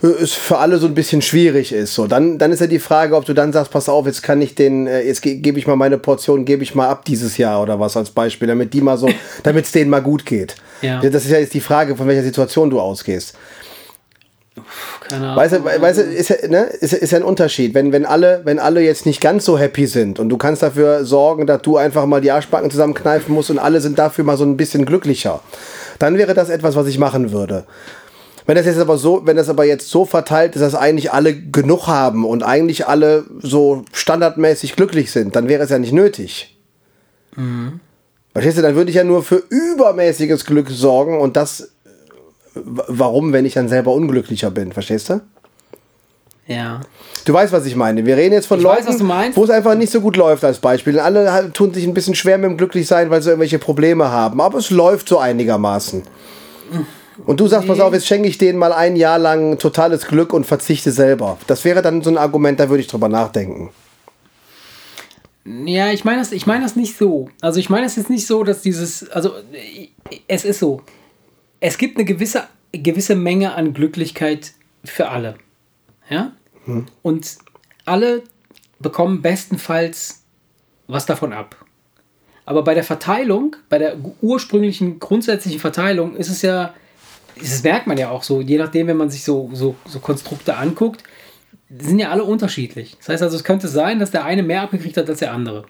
es 0.01 0.33
für 0.33 0.57
alle 0.57 0.79
so 0.79 0.87
ein 0.87 0.95
bisschen 0.95 1.21
schwierig 1.21 1.71
ist. 1.71 1.93
So, 1.93 2.07
dann, 2.07 2.39
dann 2.39 2.51
ist 2.51 2.61
ja 2.61 2.67
die 2.67 2.79
Frage, 2.79 3.15
ob 3.15 3.25
du 3.25 3.33
dann 3.33 3.53
sagst, 3.53 3.71
pass 3.71 3.87
auf, 3.87 4.07
jetzt 4.07 4.23
kann 4.23 4.41
ich 4.41 4.55
den, 4.55 4.87
äh, 4.87 5.03
jetzt 5.03 5.21
ge 5.21 5.35
gebe 5.35 5.59
ich 5.59 5.67
mal 5.67 5.75
meine 5.75 5.99
Portion, 5.99 6.45
gebe 6.45 6.63
ich 6.63 6.73
mal 6.73 6.89
ab 6.89 7.05
dieses 7.05 7.37
Jahr 7.37 7.61
oder 7.61 7.79
was 7.79 7.95
als 7.95 8.09
Beispiel, 8.09 8.47
damit 8.47 8.73
die 8.73 8.81
mal 8.81 8.97
so, 8.97 9.07
damit 9.43 9.65
es 9.65 9.71
denen 9.71 9.91
mal 9.91 10.01
gut 10.01 10.25
geht. 10.25 10.55
Ja. 10.81 10.99
Das 10.99 11.25
ist 11.25 11.31
ja 11.31 11.37
jetzt 11.37 11.53
die 11.53 11.61
Frage, 11.61 11.95
von 11.95 12.07
welcher 12.07 12.23
Situation 12.23 12.71
du 12.71 12.79
ausgehst. 12.79 13.35
Keine. 15.10 15.36
Weißt 15.36 15.53
du, 15.53 15.66
we- 15.66 15.82
weißt 15.82 15.99
du 15.99 16.03
ist, 16.03 16.30
ja, 16.30 16.36
ne, 16.47 16.64
ist, 16.66 16.93
ist 16.93 17.14
ein 17.14 17.24
Unterschied. 17.24 17.74
Wenn, 17.74 17.91
wenn, 17.91 18.05
alle, 18.05 18.41
wenn 18.45 18.60
alle 18.60 18.82
jetzt 18.82 19.05
nicht 19.05 19.22
ganz 19.22 19.43
so 19.45 19.57
happy 19.57 19.88
sind 19.88 20.20
und 20.20 20.30
du 20.30 20.38
kannst 20.38 20.62
dafür 20.62 21.03
sorgen, 21.05 21.47
dass 21.47 21.62
du 21.64 21.78
einfach 21.78 22.05
mal 22.05 22.22
die 22.22 22.32
Arschbacken 22.32 22.70
zusammenkneifen 22.70 23.34
musst 23.34 23.49
und 23.49 23.60
alle 23.60 23.82
sind 23.82 23.97
dafür 23.99 24.24
mal 24.24 24.38
so 24.38 24.43
ein 24.45 24.55
bisschen 24.57 24.86
glücklicher, 24.86 25.41
dann 25.97 26.18
wäre 26.18 26.34
das 26.34 26.49
etwas, 26.49 26.76
was 26.76 26.88
ich 26.88 26.97
machen 26.99 27.32
würde. 27.32 27.66
Wenn 28.45 28.55
das 28.55 28.66
jetzt 28.66 28.80
aber 28.80 28.97
so, 28.97 29.22
wenn 29.26 29.38
das 29.38 29.47
aber 29.49 29.66
jetzt 29.66 29.89
so 29.89 30.05
verteilt 30.05 30.55
ist, 30.55 30.62
dass 30.62 30.74
eigentlich 30.74 31.12
alle 31.12 31.36
genug 31.36 31.88
haben 31.88 32.26
und 32.26 32.41
eigentlich 32.43 32.88
alle 32.88 33.26
so 33.41 33.84
standardmäßig 33.93 34.76
glücklich 34.76 35.12
sind, 35.12 35.36
dann 35.36 35.47
wäre 35.47 35.64
es 35.64 35.70
ja 35.70 35.78
nicht 35.78 35.93
nötig. 35.93 36.57
Verstehst 38.34 38.57
du, 38.57 38.62
dann 38.62 38.76
würde 38.76 38.89
ich 38.89 38.95
ja 38.95 39.03
nur 39.03 39.24
für 39.24 39.43
übermäßiges 39.49 40.45
Glück 40.45 40.70
sorgen 40.70 41.20
und 41.20 41.36
das, 41.38 41.70
warum, 42.53 43.33
wenn 43.33 43.45
ich 43.45 43.53
dann 43.53 43.69
selber 43.69 43.93
unglücklicher 43.93 44.51
bin, 44.51 44.71
verstehst 44.71 45.09
du? 45.09 45.21
Ja. 46.47 46.81
Du 47.25 47.33
weißt, 47.33 47.53
was 47.53 47.65
ich 47.67 47.75
meine. 47.75 48.05
Wir 48.05 48.17
reden 48.17 48.33
jetzt 48.33 48.47
von 48.47 48.57
Ich 48.57 48.63
Leuten, 48.63 48.87
wo 49.35 49.43
es 49.43 49.49
einfach 49.51 49.75
nicht 49.75 49.91
so 49.91 50.01
gut 50.01 50.17
läuft 50.17 50.43
als 50.43 50.57
Beispiel. 50.57 50.95
Und 50.95 51.01
alle 51.01 51.31
halt 51.31 51.53
tun 51.53 51.73
sich 51.73 51.85
ein 51.85 51.93
bisschen 51.93 52.15
schwer 52.15 52.39
mit 52.39 52.49
dem 52.49 52.57
Glücklichsein, 52.57 53.11
weil 53.11 53.21
sie 53.21 53.29
irgendwelche 53.29 53.59
Probleme 53.59 54.09
haben. 54.09 54.41
Aber 54.41 54.57
es 54.57 54.71
läuft 54.71 55.09
so 55.09 55.19
einigermaßen. 55.19 56.01
Und 57.25 57.39
du 57.39 57.47
sagst, 57.47 57.67
pass 57.67 57.79
auf, 57.79 57.93
jetzt 57.93 58.07
schenke 58.07 58.27
ich 58.27 58.37
denen 58.37 58.57
mal 58.57 58.73
ein 58.73 58.95
Jahr 58.95 59.19
lang 59.19 59.59
totales 59.59 60.07
Glück 60.07 60.33
und 60.33 60.45
verzichte 60.45 60.91
selber. 60.91 61.37
Das 61.45 61.65
wäre 61.65 61.81
dann 61.81 62.01
so 62.01 62.09
ein 62.09 62.17
Argument, 62.17 62.59
da 62.59 62.69
würde 62.69 62.81
ich 62.81 62.87
drüber 62.87 63.09
nachdenken. 63.09 63.69
Ja, 65.45 65.91
ich 65.91 66.03
meine 66.05 66.19
das, 66.19 66.31
ich 66.31 66.45
meine 66.45 66.63
das 66.63 66.75
nicht 66.75 66.97
so. 66.97 67.29
Also 67.41 67.59
ich 67.59 67.69
meine 67.69 67.85
es 67.85 67.95
jetzt 67.95 68.09
nicht 68.09 68.25
so, 68.25 68.43
dass 68.43 68.61
dieses, 68.61 69.09
also 69.09 69.33
äh, 69.51 69.87
es 70.27 70.45
ist 70.45 70.59
so, 70.59 70.81
es 71.60 71.78
gibt 71.78 71.97
eine 71.97 72.05
gewisse, 72.05 72.47
gewisse 72.72 73.16
Menge 73.16 73.53
an 73.53 73.74
Glücklichkeit 73.74 74.53
für 74.84 75.10
alle. 75.10 75.36
Ja? 76.10 76.34
Und 77.01 77.38
alle 77.86 78.24
bekommen 78.80 79.22
bestenfalls 79.22 80.24
was 80.88 81.05
davon 81.05 81.34
ab. 81.34 81.55
Aber 82.45 82.64
bei 82.64 82.74
der 82.74 82.84
Verteilung, 82.84 83.55
bei 83.70 83.78
der 83.78 83.97
ursprünglichen 84.22 84.99
grundsätzlichen 84.99 85.60
Verteilung 85.60 86.16
ist 86.16 86.30
es 86.30 86.41
ja, 86.41 86.74
das 87.39 87.62
merkt 87.62 87.86
man 87.86 87.97
ja 87.97 88.10
auch 88.10 88.24
so, 88.24 88.41
je 88.41 88.57
nachdem, 88.57 88.88
wenn 88.88 88.97
man 88.97 89.12
sich 89.12 89.24
so, 89.24 89.51
so, 89.53 89.76
so 89.86 89.99
Konstrukte 89.99 90.57
anguckt, 90.57 91.03
sind 91.70 91.99
ja 91.99 92.10
alle 92.10 92.24
unterschiedlich. 92.24 92.95
Das 92.97 93.10
heißt 93.10 93.24
also, 93.24 93.38
es 93.38 93.43
könnte 93.43 93.68
sein, 93.68 93.99
dass 93.99 94.10
der 94.10 94.26
eine 94.26 94.41
mehr 94.41 94.64
abgekriegt 94.64 94.97
hat 94.97 95.07
als 95.07 95.20
der 95.20 95.32
andere. 95.32 95.66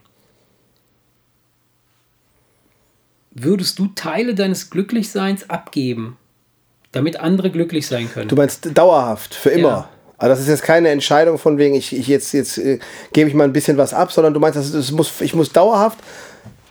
Würdest 3.43 3.79
du 3.79 3.87
Teile 3.95 4.35
deines 4.35 4.69
Glücklichseins 4.69 5.49
abgeben, 5.49 6.17
damit 6.91 7.19
andere 7.19 7.49
glücklich 7.51 7.87
sein 7.87 8.09
können? 8.11 8.27
Du 8.27 8.35
meinst 8.35 8.69
dauerhaft, 8.77 9.33
für 9.35 9.49
immer. 9.49 9.69
Ja. 9.69 9.89
Also 10.17 10.31
das 10.33 10.39
ist 10.41 10.47
jetzt 10.49 10.63
keine 10.63 10.89
Entscheidung 10.89 11.37
von 11.37 11.57
wegen, 11.57 11.75
ich, 11.75 11.95
ich 11.95 12.07
jetzt, 12.07 12.33
jetzt 12.33 12.57
äh, 12.57 12.79
gebe 13.13 13.29
ich 13.29 13.35
mal 13.35 13.45
ein 13.45 13.53
bisschen 13.53 13.77
was 13.77 13.93
ab, 13.93 14.11
sondern 14.11 14.33
du 14.33 14.39
meinst, 14.41 14.57
das, 14.57 14.71
das 14.73 14.91
muss, 14.91 15.21
ich 15.21 15.33
muss 15.33 15.51
dauerhaft, 15.53 15.99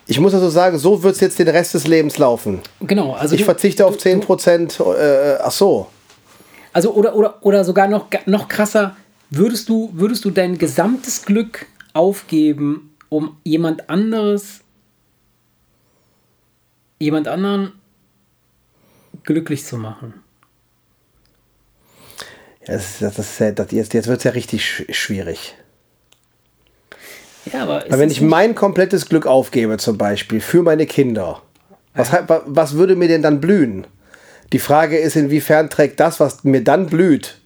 ich 0.06 0.20
muss 0.20 0.34
also 0.34 0.50
sagen, 0.50 0.78
so 0.78 1.02
wird 1.02 1.14
es 1.14 1.20
jetzt 1.20 1.38
den 1.38 1.48
Rest 1.48 1.72
des 1.74 1.86
Lebens 1.86 2.18
laufen. 2.18 2.60
genau, 2.80 3.12
also 3.14 3.34
Ich 3.34 3.40
du- 3.40 3.44
verzichte 3.46 3.86
auf 3.86 3.96
du- 3.96 4.02
10%, 4.02 4.80
äh, 4.94 5.38
ach 5.42 5.50
so. 5.50 5.86
Also 6.74 6.92
oder, 6.92 7.14
oder, 7.16 7.38
oder 7.40 7.64
sogar 7.64 7.88
noch, 7.88 8.06
noch 8.26 8.48
krasser, 8.48 8.96
würdest 9.30 9.68
du, 9.70 9.90
würdest 9.94 10.24
du 10.26 10.30
dein 10.30 10.58
gesamtes 10.58 11.24
Glück 11.24 11.64
aufgeben, 11.94 12.94
um 13.08 13.36
jemand 13.44 13.88
anderes, 13.88 14.60
jemand 16.98 17.28
anderen 17.28 17.72
glücklich 19.24 19.64
zu 19.64 19.76
machen? 19.76 20.14
Ja, 22.66 22.74
Das, 22.74 22.98
das, 22.98 23.14
das, 23.16 23.54
das, 23.54 23.70
jetzt 23.70 23.94
jetzt 23.94 24.08
wird 24.08 24.18
es 24.18 24.24
ja 24.24 24.30
richtig 24.32 24.64
sch 24.64 24.84
schwierig. 24.90 25.54
Ja, 27.52 27.62
aber 27.62 27.84
Weil 27.88 27.98
wenn 27.98 28.10
ich 28.10 28.20
mein 28.20 28.54
komplettes 28.54 29.08
Glück 29.08 29.26
aufgebe, 29.26 29.78
zum 29.78 29.96
Beispiel, 29.96 30.40
für 30.40 30.62
meine 30.62 30.86
Kinder, 30.86 31.42
was, 31.94 32.12
was 32.46 32.74
würde 32.74 32.94
mir 32.94 33.08
denn 33.08 33.22
dann 33.22 33.40
blühen? 33.40 33.86
Die 34.52 34.58
Frage 34.58 34.98
ist, 34.98 35.16
inwiefern 35.16 35.70
trägt 35.70 36.00
das, 36.00 36.20
was 36.20 36.44
mir 36.44 36.62
dann 36.62 36.86
blüht, 36.86 37.37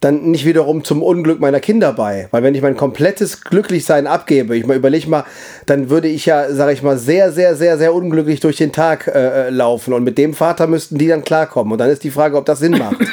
dann 0.00 0.30
nicht 0.30 0.44
wiederum 0.44 0.84
zum 0.84 1.02
Unglück 1.02 1.40
meiner 1.40 1.58
Kinder 1.58 1.92
bei. 1.92 2.28
Weil 2.30 2.42
wenn 2.44 2.54
ich 2.54 2.62
mein 2.62 2.76
komplettes 2.76 3.40
Glücklichsein 3.40 4.06
abgebe, 4.06 4.56
ich 4.56 4.64
mal 4.64 4.76
überlege 4.76 5.08
mal, 5.08 5.24
dann 5.66 5.90
würde 5.90 6.06
ich 6.06 6.26
ja, 6.26 6.52
sage 6.52 6.72
ich 6.72 6.82
mal, 6.82 6.98
sehr, 6.98 7.32
sehr, 7.32 7.56
sehr, 7.56 7.78
sehr 7.78 7.92
unglücklich 7.92 8.38
durch 8.38 8.56
den 8.56 8.72
Tag 8.72 9.08
äh, 9.08 9.48
äh, 9.48 9.50
laufen. 9.50 9.92
Und 9.92 10.04
mit 10.04 10.16
dem 10.16 10.34
Vater 10.34 10.68
müssten 10.68 10.98
die 10.98 11.08
dann 11.08 11.24
klarkommen. 11.24 11.72
Und 11.72 11.78
dann 11.78 11.90
ist 11.90 12.04
die 12.04 12.10
Frage, 12.10 12.36
ob 12.36 12.46
das 12.46 12.60
Sinn 12.60 12.78
macht. 12.78 12.96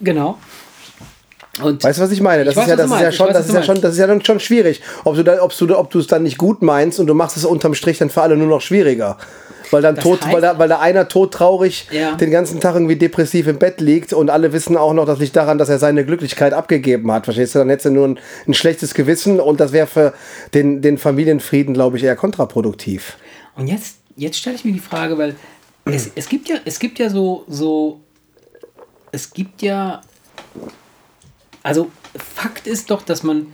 Genau. 0.00 0.38
Und 1.62 1.82
Weißt 1.84 1.98
du, 1.98 2.02
was 2.02 2.10
ich 2.10 2.20
meine? 2.20 2.44
Das 2.44 2.52
Ich 2.52 2.56
weiß, 2.56 2.64
ist 2.64 2.70
ja, 2.70 2.76
das 2.76 2.90
ist 2.90 3.16
schon, 3.16 3.28
weiß, 3.28 3.34
das 3.34 3.48
ist 3.48 3.54
ja 3.54 3.62
schon, 3.62 3.80
das 3.80 3.92
ist 3.92 3.98
ja 3.98 4.06
dann 4.06 4.24
schon 4.24 4.40
schwierig. 4.40 4.82
Ob 5.04 5.16
du 5.16 5.22
da, 5.22 5.42
ob 5.42 5.56
du, 5.56 5.78
ob 5.78 5.90
du 5.90 5.98
es 5.98 6.06
dann 6.06 6.22
nicht 6.22 6.38
gut 6.38 6.62
meinst 6.62 7.00
und 7.00 7.06
du 7.06 7.14
machst 7.14 7.36
es 7.36 7.44
unterm 7.44 7.74
Strich 7.74 7.98
dann 7.98 8.10
für 8.10 8.22
alle 8.22 8.36
nur 8.36 8.46
noch 8.46 8.60
schwieriger. 8.60 9.16
Weil 9.70 9.82
dann 9.82 9.94
Das 9.96 10.04
tot, 10.04 10.22
heißt- 10.22 10.32
weil 10.32 10.40
da, 10.40 10.58
weil 10.58 10.68
da 10.68 10.78
einer 10.80 11.08
todtraurig 11.08 11.88
Ja. 11.90 12.14
den 12.14 12.30
ganzen 12.30 12.60
Tag 12.60 12.74
irgendwie 12.74 12.96
depressiv 12.96 13.46
im 13.48 13.58
Bett 13.58 13.80
liegt 13.80 14.12
und 14.12 14.30
alle 14.30 14.52
wissen 14.52 14.76
auch 14.76 14.92
noch, 14.92 15.06
das 15.06 15.18
liegt 15.18 15.34
daran, 15.36 15.58
dass 15.58 15.68
er 15.68 15.78
seine 15.78 16.04
Glücklichkeit 16.04 16.52
abgegeben 16.52 17.10
hat. 17.12 17.24
Verstehst 17.24 17.54
du? 17.54 17.58
Dann 17.60 17.68
hättest 17.68 17.86
du 17.86 17.90
nur 17.90 18.06
ein, 18.08 18.18
ein 18.46 18.54
schlechtes 18.54 18.94
Gewissen 18.94 19.40
und 19.40 19.58
das 19.60 19.72
wäre 19.72 19.86
für 19.86 20.14
den, 20.54 20.82
den 20.82 20.98
Familienfrieden, 20.98 21.74
glaube 21.74 21.96
ich, 21.96 22.04
eher 22.04 22.16
kontraproduktiv. 22.16 23.16
Und 23.56 23.66
jetzt, 23.68 23.96
jetzt 24.16 24.38
stelle 24.38 24.56
ich 24.56 24.64
mir 24.64 24.72
die 24.72 24.78
Frage, 24.80 25.18
weil 25.18 25.34
es, 25.84 26.10
es 26.14 26.28
gibt 26.28 26.48
ja, 26.48 26.56
es 26.64 26.78
gibt 26.78 26.98
ja 26.98 27.10
so, 27.10 27.44
so, 27.48 28.00
es 29.12 29.32
gibt 29.32 29.62
ja, 29.62 30.00
also 31.62 31.90
Fakt 32.34 32.66
ist 32.66 32.90
doch, 32.90 33.02
dass 33.02 33.22
man 33.22 33.46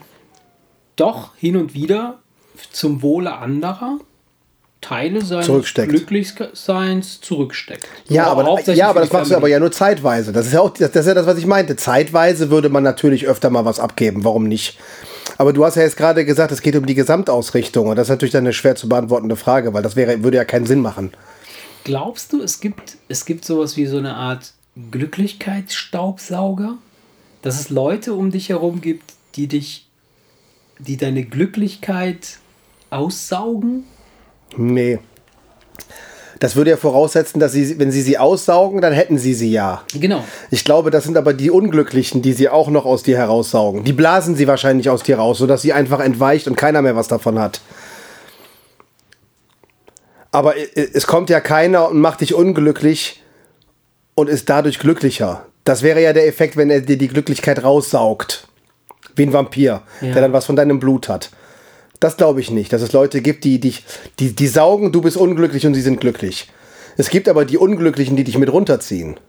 doch 0.97 1.35
hin 1.37 1.57
und 1.57 1.75
wieder 1.75 2.19
zum 2.73 3.03
Wohle 3.03 3.37
anderer 3.39 3.99
Teile 4.83 5.25
seines 5.25 5.47
Zurücksteckt. 5.47 5.89
Glücklichseins 5.89 7.23
zurücksteckt. 7.23 7.89
Ja, 8.09 8.27
aber, 8.27 8.61
ja, 8.75 8.91
aber 8.91 9.01
das 9.01 9.13
machst 9.13 9.31
du 9.31 9.37
aber 9.37 9.49
ja 9.49 9.59
nur 9.59 9.73
zeitweise. 9.73 10.33
Das 10.33 10.47
ist 10.47 10.53
ja 10.53 10.61
auch 10.61 10.71
das, 10.71 10.91
das 10.91 11.03
ist 11.03 11.07
ja 11.07 11.15
das, 11.15 11.27
was 11.27 11.39
ich 11.39 11.47
meinte. 11.47 11.77
Zeitweise 11.77 12.51
würde 12.51 12.69
man 12.69 12.83
natürlich 12.83 13.27
öfter 13.27 13.49
mal 13.49 13.65
was 13.65 13.81
abgeben. 13.81 14.25
Warum 14.25 14.49
nicht? 14.49 14.79
Aber 15.39 15.53
du 15.53 15.65
hast 15.65 15.77
ja 15.77 15.83
jetzt 15.83 15.97
gerade 15.97 16.25
gesagt, 16.25 16.53
es 16.53 16.61
geht 16.61 16.77
um 16.77 16.85
die 16.85 16.95
Gesamtausrichtung. 16.95 17.87
Und 17.87 17.97
das 17.97 18.09
ist 18.09 18.11
natürlich 18.11 18.33
dann 18.33 18.45
eine 18.45 18.53
schwer 18.53 18.75
zu 18.75 18.89
beantwortende 18.89 19.37
Frage, 19.37 19.73
weil 19.73 19.83
das 19.83 19.97
wäre, 19.97 20.23
würde 20.25 20.37
ja 20.37 20.45
keinen 20.45 20.67
Sinn 20.67 20.81
machen. 20.81 21.13
Glaubst 21.85 22.33
du, 22.33 22.43
es 22.43 22.61
gibt, 22.61 22.97
es 23.09 23.25
gibt 23.25 23.45
sowas 23.45 23.77
wie 23.77 23.87
so 23.87 23.99
eine 23.99 24.15
Art 24.15 24.53
Glücklichkeitsstaubsauger? 24.91 26.77
Dass 27.41 27.59
es 27.59 27.71
Leute 27.71 28.15
um 28.15 28.31
dich 28.31 28.51
herum 28.51 28.81
gibt, 28.81 29.15
die 29.37 29.47
dich, 29.47 29.87
die 30.79 30.97
deine 30.97 31.25
Glücklichkeit 31.25 32.39
aussaugen? 32.91 33.85
Nee. 34.57 34.99
Das 36.41 36.57
würde 36.57 36.71
ja 36.71 36.77
voraussetzen, 36.77 37.39
dass 37.39 37.53
sie, 37.53 37.79
wenn 37.79 37.93
sie 37.93 38.03
sie 38.03 38.19
aussaugen, 38.19 38.81
dann 38.81 38.93
hätten 38.93 39.17
sie 39.17 39.33
sie 39.33 39.53
ja. 39.53 39.83
Genau. 39.95 40.25
Ich 40.51 40.65
glaube, 40.65 40.91
das 40.91 41.05
sind 41.05 41.17
aber 41.17 41.35
die 41.35 41.51
Unglücklichen, 41.53 42.21
die 42.21 42.33
sie 42.33 42.49
auch 42.49 42.69
noch 42.69 42.85
aus 42.85 43.05
dir 43.05 43.17
heraussaugen. 43.17 43.85
Die 43.85 43.93
blasen 43.93 44.35
sie 44.35 44.49
wahrscheinlich 44.49 44.91
aus 44.91 45.05
dir 45.05 45.19
raus, 45.19 45.39
sodass 45.39 45.63
sie 45.63 45.73
einfach 45.73 46.01
entweicht 46.01 46.49
und 46.49 46.57
keiner 46.57 46.83
mehr 46.83 46.97
was 46.97 47.07
davon 47.07 47.39
hat. 47.39 47.61
Aber 50.31 50.57
i- 50.57 50.63
i- 50.77 50.89
es 50.95 51.07
kommt 51.07 51.31
ja 51.31 51.41
keiner 51.41 51.89
und 51.89 51.99
macht 52.01 52.21
dich 52.23 52.35
unglücklich 52.35 53.23
und 54.15 54.29
ist 54.29 54.49
dadurch 54.49 54.79
glücklicher. 54.79 55.47
Das 55.65 55.83
wäre 55.83 56.03
ja 56.03 56.13
der 56.13 56.27
Effekt, 56.27 56.57
wenn 56.57 56.71
er 56.71 56.81
dir 56.81 56.99
die 56.99 57.09
Glücklichkeit 57.09 57.63
raussaugt. 57.63 58.49
Wie 59.15 59.23
ein 59.25 59.33
Vampir, 59.33 59.83
Ja. 60.01 60.13
der 60.13 60.23
dann 60.23 60.33
was 60.33 60.47
von 60.47 60.57
deinem 60.57 60.81
Blut 60.81 61.09
hat. 61.09 61.31
Das 62.03 62.17
glaube 62.17 62.41
ich 62.41 62.51
nicht, 62.51 62.73
dass 62.73 62.83
es 62.83 62.93
Leute 62.93 63.23
gibt, 63.23 63.45
die 63.45 63.61
dich, 63.61 63.85
die, 64.19 64.33
die 64.35 64.49
saugen, 64.49 64.91
du 64.91 65.01
bist 65.03 65.17
unglücklich 65.17 65.67
und 65.67 65.75
sie 65.75 65.81
sind 65.83 66.01
glücklich. 66.01 66.49
Es 66.97 67.11
gibt 67.11 67.29
aber 67.29 67.45
die 67.45 67.57
Unglücklichen, 67.59 68.17
die 68.17 68.25
dich 68.25 68.37
mit 68.39 68.53
runterziehen. 68.53 69.21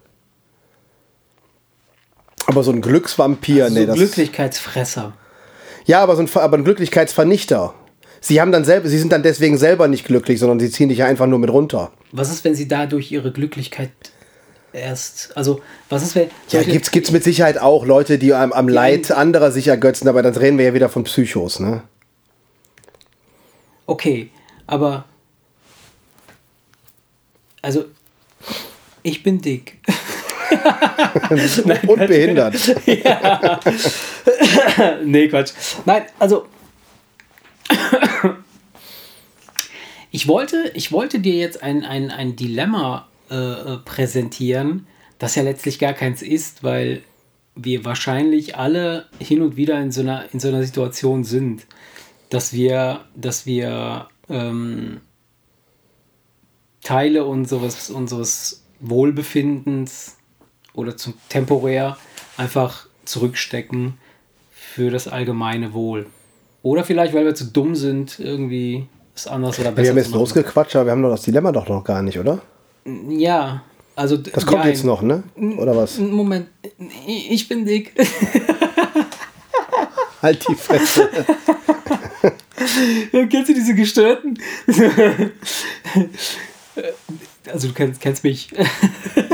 Aber 2.48 2.64
so 2.64 2.72
ein 2.72 2.82
Glücksvampir, 2.82 3.70
nee, 3.70 3.82
so 3.82 3.86
das. 3.86 3.96
Glücklichkeitsfresser. 3.96 5.14
Ja, 5.86 6.02
aber 6.02 6.16
so 6.16 6.24
ein, 6.24 6.30
aber 6.34 6.58
ein 6.58 6.64
Glücklichkeitsvernichter. 6.64 7.76
Sie 8.22 8.42
haben 8.42 8.52
dann 8.52 8.66
selber, 8.66 8.90
sie 8.90 8.98
sind 8.98 9.12
dann 9.12 9.22
deswegen 9.22 9.60
selber 9.60 9.88
nicht 9.88 10.06
glücklich, 10.06 10.40
sondern 10.40 10.60
sie 10.60 10.72
ziehen 10.72 10.90
dich 10.90 11.04
einfach 11.04 11.28
nur 11.28 11.38
mit 11.38 11.52
runter. 11.52 11.92
Was 12.12 12.32
ist, 12.32 12.44
wenn 12.44 12.56
sie 12.56 12.68
dadurch 12.68 13.12
ihre 13.12 13.32
Glücklichkeit 13.32 13.92
erst. 14.72 15.38
Also, 15.38 15.62
was 15.90 16.02
ist, 16.02 16.16
wenn. 16.16 16.24
Ja, 16.24 16.30
solche- 16.48 16.72
gibt's, 16.72 16.90
gibt's 16.90 17.12
mit 17.12 17.24
Sicherheit 17.24 17.60
auch 17.60 17.86
Leute, 17.86 18.18
die 18.18 18.34
am, 18.34 18.52
am 18.52 18.68
Leid 18.68 19.12
anderer 19.12 19.52
sich 19.52 19.68
ergötzen, 19.68 20.08
aber 20.08 20.24
dann 20.24 20.36
reden 20.36 20.58
wir 20.58 20.66
ja 20.66 20.74
wieder 20.74 20.90
von 20.90 21.04
Psychos, 21.04 21.60
ne? 21.60 21.84
Okay, 23.94 24.32
aber. 24.66 25.06
Also, 27.62 27.86
ich 29.04 29.22
bin 29.22 29.40
dick. 29.40 29.78
Und 31.88 32.08
behindert. 32.08 32.56
nee, 35.06 35.28
Quatsch. 35.28 35.52
Nein, 35.86 36.06
also. 36.18 36.48
Ich 40.16 40.28
wollte, 40.28 40.70
ich 40.76 40.92
wollte 40.92 41.20
dir 41.20 41.34
jetzt 41.34 41.64
ein, 41.64 41.84
ein, 41.84 42.12
ein 42.12 42.36
Dilemma 42.36 43.08
äh, 43.32 43.36
äh, 43.36 43.78
präsentieren, 43.84 44.86
das 45.18 45.34
ja 45.34 45.42
letztlich 45.42 45.80
gar 45.80 45.94
keins 45.94 46.22
ist, 46.22 46.64
weil 46.64 47.02
wir 47.56 47.84
wahrscheinlich 47.84 48.56
alle 48.56 49.08
hin 49.20 49.42
und 49.42 49.56
wieder 49.56 49.82
in 49.82 49.92
so 49.92 50.02
einer, 50.02 50.26
in 50.32 50.40
so 50.40 50.50
einer 50.50 50.62
Situation 50.62 51.24
sind, 51.24 51.66
dass 52.34 52.52
wir, 52.52 53.02
dass 53.16 53.46
wir 53.46 54.08
ähm, 54.28 55.02
Teile 56.82 57.26
unseres, 57.26 57.92
unseres 57.92 58.64
Wohlbefindens 58.80 60.18
oder 60.74 60.98
zum 60.98 61.14
temporär 61.30 61.96
einfach 62.36 62.88
zurückstecken 63.06 64.00
für 64.52 64.90
das 64.90 65.08
allgemeine 65.08 65.74
Wohl. 65.74 66.08
Oder 66.64 66.84
vielleicht, 66.84 67.14
weil 67.14 67.24
wir 67.24 67.36
zu 67.36 67.46
dumm 67.46 67.76
sind, 67.76 68.18
irgendwie 68.18 68.88
es 69.14 69.28
anders 69.28 69.60
oder 69.60 69.70
Wir 69.70 69.76
besser 69.76 69.90
haben 69.92 69.98
jetzt 69.98 70.12
losgequatscht, 70.12 70.76
aber 70.76 70.86
wir 70.86 70.92
haben 70.94 71.04
doch 71.04 71.12
das 71.12 71.22
Dilemma 71.22 71.52
doch 71.52 71.70
noch 71.70 71.84
gar 71.84 72.02
nicht, 72.02 72.18
oder? 72.18 72.42
Ja, 73.10 73.62
also 73.96 74.18
Das 74.18 74.48
kommt 74.48 74.66
jetzt 74.66 74.84
noch, 74.84 75.04
ne? 75.04 75.22
Oder 75.58 75.78
was? 75.78 76.00
Moment, 76.00 76.48
ich 77.06 77.48
bin 77.48 77.64
dick. 77.64 77.94
Halt 80.24 80.48
die 80.50 80.56
Fresse. 80.56 81.10
Kennst 83.30 83.50
du 83.50 83.54
diese 83.54 83.76
gestörten? 83.76 84.40
also 87.52 87.68
du 87.68 87.74
kennst, 87.74 88.02
kennst 88.02 88.24
mich. 88.24 88.50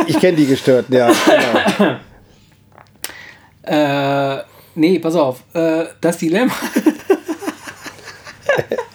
Ich 0.08 0.20
kenne 0.20 0.38
die 0.38 0.46
Gestörten, 0.46 0.96
ja. 0.96 1.12
Genau. 1.78 2.00
Äh, 3.62 4.38
nee, 4.74 4.98
pass 4.98 5.16
auf. 5.16 5.44
Äh, 5.54 5.86
das 6.02 6.18
Dilemma. 6.18 6.54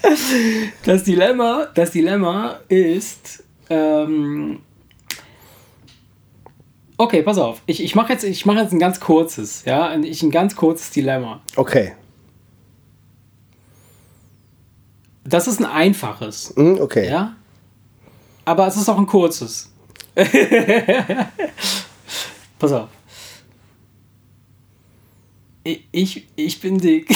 das 0.84 1.04
Dilemma, 1.04 1.68
das 1.74 1.92
Dilemma 1.92 2.58
ist. 2.66 3.44
Ähm, 3.70 4.58
okay, 6.96 7.22
pass 7.22 7.38
auf. 7.38 7.62
Ich, 7.66 7.84
ich 7.84 7.94
mache 7.94 8.12
jetzt, 8.12 8.24
ich 8.24 8.44
mach 8.46 8.56
jetzt 8.56 8.72
ein 8.72 8.80
ganz 8.80 8.98
kurzes, 8.98 9.64
ja, 9.64 9.86
ein, 9.86 10.02
ich, 10.02 10.24
ein 10.24 10.32
ganz 10.32 10.56
kurzes 10.56 10.90
Dilemma. 10.90 11.40
Okay. 11.54 11.92
Das 15.24 15.46
ist 15.48 15.58
ein 15.60 15.64
einfaches, 15.66 16.52
Hm, 16.56 16.78
okay. 16.80 17.08
ja. 17.08 17.34
Aber 18.44 18.66
es 18.66 18.76
ist 18.76 18.88
auch 18.88 18.98
ein 18.98 19.06
kurzes. 19.06 19.70
pass 22.58 22.72
auf. 22.72 22.88
Ich, 25.64 25.88
ich, 25.92 26.28
ich 26.36 26.60
bin 26.60 26.76
dick. 26.78 27.08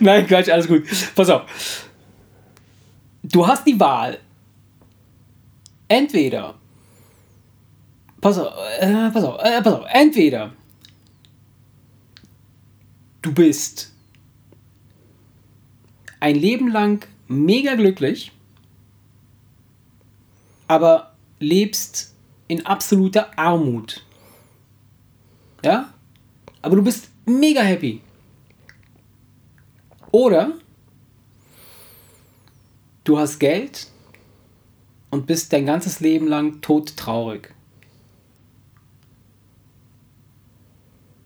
Nein, 0.00 0.26
Quatsch, 0.26 0.48
alles 0.48 0.66
gut. 0.66 0.84
Pass 1.14 1.28
auf. 1.30 1.42
Du 3.22 3.46
hast 3.46 3.64
die 3.64 3.78
Wahl. 3.78 4.18
Entweder. 5.86 6.54
Pass 8.20 8.38
auf, 8.38 8.52
äh, 8.80 9.10
pass 9.10 9.22
auf, 9.24 9.40
äh, 9.40 9.62
pass 9.62 9.72
auf. 9.74 9.84
Entweder. 9.88 10.52
Du 13.20 13.32
bist 13.32 13.91
ein 16.22 16.36
Leben 16.36 16.68
lang 16.68 17.04
mega 17.26 17.74
glücklich, 17.74 18.30
aber 20.68 21.14
lebst 21.40 22.14
in 22.46 22.64
absoluter 22.64 23.36
Armut. 23.36 24.04
Ja? 25.64 25.92
Aber 26.62 26.76
du 26.76 26.82
bist 26.84 27.08
mega 27.26 27.62
happy. 27.62 28.00
Oder 30.12 30.52
du 33.02 33.18
hast 33.18 33.40
Geld 33.40 33.88
und 35.10 35.26
bist 35.26 35.52
dein 35.52 35.66
ganzes 35.66 35.98
Leben 35.98 36.28
lang 36.28 36.60
todtraurig. 36.60 37.52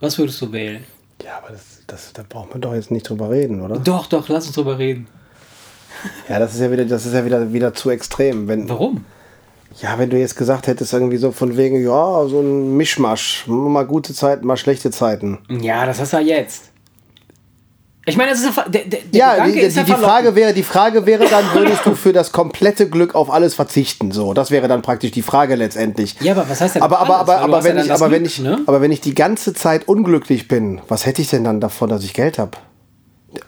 Was 0.01 0.17
würdest 0.17 0.41
du 0.41 0.53
wählen? 0.53 0.87
Ja, 1.27 1.39
aber 1.39 1.51
das, 1.51 1.83
das, 1.89 2.13
da 2.13 2.23
braucht 2.29 2.51
man 2.51 2.61
doch 2.61 2.73
jetzt 2.73 2.93
nicht 2.93 3.09
drüber 3.09 3.31
reden, 3.31 3.61
oder? 3.61 3.79
Doch, 3.79 4.07
doch, 4.07 4.29
lass 4.29 4.47
uns 4.47 4.55
drüber 4.55 4.79
reden. 4.79 5.09
Ja, 6.29 6.39
das 6.39 6.55
ist 6.55 6.61
ja 6.61 6.71
wieder, 6.71 6.85
das 6.85 7.05
ist 7.05 7.15
ja 7.15 7.25
wieder, 7.25 7.53
wieder 7.53 7.75
zu 7.75 7.91
extrem. 7.91 8.47
Wenn, 8.47 8.69
Warum? 8.69 9.05
ja, 9.81 9.99
wenn 9.99 10.09
du 10.09 10.19
jetzt 10.19 10.37
gesagt 10.37 10.69
hättest, 10.69 10.93
irgendwie 10.93 11.17
so 11.17 11.33
von 11.33 11.57
wegen, 11.57 11.83
ja, 11.83 12.27
so 12.27 12.41
ein 12.41 12.77
Mischmasch. 12.77 13.45
Mal 13.49 13.87
gute 13.87 14.15
Zeiten, 14.15 14.47
mal 14.47 14.57
schlechte 14.57 14.93
Zeiten. 14.93 15.39
Ja, 15.49 15.85
das 15.85 16.01
hast 16.01 16.13
du 16.13 16.19
ja 16.19 16.37
jetzt. 16.37 16.71
Ich 18.09 18.17
meine, 18.17 18.31
das 18.31 18.41
ist 18.41 18.57
der, 18.57 18.85
der, 18.85 18.85
der 18.85 19.01
Ja, 19.11 19.33
Gedanke 19.33 19.69
die, 19.69 19.75
die, 19.75 19.83
die. 19.83 19.93
Frage 19.93 20.35
wäre, 20.37 20.55
die 20.55 20.63
Frage 20.63 21.07
wäre 21.07 21.27
dann, 21.29 21.45
würdest 21.55 21.85
du 21.85 21.97
für 21.97 22.13
das 22.13 22.31
komplette 22.31 22.89
Glück 22.89 23.17
auf 23.17 23.31
alles 23.31 23.55
verzichten? 23.55 24.13
So, 24.13 24.33
das 24.33 24.53
wäre 24.53 24.69
dann 24.69 24.81
praktisch 24.83 25.11
die 25.11 25.23
Frage 25.23 25.57
letztlich. 25.57 26.15
Ja, 26.21 26.33
aber 26.33 26.49
was 26.49 26.61
heißt 26.61 26.77
denn 26.77 26.83
aber, 26.83 27.01
aber, 27.01 27.17
aber, 27.17 27.39
aber, 27.39 27.65
wenn 27.65 27.77
ich, 27.79 27.89
das 27.89 28.01
aber, 28.01 28.13
wenn 28.13 28.25
ich, 28.25 28.39
ne? 28.39 28.61
aber 28.67 28.81
wenn 28.81 28.93
ich 28.93 29.01
die 29.01 29.17
ganze 29.17 29.55
Zeit 29.55 29.89
unglücklich 29.89 30.47
bin, 30.47 30.81
was 30.87 31.05
hätte 31.05 31.21
ich 31.21 31.31
denn 31.31 31.43
dann 31.43 31.61
davon, 31.61 31.89
dass 31.89 32.05
ich 32.05 32.15
Geld 32.15 32.39
habe? 32.39 32.53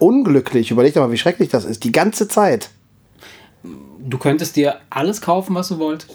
Unglücklich, 0.00 0.72
überleg 0.72 0.92
doch 0.92 1.02
mal, 1.02 1.12
wie 1.12 1.18
schrecklich 1.18 1.50
das 1.50 1.64
ist. 1.64 1.84
Die 1.84 1.92
ganze 1.92 2.26
Zeit. 2.26 2.70
Du 4.00 4.18
könntest 4.18 4.56
dir 4.56 4.76
alles 4.90 5.20
kaufen, 5.20 5.54
was 5.54 5.68
du 5.68 5.78
wolltest. 5.78 6.14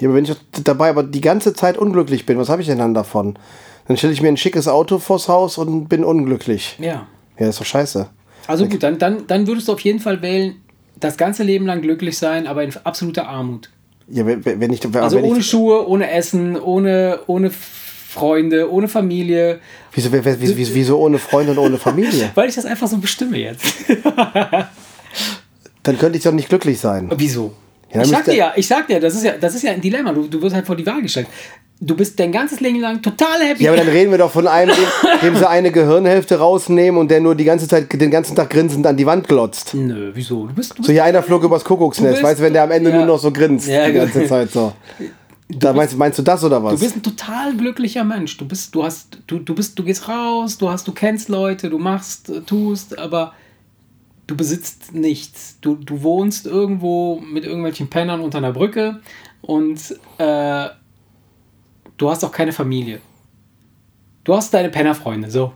Ja, 0.00 0.08
aber 0.08 0.16
wenn 0.16 0.24
ich 0.24 0.34
dabei 0.64 0.88
aber 0.88 1.02
die 1.02 1.20
ganze 1.20 1.52
Zeit 1.52 1.76
unglücklich 1.76 2.24
bin, 2.24 2.38
was 2.38 2.48
habe 2.48 2.62
ich 2.62 2.68
denn 2.68 2.78
dann 2.78 2.94
davon? 2.94 3.38
Dann 3.86 3.98
stelle 3.98 4.14
ich 4.14 4.22
mir 4.22 4.28
ein 4.28 4.38
schickes 4.38 4.66
Auto 4.66 4.98
vors 4.98 5.28
Haus 5.28 5.58
und 5.58 5.88
bin 5.88 6.04
unglücklich. 6.04 6.78
Ja. 6.80 7.06
Ja, 7.38 7.46
das 7.46 7.56
ist 7.56 7.60
doch 7.60 7.66
scheiße. 7.66 8.08
Also 8.46 8.66
gut, 8.66 8.82
dann, 8.82 8.98
dann, 8.98 9.26
dann 9.26 9.46
würdest 9.46 9.68
du 9.68 9.72
auf 9.72 9.80
jeden 9.80 10.00
Fall 10.00 10.20
wählen, 10.22 10.56
das 10.98 11.16
ganze 11.16 11.42
Leben 11.42 11.66
lang 11.66 11.80
glücklich 11.82 12.18
sein, 12.18 12.46
aber 12.46 12.62
in 12.64 12.72
absoluter 12.84 13.28
Armut. 13.28 13.70
Ja, 14.08 14.26
wenn, 14.26 14.44
wenn 14.44 14.72
ich, 14.72 14.84
Also 14.96 15.16
wenn 15.16 15.24
ohne 15.24 15.40
ich, 15.40 15.46
Schuhe, 15.46 15.88
ohne 15.88 16.10
Essen, 16.10 16.60
ohne, 16.60 17.20
ohne 17.26 17.50
Freunde, 17.50 18.70
ohne 18.70 18.88
Familie. 18.88 19.60
wieso, 19.92 20.12
wieso, 20.12 20.40
wieso, 20.40 20.74
wieso 20.74 20.98
ohne 20.98 21.18
Freunde 21.18 21.52
und 21.52 21.58
ohne 21.58 21.78
Familie? 21.78 22.30
Weil 22.34 22.48
ich 22.48 22.54
das 22.54 22.66
einfach 22.66 22.88
so 22.88 22.98
bestimme 22.98 23.38
jetzt. 23.38 23.64
Dann 25.82 25.98
könnte 25.98 26.18
ich 26.18 26.24
doch 26.24 26.32
nicht 26.32 26.48
glücklich 26.48 26.78
sein. 26.78 27.10
Wieso? 27.16 27.54
Ja, 27.92 28.02
ich 28.02 28.08
sag 28.08 28.24
dir 28.24 28.34
ja, 28.34 28.52
ich 28.56 28.66
sag 28.66 28.86
dir, 28.86 29.00
das 29.00 29.14
ist 29.14 29.24
ja, 29.24 29.32
das 29.38 29.54
ist 29.54 29.62
ja 29.62 29.72
ein 29.72 29.80
Dilemma. 29.80 30.12
Du, 30.12 30.26
du 30.26 30.40
wirst 30.40 30.54
halt 30.54 30.66
vor 30.66 30.76
die 30.76 30.86
Wahl 30.86 31.02
gestellt. 31.02 31.26
Du 31.84 31.96
bist 31.96 32.20
dein 32.20 32.30
ganzes 32.30 32.60
Leben 32.60 32.78
lang 32.78 33.02
total 33.02 33.40
happy. 33.40 33.64
Ja, 33.64 33.72
aber 33.72 33.78
dann 33.80 33.88
reden 33.88 34.12
wir 34.12 34.18
doch 34.18 34.30
von 34.30 34.46
einem, 34.46 34.72
dem, 34.72 35.20
dem 35.20 35.36
sie 35.36 35.48
eine 35.48 35.72
Gehirnhälfte 35.72 36.38
rausnehmen 36.38 37.00
und 37.00 37.10
der 37.10 37.20
nur 37.20 37.34
die 37.34 37.42
ganze 37.42 37.66
Zeit, 37.66 37.92
den 37.92 38.10
ganzen 38.12 38.36
Tag 38.36 38.50
grinsend 38.50 38.86
an 38.86 38.96
die 38.96 39.04
Wand 39.04 39.26
glotzt. 39.26 39.74
Nö, 39.74 40.12
wieso? 40.14 40.46
Du 40.46 40.54
bist, 40.54 40.70
du 40.70 40.74
bist 40.76 40.86
So 40.86 40.92
hier 40.92 41.02
einer 41.02 41.24
flog 41.24 41.42
übers 41.42 41.64
Kuckucksnest, 41.64 42.12
bist- 42.14 42.22
weißt 42.22 42.38
du, 42.38 42.44
wenn 42.44 42.52
der 42.52 42.62
am 42.62 42.70
Ende 42.70 42.90
ja. 42.90 42.96
nur 42.98 43.06
noch 43.06 43.18
so 43.18 43.32
grinst 43.32 43.66
Ja, 43.66 43.86
die 43.88 43.94
ganze 43.94 44.12
genau. 44.20 44.28
Zeit 44.28 44.52
so. 44.52 44.72
Da 45.48 45.72
meinst, 45.72 45.98
meinst 45.98 46.18
du 46.20 46.22
das 46.22 46.44
oder 46.44 46.62
was? 46.62 46.74
Du 46.74 46.80
bist 46.80 46.96
ein 46.96 47.02
total 47.02 47.56
glücklicher 47.56 48.04
Mensch. 48.04 48.36
Du 48.38 48.46
bist, 48.46 48.72
du 48.76 48.84
hast, 48.84 49.18
du, 49.26 49.40
du 49.40 49.52
bist, 49.52 49.76
du 49.76 49.82
gehst 49.82 50.08
raus, 50.08 50.56
du 50.58 50.70
hast, 50.70 50.86
du 50.86 50.92
kennst 50.92 51.28
Leute, 51.28 51.68
du 51.68 51.78
machst, 51.78 52.30
äh, 52.30 52.42
tust, 52.42 52.96
aber 52.96 53.32
du 54.28 54.36
besitzt 54.36 54.94
nichts. 54.94 55.56
Du, 55.60 55.74
du 55.74 56.02
wohnst 56.04 56.46
irgendwo 56.46 57.20
mit 57.20 57.44
irgendwelchen 57.44 57.88
Pennern 57.90 58.20
unter 58.20 58.38
einer 58.38 58.52
Brücke 58.52 59.00
und 59.42 59.80
äh, 60.18 60.66
du 62.02 62.10
hast 62.10 62.24
auch 62.24 62.32
keine 62.32 62.52
Familie. 62.52 63.00
Du 64.24 64.34
hast 64.34 64.52
deine 64.52 64.70
Pennerfreunde, 64.70 65.30
so. 65.30 65.52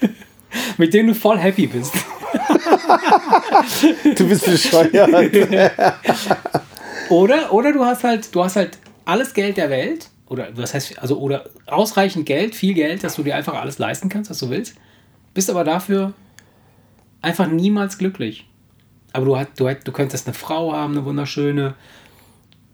mit 0.78 0.94
denen 0.94 1.08
du 1.08 1.14
voll 1.14 1.38
happy 1.38 1.66
bist. 1.66 1.92
du 4.16 4.28
bist 4.28 4.44
bescheuert. 4.44 5.10
Oder, 7.08 7.54
oder 7.54 7.72
du 7.72 7.82
hast 7.82 8.04
halt, 8.04 8.34
du 8.34 8.44
hast 8.44 8.56
halt 8.56 8.76
alles 9.06 9.32
Geld 9.32 9.56
der 9.56 9.70
Welt, 9.70 10.10
oder 10.26 10.48
was 10.54 10.74
heißt, 10.74 10.98
also 10.98 11.18
oder 11.18 11.48
ausreichend 11.64 12.26
Geld, 12.26 12.54
viel 12.54 12.74
Geld, 12.74 13.02
dass 13.02 13.16
du 13.16 13.22
dir 13.22 13.34
einfach 13.34 13.54
alles 13.54 13.78
leisten 13.78 14.10
kannst, 14.10 14.30
was 14.30 14.40
du 14.40 14.50
willst, 14.50 14.74
bist 15.32 15.48
aber 15.48 15.64
dafür 15.64 16.12
einfach 17.22 17.46
niemals 17.46 17.96
glücklich. 17.96 18.46
Aber 19.14 19.24
du, 19.24 19.46
du, 19.56 19.74
du 19.74 19.92
könntest 19.92 20.26
eine 20.26 20.34
Frau 20.34 20.74
haben, 20.74 20.98
eine 20.98 21.06
wunderschöne, 21.06 21.76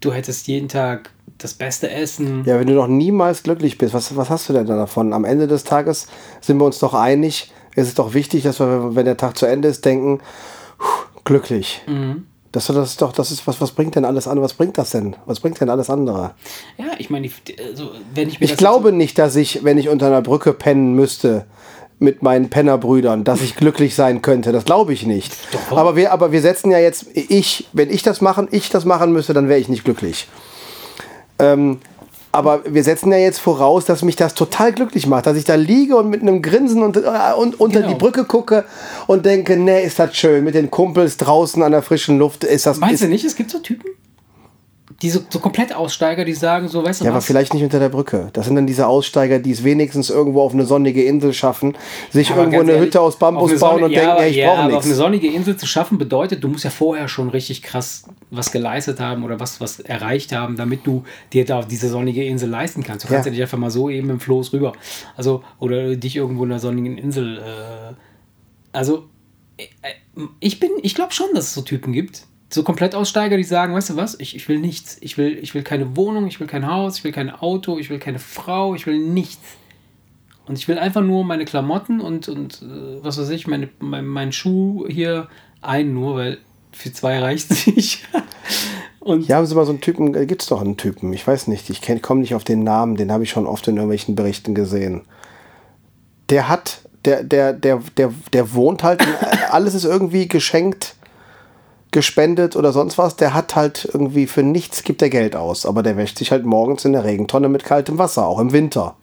du 0.01 0.11
hättest 0.11 0.47
jeden 0.47 0.67
Tag 0.67 1.11
das 1.37 1.53
beste 1.53 1.89
Essen. 1.89 2.43
ja, 2.45 2.59
wenn 2.59 2.67
du 2.67 2.73
noch 2.73 2.87
niemals 2.87 3.43
glücklich 3.43 3.77
bist, 3.77 3.93
was, 3.93 4.15
was 4.15 4.29
hast 4.29 4.47
du 4.49 4.53
denn 4.53 4.65
da 4.65 4.75
davon? 4.75 5.13
Am 5.13 5.25
Ende 5.25 5.47
des 5.47 5.63
Tages 5.63 6.07
sind 6.41 6.57
wir 6.59 6.65
uns 6.65 6.79
doch 6.79 6.93
einig, 6.93 7.51
es 7.75 7.87
ist 7.87 7.99
doch 7.99 8.13
wichtig, 8.13 8.43
dass 8.43 8.59
wir, 8.59 8.95
wenn 8.95 9.05
der 9.05 9.17
Tag 9.17 9.37
zu 9.37 9.45
Ende 9.45 9.67
ist, 9.67 9.83
denken, 9.83 10.19
"Puh, 10.77 10.85
glücklich. 11.25 11.81
Mhm. 11.87 12.25
Das, 12.53 12.67
das 12.67 12.91
ist 12.91 13.01
doch, 13.01 13.11
das 13.11 13.31
ist, 13.31 13.45
was, 13.47 13.59
was 13.59 13.71
bringt 13.71 13.95
denn 13.95 14.05
alles 14.05 14.29
an? 14.29 14.41
Was 14.41 14.53
bringt 14.53 14.77
das 14.77 14.91
denn? 14.91 15.17
Was 15.25 15.41
bringt 15.41 15.59
denn 15.59 15.69
alles 15.69 15.89
andere? 15.89 16.31
Ja, 16.77 16.85
ich 16.97 17.09
meine, 17.09 17.29
also, 17.69 17.91
wenn 18.13 18.29
ich 18.29 18.39
mir 18.39 18.45
Ich 18.45 18.55
glaube 18.55 18.93
nicht, 18.93 19.17
dass 19.17 19.35
ich, 19.35 19.65
wenn 19.65 19.77
ich 19.77 19.89
unter 19.89 20.07
einer 20.07 20.21
Brücke 20.21 20.53
pennen 20.53 20.93
müsste, 20.93 21.45
mit 21.99 22.23
meinen 22.23 22.49
Pennerbrüdern, 22.49 23.25
dass 23.25 23.41
ich 23.41 23.55
glücklich 23.57 23.95
sein 23.95 24.21
könnte. 24.21 24.51
Das 24.53 24.63
glaube 24.65 24.93
ich 24.93 25.05
nicht. 25.05 25.33
Doch. 25.51 25.77
Aber 25.77 25.95
wir, 25.97 26.11
aber 26.13 26.31
wir 26.31 26.41
setzen 26.41 26.71
ja 26.71 26.79
jetzt, 26.79 27.07
ich, 27.13 27.67
wenn 27.73 27.89
ich 27.89 28.03
das 28.03 28.21
machen, 28.21 28.47
ich 28.51 28.69
das 28.69 28.85
machen 28.85 29.11
müsste, 29.11 29.33
dann 29.33 29.49
wäre 29.49 29.59
ich 29.59 29.67
nicht 29.69 29.83
glücklich. 29.83 30.27
Ähm, 31.39 31.79
aber 32.31 32.63
wir 32.67 32.83
setzen 32.83 33.13
ja 33.13 33.17
jetzt 33.17 33.39
voraus, 33.39 33.85
dass 33.85 34.01
mich 34.03 34.17
das 34.17 34.33
total 34.33 34.73
glücklich 34.73 35.07
macht, 35.07 35.25
dass 35.25 35.37
ich 35.37 35.45
da 35.45 35.55
liege 35.55 35.95
und 35.95 36.09
mit 36.09 36.21
einem 36.21 36.41
Grinsen 36.41 36.83
und, 36.83 36.97
äh, 36.97 37.01
und 37.37 37.59
unter 37.61 37.79
Genau. 37.79 37.93
die 37.93 37.97
Brücke 37.97 38.25
gucke 38.25 38.65
und 39.07 39.25
denke, 39.25 39.55
nee, 39.55 39.85
ist 39.85 39.99
das 39.99 40.17
schön, 40.17 40.43
mit 40.43 40.53
den 40.53 40.69
Kumpels 40.69 41.15
draußen 41.15 41.63
an 41.63 41.71
der 41.71 41.81
frischen 41.81 42.19
Luft, 42.19 42.43
ist 42.43 42.65
das... 42.65 42.77
Meinst 42.77 42.95
ist, 42.95 43.03
du 43.03 43.07
nicht, 43.07 43.23
es 43.23 43.37
gibt 43.37 43.51
so 43.51 43.59
Typen? 43.59 43.89
Die 45.01 45.09
so, 45.09 45.19
so 45.29 45.39
komplett 45.39 45.75
Aussteiger, 45.75 46.23
die 46.23 46.33
sagen 46.33 46.69
so, 46.69 46.81
weißt 46.81 47.01
du 47.01 47.05
Ja, 47.05 47.11
aber 47.11 47.17
was? 47.17 47.25
vielleicht 47.25 47.53
nicht 47.53 47.63
unter 47.63 47.79
der 47.79 47.89
Brücke. 47.89 48.29
Das 48.31 48.45
sind 48.45 48.55
dann 48.55 48.65
diese 48.65 48.87
Aussteiger, 48.87 49.39
die 49.39 49.51
es 49.51 49.63
wenigstens 49.65 50.09
irgendwo 50.09 50.41
auf 50.41 50.53
eine 50.53 50.65
sonnige 50.65 51.03
Insel 51.03 51.33
schaffen, 51.33 51.75
sich 52.11 52.31
Aber 52.31 52.39
irgendwo 52.41 52.61
eine 52.61 52.71
ehrlich, 52.71 52.85
Hütte 52.87 53.01
aus 53.01 53.19
Bambus 53.19 53.51
auf 53.55 53.59
bauen 53.59 53.71
Sonne- 53.73 53.85
und 53.87 53.91
ja, 53.91 53.99
denken, 53.99 54.11
aber- 54.13 54.21
hey, 54.21 54.29
ich 54.31 54.37
ja, 54.37 54.47
brauche 54.47 54.57
aber 54.59 54.77
auf 54.77 54.83
eine 54.83 54.85
nichts. 54.85 54.97
sonnige 54.97 55.27
Insel 55.27 55.57
zu 55.57 55.65
schaffen 55.67 55.97
bedeutet, 55.97 56.41
du 56.43 56.47
musst 56.47 56.63
ja 56.63 56.69
vorher 56.69 57.09
schon 57.09 57.27
richtig 57.29 57.61
krass 57.61 58.05
was 58.31 58.51
geleistet 58.53 59.01
haben 59.01 59.23
oder 59.25 59.37
was, 59.39 59.59
was 59.59 59.81
erreicht 59.81 60.31
haben, 60.31 60.55
damit 60.55 60.87
du 60.87 61.03
dir 61.33 61.43
da 61.43 61.61
diese 61.63 61.89
sonnige 61.89 62.23
Insel 62.23 62.49
leisten 62.49 62.81
kannst. 62.81 63.03
Du 63.03 63.09
kannst 63.09 63.25
Ja. 63.25 63.31
ja 63.31 63.35
nicht 63.35 63.41
einfach 63.41 63.57
mal 63.57 63.71
so 63.71 63.89
eben 63.89 64.09
im 64.09 64.21
Floß 64.21 64.53
rüber. 64.53 64.71
Also, 65.17 65.43
oder 65.59 65.97
dich 65.97 66.15
irgendwo 66.15 66.45
in 66.45 66.51
einer 66.51 66.59
sonnigen 66.61 66.97
Insel. 66.97 67.39
Äh, 67.39 67.93
also, 68.71 69.03
äh, 69.57 69.65
ich 70.39 70.61
bin, 70.61 70.71
ich 70.83 70.95
glaube 70.95 71.11
schon, 71.13 71.27
dass 71.33 71.45
es 71.47 71.53
so 71.53 71.61
Typen 71.63 71.91
gibt. 71.91 72.23
So 72.55 72.63
Komplettaussteiger, 72.63 73.35
die 73.35 73.43
sagen, 73.43 73.75
weißt 73.75 73.89
du 73.89 73.95
was, 73.97 74.17
ich, 74.17 74.33
ich 74.33 74.47
will 74.47 74.59
nichts. 74.59 74.95
Ich 75.01 75.17
will, 75.17 75.37
ich 75.37 75.53
will 75.53 75.61
keine 75.61 75.97
Wohnung, 75.97 76.25
ich 76.25 76.39
will 76.39 76.47
kein 76.47 76.65
Haus, 76.65 76.99
ich 76.99 77.03
will 77.03 77.11
kein 77.11 77.29
Auto, 77.29 77.77
ich 77.79 77.89
will 77.89 77.99
keine 77.99 78.17
Frau, 78.17 78.73
ich 78.75 78.87
will 78.87 78.97
nichts. 78.97 79.43
Und 80.45 80.57
ich 80.57 80.69
will 80.69 80.79
einfach 80.79 81.01
nur 81.01 81.25
meine 81.25 81.43
Klamotten 81.43 81.99
und, 81.99 82.29
und 82.29 82.61
äh, 82.61 83.03
was 83.03 83.17
weiß 83.17 83.29
ich, 83.31 83.45
meine, 83.45 83.67
mein, 83.79 84.05
mein 84.05 84.31
Schuh 84.31 84.85
hier 84.87 85.27
ein 85.61 85.93
nur, 85.93 86.15
weil 86.15 86.37
für 86.71 86.93
zwei 86.93 87.19
reicht 87.19 87.51
es 87.51 87.67
nicht. 87.75 88.07
und 89.01 89.23
sie 89.23 89.33
mal 89.33 89.65
so 89.65 89.71
einen 89.71 89.81
Typen, 89.81 90.15
äh, 90.15 90.25
gibt's 90.25 90.47
doch 90.47 90.61
einen 90.61 90.77
Typen, 90.77 91.11
ich 91.11 91.27
weiß 91.27 91.47
nicht, 91.47 91.69
ich 91.69 91.81
komme 92.01 92.21
nicht 92.21 92.35
auf 92.35 92.45
den 92.45 92.63
Namen, 92.63 92.95
den 92.95 93.11
habe 93.11 93.25
ich 93.25 93.31
schon 93.31 93.47
oft 93.47 93.67
in 93.67 93.75
irgendwelchen 93.75 94.15
Berichten 94.15 94.55
gesehen. 94.55 95.01
Der 96.29 96.47
hat, 96.47 96.79
der, 97.03 97.21
der, 97.21 97.51
der, 97.51 97.81
der, 97.97 98.13
der 98.31 98.53
wohnt 98.53 98.81
halt, 98.81 99.05
alles 99.49 99.73
ist 99.73 99.83
irgendwie 99.83 100.29
geschenkt, 100.29 100.95
gespendet 101.95 102.55
oder 102.55 102.71
sonst 102.71 102.99
was, 102.99 103.15
der 103.15 103.33
hat 103.33 103.55
halt 103.55 103.89
irgendwie 103.91 104.27
für 104.27 104.43
nichts 104.43 104.83
gibt 104.83 105.01
er 105.01 105.09
Geld 105.09 105.35
aus, 105.35 105.65
aber 105.65 105.81
der 105.81 105.97
wäscht 105.97 106.19
sich 106.19 106.29
halt 106.31 106.45
morgens 106.45 106.85
in 106.85 106.93
der 106.93 107.03
Regentonne 107.03 107.49
mit 107.49 107.63
kaltem 107.65 107.97
Wasser, 107.97 108.27
auch 108.27 108.37
im 108.39 108.51
Winter. 108.51 108.95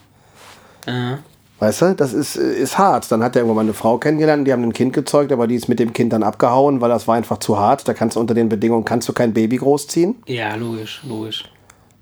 äh, 0.87 1.17
Weißt 1.59 1.83
du, 1.83 1.95
das 1.95 2.13
ist, 2.13 2.35
ist 2.35 2.77
hart. 2.77 3.11
Dann 3.13 3.23
hat 3.23 3.37
er 3.37 3.43
irgendwann 3.43 3.55
mal 3.55 3.61
eine 3.71 3.73
Frau 3.75 3.97
kennengelernt, 3.99 4.49
die 4.49 4.53
haben 4.53 4.65
ein 4.65 4.73
Kind 4.73 4.93
gezeugt, 4.93 5.31
aber 5.31 5.47
die 5.47 5.55
ist 5.55 5.69
mit 5.69 5.79
dem 5.79 5.93
Kind 5.93 6.13
dann 6.13 6.25
abgehauen, 6.25 6.81
weil 6.81 6.89
das 6.89 7.07
war 7.07 7.15
einfach 7.15 7.39
zu 7.39 7.57
hart. 7.59 7.87
Da 7.87 7.95
kannst 7.95 8.17
du 8.17 8.21
unter 8.21 8.35
den 8.35 8.49
Bedingungen 8.49 8.85
kannst 8.85 9.09
du 9.09 9.13
kein 9.13 9.33
Baby 9.33 9.57
großziehen. 9.59 10.17
ja, 10.27 10.55
logisch, 10.57 11.03
logisch. 11.09 11.45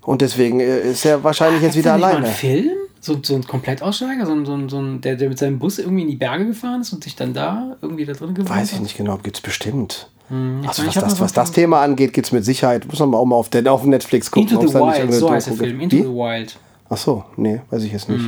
Und 0.03 0.21
deswegen 0.21 0.59
äh, 0.61 0.79
ist 0.91 1.05
er 1.05 1.23
wahrscheinlich 1.23 1.61
jetzt 1.61 1.73
Gibt's 1.75 1.85
wieder 1.85 1.93
nicht 1.95 2.01
mal 2.01 2.09
alleine. 2.09 2.25
einen 2.27 2.35
Film? 2.35 2.69
So, 3.01 3.17
so 3.21 3.35
ein 3.35 3.43
Komplettaussteiger, 3.45 4.25
so 4.25 4.31
ein, 4.31 4.45
so 4.47 4.53
ein, 4.53 4.67
so 4.69 4.79
ein, 4.79 4.99
der, 5.01 5.15
der 5.15 5.29
mit 5.29 5.37
seinem 5.37 5.59
Bus 5.59 5.77
irgendwie 5.77 6.01
in 6.03 6.07
die 6.09 6.15
Berge 6.15 6.47
gefahren 6.47 6.81
ist 6.81 6.91
und 6.93 7.03
sich 7.03 7.15
dann 7.15 7.33
da 7.35 7.77
irgendwie 7.83 8.05
da 8.05 8.13
drin 8.13 8.33
gewohnt 8.33 8.49
Weiß 8.49 8.69
ich 8.69 8.75
hat? 8.77 8.81
nicht 8.83 8.97
genau, 8.97 9.17
gibt's 9.21 9.41
bestimmt. 9.41 10.09
Hm, 10.31 10.61
ich 10.61 10.67
Also 10.69 10.85
was 10.85 10.93
das, 10.93 11.19
was 11.19 11.33
das 11.33 11.51
Thema 11.51 11.81
angeht, 11.81 12.13
gibt's 12.13 12.31
mit 12.31 12.45
Sicherheit. 12.45 12.87
Muss 12.87 12.99
man 12.99 13.13
auch 13.13 13.25
mal 13.25 13.35
auf, 13.35 13.49
den, 13.49 13.67
auf 13.67 13.83
Netflix 13.83 14.31
gucken. 14.31 14.49
Into 14.49 14.67
the 14.67 14.73
Wild, 14.73 15.13
so 15.13 15.29
heißt 15.29 15.47
der 15.47 15.53
Film. 15.55 15.81
Into 15.81 15.97
Wie? 15.97 16.01
the 16.03 16.07
Wild. 16.07 16.57
Ach 16.89 16.97
so, 16.97 17.25
nee, 17.35 17.61
weiß 17.69 17.83
ich 17.83 17.91
jetzt 17.91 18.09
nicht. 18.09 18.23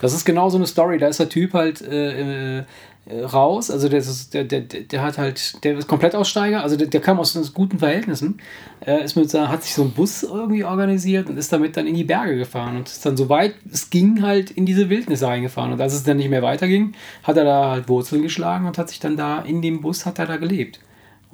Das 0.00 0.12
ist 0.12 0.24
genau 0.24 0.48
so 0.48 0.58
eine 0.58 0.66
Story. 0.66 0.98
Da 0.98 1.08
ist 1.08 1.18
der 1.18 1.28
Typ 1.28 1.54
halt 1.54 1.80
äh, 1.82 2.58
äh, 2.58 2.64
raus. 3.32 3.68
Also 3.70 3.88
der, 3.88 3.98
ist, 3.98 4.32
der, 4.32 4.44
der, 4.44 4.60
der 4.60 5.02
hat 5.02 5.18
halt, 5.18 5.64
der 5.64 5.78
ist 5.78 5.88
komplett 5.88 6.14
Aussteiger. 6.14 6.62
Also 6.62 6.76
der, 6.76 6.86
der 6.86 7.00
kam 7.00 7.18
aus 7.18 7.52
guten 7.52 7.78
Verhältnissen. 7.80 8.38
Äh, 8.86 9.04
ist 9.04 9.16
mit, 9.16 9.34
hat 9.34 9.64
sich 9.64 9.74
so 9.74 9.82
einen 9.82 9.92
Bus 9.92 10.22
irgendwie 10.22 10.64
organisiert 10.64 11.28
und 11.28 11.36
ist 11.36 11.52
damit 11.52 11.76
dann 11.76 11.86
in 11.86 11.94
die 11.94 12.04
Berge 12.04 12.36
gefahren 12.36 12.76
und 12.76 12.88
ist 12.88 13.04
dann 13.04 13.16
so 13.16 13.28
weit 13.28 13.54
es 13.72 13.90
ging 13.90 14.22
halt 14.22 14.52
in 14.52 14.66
diese 14.66 14.88
Wildnis 14.88 15.22
reingefahren. 15.22 15.72
Und 15.72 15.80
als 15.80 15.94
es 15.94 16.04
dann 16.04 16.16
nicht 16.16 16.30
mehr 16.30 16.42
weiterging, 16.42 16.94
hat 17.24 17.36
er 17.36 17.44
da 17.44 17.70
halt 17.70 17.88
Wurzeln 17.88 18.22
geschlagen 18.22 18.66
und 18.66 18.78
hat 18.78 18.88
sich 18.88 19.00
dann 19.00 19.16
da 19.16 19.40
in 19.40 19.62
dem 19.62 19.80
Bus 19.80 20.06
hat 20.06 20.20
er 20.20 20.26
da 20.26 20.36
gelebt. 20.36 20.78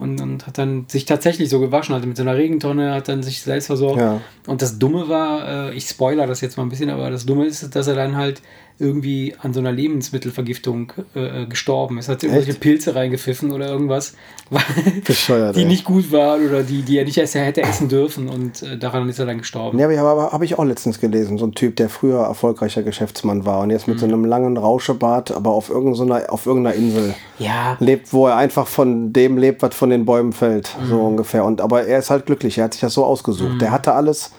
Und, 0.00 0.20
und 0.20 0.46
hat 0.46 0.56
dann 0.56 0.86
sich 0.88 1.04
tatsächlich 1.04 1.50
so 1.50 1.60
gewaschen, 1.60 1.94
also 1.94 2.06
mit 2.06 2.16
so 2.16 2.22
einer 2.22 2.36
Regentonne, 2.36 2.94
hat 2.94 3.08
dann 3.08 3.22
sich 3.22 3.42
selbst 3.42 3.66
versorgt. 3.66 4.00
Ja. 4.00 4.20
Und 4.46 4.62
das 4.62 4.78
Dumme 4.78 5.08
war, 5.08 5.70
äh, 5.70 5.74
ich 5.74 5.86
spoiler 5.86 6.26
das 6.26 6.40
jetzt 6.40 6.56
mal 6.56 6.62
ein 6.62 6.70
bisschen, 6.70 6.88
aber 6.88 7.10
das 7.10 7.26
Dumme 7.26 7.44
ist, 7.44 7.74
dass 7.76 7.86
er 7.86 7.94
dann 7.94 8.16
halt 8.16 8.40
irgendwie 8.80 9.34
an 9.40 9.52
so 9.52 9.60
einer 9.60 9.72
Lebensmittelvergiftung 9.72 10.92
äh, 11.14 11.46
gestorben 11.46 11.98
ist. 11.98 12.08
Hat 12.08 12.22
irgendwelche 12.22 12.54
Pilze 12.54 12.94
reingepfiffen 12.94 13.52
oder 13.52 13.68
irgendwas, 13.68 14.14
Bescheuert, 15.06 15.54
die 15.56 15.60
ey. 15.60 15.66
nicht 15.66 15.84
gut 15.84 16.10
waren 16.12 16.46
oder 16.48 16.62
die, 16.62 16.82
die 16.82 16.98
er 16.98 17.04
nicht 17.04 17.16
erst 17.18 17.34
hätte 17.34 17.62
essen 17.62 17.88
dürfen 17.88 18.28
und 18.28 18.62
äh, 18.62 18.76
daran 18.78 19.08
ist 19.08 19.18
er 19.18 19.26
dann 19.26 19.38
gestorben. 19.38 19.78
Ja, 19.78 19.86
aber, 19.88 20.00
aber 20.10 20.32
habe 20.32 20.44
ich 20.44 20.58
auch 20.58 20.64
letztens 20.64 21.00
gelesen. 21.00 21.38
So 21.38 21.46
ein 21.46 21.52
Typ, 21.52 21.76
der 21.76 21.88
früher 21.88 22.20
erfolgreicher 22.20 22.82
Geschäftsmann 22.82 23.44
war 23.46 23.60
und 23.60 23.70
jetzt 23.70 23.86
mit 23.86 23.98
so 24.00 24.06
Mhm. 24.06 24.14
einem 24.14 24.24
langen 24.24 24.56
Rauschebart, 24.56 25.30
aber 25.32 25.50
auf 25.50 25.70
irgendeiner, 25.70 26.32
auf 26.32 26.46
irgendeiner 26.46 26.74
Insel 26.74 27.14
Ja, 27.38 27.76
lebt, 27.80 28.12
wo 28.12 28.26
er 28.26 28.36
einfach 28.36 28.66
von 28.66 29.12
dem 29.12 29.38
lebt, 29.38 29.62
was 29.62 29.74
von 29.74 29.90
den 29.90 30.04
Bäumen 30.04 30.32
fällt. 30.32 30.76
Mhm. 30.82 30.88
So 30.88 31.00
ungefähr. 31.00 31.44
Und 31.44 31.60
aber 31.60 31.84
er 31.86 31.98
ist 31.98 32.10
halt 32.10 32.26
glücklich. 32.26 32.58
Er 32.58 32.64
hat 32.64 32.72
sich 32.72 32.80
das 32.80 32.94
so 32.94 33.04
ausgesucht. 33.04 33.60
Der 33.60 33.70
hatte 33.70 33.92
alles 33.92 34.32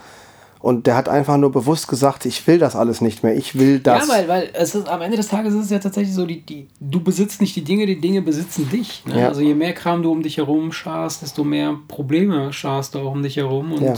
und 0.62 0.86
der 0.86 0.96
hat 0.96 1.10
einfach 1.10 1.38
nur 1.38 1.52
bewusst 1.52 1.88
gesagt, 1.88 2.26
ich 2.26 2.46
will 2.46 2.60
das 2.60 2.76
alles 2.76 3.02
nicht 3.02 3.24
mehr. 3.24 3.36
Ich 3.36 3.58
will 3.58 3.80
das. 3.80 4.08
Ja, 4.08 4.14
weil, 4.14 4.28
weil 4.28 4.50
es 4.54 4.76
ist, 4.76 4.88
am 4.88 5.02
Ende 5.02 5.18
des 5.18 5.28
Tages 5.28 5.54
ist 5.56 5.66
es 5.66 5.70
ja 5.72 5.80
tatsächlich 5.80 6.14
so, 6.14 6.26
die, 6.26 6.42
die, 6.46 6.68
du 6.80 7.02
besitzt 7.02 7.42
nicht 7.42 7.56
die 7.56 7.64
Dinge, 7.64 7.88
die 7.88 8.00
Dinge 8.00 8.22
besitzen 8.22 8.70
dich. 8.70 9.04
Ne? 9.06 9.22
Ja. 9.22 9.28
Also 9.28 9.42
je 9.42 9.56
mehr 9.56 9.74
Kram 9.74 10.04
du 10.04 10.12
um 10.12 10.22
dich 10.22 10.38
herum 10.38 10.72
scharst, 10.72 11.24
desto 11.24 11.44
mehr 11.44 11.76
Probleme 11.88 12.54
scharst 12.54 12.94
du 12.94 13.00
auch 13.00 13.12
um 13.12 13.24
dich 13.24 13.38
herum. 13.38 13.74
Und 13.74 13.82
Ja. 13.82 13.94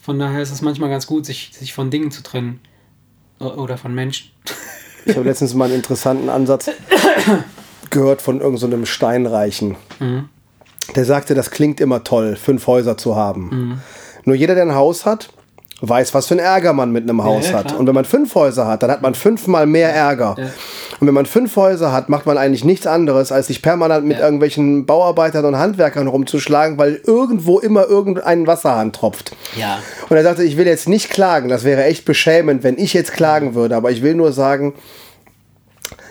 von 0.00 0.18
daher 0.18 0.42
ist 0.42 0.50
es 0.50 0.60
manchmal 0.60 0.90
ganz 0.90 1.06
gut, 1.06 1.24
sich, 1.24 1.52
sich 1.54 1.72
von 1.72 1.90
Dingen 1.90 2.10
zu 2.10 2.22
trennen. 2.22 2.60
Oder 3.38 3.78
von 3.78 3.94
Menschen. 3.94 4.30
Ich 5.06 5.16
habe 5.16 5.26
letztens 5.28 5.54
mal 5.54 5.66
einen 5.66 5.76
interessanten 5.76 6.28
Ansatz 6.28 6.68
gehört 7.90 8.20
von 8.20 8.40
irgendeinem 8.40 8.58
so 8.58 8.66
einem 8.66 8.84
Steinreichen. 8.86 9.76
Mhm. 10.00 10.28
der 10.94 11.04
sagte, 11.04 11.34
das 11.34 11.50
klingt 11.50 11.80
immer 11.80 12.04
toll, 12.04 12.36
fünf 12.36 12.66
Häuser 12.66 12.96
zu 12.98 13.16
haben. 13.16 13.48
Mhm. 13.50 13.78
Nur 14.24 14.34
jeder, 14.36 14.54
der 14.54 14.64
ein 14.64 14.74
Haus 14.74 15.06
hat, 15.06 15.30
weiß, 15.80 16.12
was 16.12 16.26
für 16.26 16.34
ein 16.34 16.40
Ärger 16.40 16.72
man 16.72 16.90
mit 16.90 17.04
einem 17.04 17.22
Haus 17.22 17.50
ja, 17.50 17.58
hat. 17.58 17.68
klar. 17.68 17.78
Und 17.80 17.86
wenn 17.86 17.94
man 17.94 18.04
fünf 18.04 18.34
Häuser 18.34 18.66
hat, 18.66 18.82
dann 18.82 18.90
hat 18.90 19.00
man 19.00 19.14
fünfmal 19.14 19.66
mehr 19.66 19.94
Ärger. 19.94 20.34
Ja. 20.38 20.46
Und 20.98 21.06
wenn 21.06 21.14
man 21.14 21.26
fünf 21.26 21.54
Häuser 21.54 21.92
hat, 21.92 22.08
macht 22.08 22.26
man 22.26 22.36
eigentlich 22.36 22.64
nichts 22.64 22.86
anderes, 22.86 23.30
als 23.30 23.46
sich 23.46 23.62
permanent 23.62 24.04
mit 24.04 24.18
Ja. 24.18 24.24
irgendwelchen 24.24 24.86
Bauarbeitern 24.86 25.44
und 25.44 25.56
Handwerkern 25.58 26.08
rumzuschlagen, 26.08 26.78
weil 26.78 27.00
irgendwo 27.06 27.60
immer 27.60 27.86
irgendein 27.86 28.46
Wasserhahn 28.48 28.92
tropft. 28.92 29.36
Ja. 29.56 29.78
Und 30.08 30.16
er 30.16 30.24
sagte, 30.24 30.42
ich 30.42 30.56
will 30.56 30.66
jetzt 30.66 30.88
nicht 30.88 31.10
klagen, 31.10 31.48
das 31.48 31.62
wäre 31.62 31.84
echt 31.84 32.04
beschämend, 32.04 32.64
wenn 32.64 32.76
ich 32.78 32.92
jetzt 32.92 33.12
klagen 33.12 33.54
würde, 33.54 33.76
aber 33.76 33.92
ich 33.92 34.02
will 34.02 34.14
nur 34.14 34.32
sagen, 34.32 34.74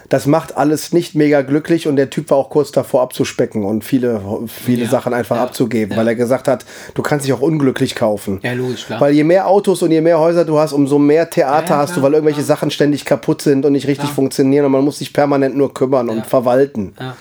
das 0.10 0.26
macht 0.26 0.55
alles 0.55 0.93
nicht 0.93 1.16
mega 1.16 1.41
glücklich 1.41 1.88
und 1.88 1.97
der 1.97 2.10
Typ 2.10 2.30
war 2.30 2.38
auch 2.38 2.49
kurz 2.49 2.72
davor 2.72 3.01
abzuspecken 3.01 3.66
und 3.66 3.84
viele, 3.84 4.22
viele 4.47 4.84
Ja, 4.86 4.89
Sachen 4.89 5.14
einfach 5.14 5.36
ja, 5.36 5.43
abzugeben, 5.43 5.91
ja. 5.91 5.97
weil 5.97 6.08
er 6.08 6.16
gesagt 6.16 6.47
hat, 6.47 6.64
du 6.93 7.01
kannst 7.01 7.26
dich 7.26 7.34
auch 7.34 7.41
unglücklich 7.41 7.93
kaufen. 7.95 8.39
Ja, 8.41 8.53
logisch, 8.53 8.86
klar. 8.86 9.01
Weil 9.01 9.14
je 9.14 9.24
mehr 9.26 9.47
Autos 9.47 9.82
und 9.82 9.91
je 9.91 9.99
mehr 10.01 10.20
Häuser 10.20 10.45
du 10.45 10.58
hast, 10.58 10.72
umso 10.72 10.97
mehr 10.97 11.30
Theater 11.30 11.78
hast 11.78 11.89
du, 11.91 11.93
klar, 11.95 12.03
weil 12.05 12.14
irgendwelche. 12.14 12.43
Sachen 12.43 12.72
ständig 12.72 13.03
kaputt 13.03 13.41
sind 13.41 13.66
und 13.66 13.74
nicht 13.74 13.88
richtig 13.88 14.10
funktionieren 14.10 14.66
und 14.66 14.72
man 14.72 14.84
muss 14.84 14.99
sich 14.99 15.12
permanent 15.12 15.58
nur 15.58 15.74
kümmern 15.74 16.08
und 16.10 16.26
verwalten. 16.26 16.93
ja. 16.99 17.16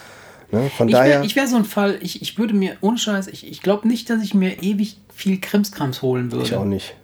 Ne? 0.53 0.71
Von 0.77 0.89
Ich 0.89 0.95
daher, 0.95 1.23
wäre 1.23 1.35
wär 1.35 1.47
so 1.49 1.57
ein 1.57 1.65
Fall, 1.65 1.99
ich, 2.01 2.23
ich 2.23 2.39
würde 2.39 2.55
mir, 2.55 2.77
ohne 2.81 2.99
Scheiß, 2.99 3.27
ich, 3.27 3.51
ich 3.51 3.63
glaube 3.63 3.89
nicht, 3.89 4.09
dass 4.09 4.23
ich 4.23 4.33
mir 4.33 4.63
ewig 4.63 4.97
viel 5.13 5.41
Krimskrams 5.41 6.03
holen 6.03 6.31
würde. 6.31 6.45
ich 6.45 6.55
auch 6.55 6.65
nicht. 6.65 6.95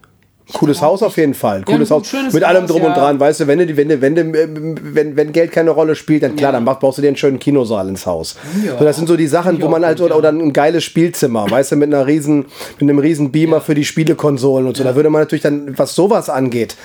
Cooles 0.51 0.81
Haus 0.81 1.01
auf 1.01 1.15
jeden 1.17 1.33
Fall. 1.33 1.63
Cooles 1.63 1.89
Haus. 1.89 2.11
Mit 2.33 2.43
allem 2.43 2.63
Haus, 2.63 2.69
drum 2.69 2.81
und 2.81 2.89
ja. 2.89 2.93
dran. 2.95 3.19
Weißt 3.19 3.39
du, 3.39 3.47
wenn, 3.47 3.59
du, 3.59 3.77
wenn, 3.77 3.87
du, 3.89 4.01
wenn, 4.01 4.15
du, 4.15 4.21
ähm, 4.21 4.75
wenn, 4.81 5.15
wenn 5.15 5.31
Geld 5.31 5.51
keine 5.51 5.71
Rolle 5.71 5.95
spielt, 5.95 6.21
dann 6.23 6.35
klar, 6.35 6.51
Ja. 6.53 6.59
dann 6.59 6.65
baust 6.65 6.97
du 6.97 7.01
dir 7.01 7.07
einen 7.07 7.15
schönen 7.17 7.39
Kinosaal 7.39 7.87
ins 7.87 8.05
Haus. 8.05 8.35
So, 8.77 8.83
das 8.83 8.97
sind 8.97 9.07
so 9.07 9.15
die 9.15 9.27
Sachen, 9.27 9.61
wo 9.61 9.69
man 9.69 9.85
halt, 9.85 10.01
oder, 10.01 10.17
oder 10.17 10.29
ein 10.29 10.51
geiles 10.51 10.83
Spielzimmer, 10.83 11.49
weißt 11.49 11.71
du, 11.71 11.75
mit 11.77 11.93
einer 11.93 12.05
riesen, 12.07 12.45
mit 12.79 12.81
einem 12.81 12.99
riesen 12.99 13.31
Beamer 13.31 13.61
für 13.61 13.73
die 13.73 13.85
Spielekonsolen 13.85 14.67
und 14.67 14.75
so. 14.75 14.83
Da 14.83 14.95
würde 14.95 15.09
man 15.09 15.21
natürlich 15.21 15.43
dann, 15.43 15.77
was 15.77 15.95
sowas 15.95 16.29
angeht, 16.29 16.75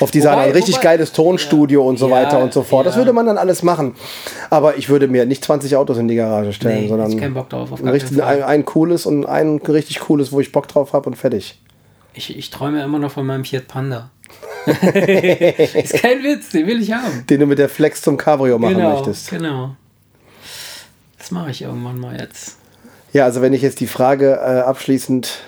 auf 0.00 0.10
die 0.10 0.20
Sache, 0.20 0.38
ein 0.38 0.50
richtig 0.52 0.76
wobei- 0.76 0.82
geiles 0.84 1.12
Tonstudio 1.12 1.86
und 1.86 1.98
so 1.98 2.10
weiter 2.10 2.42
und 2.42 2.52
so 2.52 2.62
fort. 2.62 2.86
Das 2.86 2.96
würde 2.96 3.12
man 3.12 3.26
dann 3.26 3.36
alles 3.38 3.62
machen. 3.62 3.94
Aber 4.50 4.78
ich 4.78 4.88
würde 4.88 5.06
mir 5.06 5.26
nicht 5.26 5.44
20 5.44 5.76
Autos 5.76 5.98
in 5.98 6.08
die 6.08 6.16
Garage 6.16 6.52
stellen, 6.54 6.82
Nee, 6.84 6.88
sondern 6.88 7.12
ich 7.12 7.34
Bock 7.34 7.50
drauf, 7.50 7.70
auf 7.72 7.80
ein, 7.82 7.88
richtig, 7.88 8.22
ein, 8.22 8.42
ein 8.42 8.64
cooles 8.64 9.06
und 9.06 9.26
ein 9.26 9.58
richtig 9.68 10.00
cooles, 10.00 10.32
wo 10.32 10.40
ich 10.40 10.50
Bock 10.50 10.66
drauf 10.66 10.92
habe 10.94 11.08
und 11.10 11.16
fertig. 11.16 11.58
Ich, 12.14 12.36
ich 12.36 12.50
träume 12.50 12.82
immer 12.82 12.98
noch 12.98 13.12
von 13.12 13.26
meinem 13.26 13.44
Fiat 13.44 13.68
Panda. 13.68 14.10
ist 14.66 15.94
kein 15.94 16.22
Witz, 16.22 16.50
den 16.50 16.66
will 16.66 16.80
ich 16.82 16.92
haben. 16.92 17.24
Den 17.28 17.40
du 17.40 17.46
mit 17.46 17.58
der 17.58 17.68
Flex 17.68 18.02
zum 18.02 18.16
Cabrio 18.16 18.58
machen 18.58 18.76
genau, 18.76 18.94
möchtest. 18.94 19.30
genau. 19.30 19.76
Das 21.18 21.30
mache 21.30 21.50
ich 21.50 21.62
irgendwann 21.62 21.98
mal 21.98 22.18
jetzt. 22.18 22.58
Ja, 23.12 23.24
also 23.24 23.42
wenn 23.42 23.52
ich 23.52 23.62
jetzt 23.62 23.80
die 23.80 23.86
Frage 23.86 24.32
äh, 24.32 24.60
abschließend. 24.60 25.40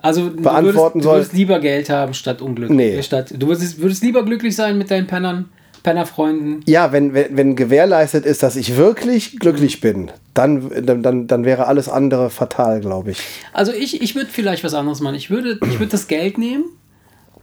Also 0.00 0.30
Beantworten 0.30 1.00
soll- 1.00 1.12
du 1.12 1.18
würdest 1.18 1.32
lieber 1.32 1.60
Geld 1.60 1.90
haben 1.90 2.14
statt 2.14 2.40
Unglück. 2.42 2.70
Nee. 2.70 3.02
Statt, 3.02 3.32
du 3.36 3.46
würdest, 3.46 3.80
würdest 3.80 4.02
lieber 4.02 4.24
glücklich 4.24 4.56
sein 4.56 4.78
mit 4.78 4.90
deinen 4.90 5.06
Pennern, 5.06 5.48
Pennerfreunden. 5.82 6.62
Ja, 6.66 6.92
wenn, 6.92 7.14
wenn, 7.14 7.36
wenn 7.36 7.56
gewährleistet 7.56 8.24
ist, 8.24 8.42
dass 8.42 8.56
ich 8.56 8.76
wirklich 8.76 9.38
glücklich 9.38 9.80
bin, 9.80 10.10
dann, 10.34 10.70
dann, 11.02 11.26
dann, 11.26 11.44
wäre 11.44 11.66
alles 11.66 11.88
andere 11.88 12.30
fatal, 12.30 12.80
glaube 12.80 13.10
ich. 13.12 13.18
Also 13.52 13.72
ich, 13.72 14.00
ich 14.00 14.14
würde 14.14 14.30
vielleicht 14.30 14.64
was 14.64 14.74
anderes 14.74 15.00
machen. 15.00 15.14
Ich 15.16 15.30
würde, 15.30 15.58
ich 15.64 15.78
würde 15.78 15.92
das 15.92 16.08
Geld 16.08 16.38
nehmen 16.38 16.64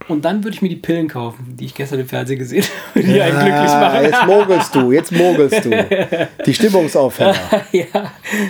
und 0.08 0.24
dann 0.24 0.42
würde 0.42 0.54
ich 0.54 0.62
mir 0.62 0.68
die 0.68 0.76
Pillen 0.76 1.08
kaufen, 1.08 1.56
die 1.58 1.66
ich 1.66 1.74
gestern 1.74 2.00
im 2.00 2.08
Fernsehen 2.08 2.38
gesehen 2.38 2.64
habe, 2.94 3.02
die 3.02 3.20
einen 3.20 3.38
glücklich 3.38 3.70
machen. 3.70 4.02
jetzt 4.02 4.26
mogelst 4.26 4.74
du, 4.74 4.92
jetzt 4.92 5.12
mogelst 5.12 5.64
du. 5.64 5.70
Die 6.46 6.54
Stimmungsaufheller. 6.54 7.34
ja. 7.72 7.84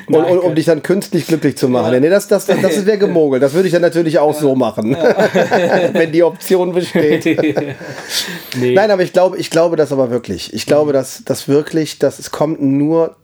Und, 0.07 0.17
und, 0.17 0.39
um 0.39 0.55
dich 0.55 0.67
dann 0.67 0.83
künstlich 0.83 1.27
glücklich 1.27 1.57
zu 1.57 1.69
machen. 1.69 2.01
Nee, 2.01 2.09
das, 2.09 2.29
das, 2.29 2.47
das, 2.47 2.61
das 2.61 2.87
wäre 2.87 2.99
gemogelt. 2.99 3.43
Das 3.43 3.53
würde 3.53 3.67
ich 3.67 3.73
dann 3.73 3.83
natürlich 3.83 4.19
auch 4.19 4.35
so 4.35 4.55
machen. 4.55 4.97
wenn 5.93 6.13
die 6.13 6.23
Option 6.23 6.73
besteht. 6.73 7.25
nee. 8.57 8.75
Nein, 8.75 8.91
aber 8.91 9.03
ich 9.03 9.13
glaube, 9.13 9.37
ich 9.39 9.51
glaube 9.51 9.77
das 9.77 9.93
aber 9.93 10.11
wirklich. 10.11 10.55
Ich 10.55 10.67
glaube, 10.67 10.93
dass 10.93 11.25
das 11.25 11.49
wirklich, 11.49 11.99
dass 11.99 12.19
es 12.19 12.31
kommt 12.31 12.63
nur, 12.63 13.17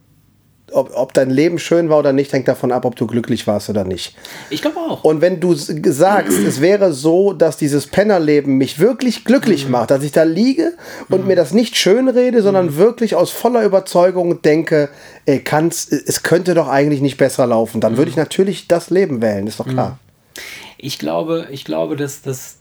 ob, 0.73 0.91
ob 0.95 1.13
dein 1.15 1.31
Leben 1.31 1.59
schön 1.59 1.89
war 1.89 1.99
oder 1.99 2.13
nicht, 2.13 2.33
hängt 2.33 2.49
davon 2.49 2.73
ab, 2.73 2.85
ob 2.85 2.97
du 2.97 3.07
glücklich 3.07 3.47
warst 3.47 3.71
oder 3.71 3.85
nicht. 3.85 4.17
Ich 4.51 4.63
glaube 4.63 4.79
auch. 4.79 5.05
Und 5.05 5.21
wenn 5.21 5.41
du 5.41 5.55
sagst, 5.55 6.39
es 6.39 6.61
wäre 6.61 6.93
so, 6.93 7.33
dass 7.33 7.57
dieses 7.57 7.87
Pennerleben 7.87 8.57
mich 8.57 8.79
wirklich 8.79 9.25
glücklich 9.25 9.69
macht, 9.69 9.91
dass 9.91 10.03
ich 10.03 10.13
da 10.13 10.25
liege 10.25 10.73
und 11.09 11.27
mir 11.27 11.37
das 11.37 11.53
nicht 11.53 11.77
schön 11.77 12.09
rede, 12.09 12.43
sondern 12.43 12.77
wirklich 12.77 13.15
aus 13.15 13.31
voller 13.31 13.65
Überzeugung 13.65 14.43
denke, 14.43 14.89
ey, 15.25 15.41
kann's, 15.41 15.89
es 15.91 16.23
könnte 16.23 16.55
doch 16.55 16.69
eigentlich 16.69 17.01
nicht 17.01 17.17
besser 17.17 17.47
laufen, 17.47 17.81
dann 17.81 17.97
würde 17.97 18.11
ich 18.11 18.17
natürlich 18.17 18.69
das 18.69 18.91
Leben 18.91 19.23
wählen, 19.23 19.47
ist 19.47 19.61
doch 19.61 19.69
klar. 19.69 19.99
Ich 20.79 20.99
glaube, 20.99 21.47
ich 21.51 21.65
glaube, 21.65 21.97
dass 21.97 22.23
das. 22.23 22.57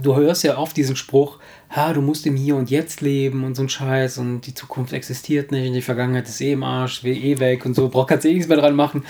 Du 0.00 0.14
hörst 0.14 0.44
ja 0.44 0.56
oft 0.56 0.76
diesen 0.76 0.94
Spruch, 0.94 1.38
ha, 1.70 1.92
du 1.92 2.00
musst 2.00 2.26
im 2.26 2.36
Hier 2.36 2.56
und 2.56 2.70
Jetzt 2.70 3.00
leben 3.00 3.44
und 3.44 3.54
so 3.54 3.62
ein 3.62 3.68
Scheiß 3.68 4.18
und 4.18 4.42
die 4.42 4.54
Zukunft 4.54 4.92
existiert 4.92 5.52
nicht 5.52 5.68
und 5.68 5.74
die 5.74 5.82
Vergangenheit 5.82 6.28
ist 6.28 6.40
eh 6.40 6.52
im 6.52 6.64
Arsch, 6.64 7.04
eh 7.04 7.38
weg 7.38 7.64
und 7.64 7.74
so, 7.74 7.88
braucht 7.88 8.08
kannst 8.08 8.26
eh 8.26 8.32
nichts 8.32 8.48
mehr 8.48 8.58
dran 8.58 8.74
machen. 8.74 9.04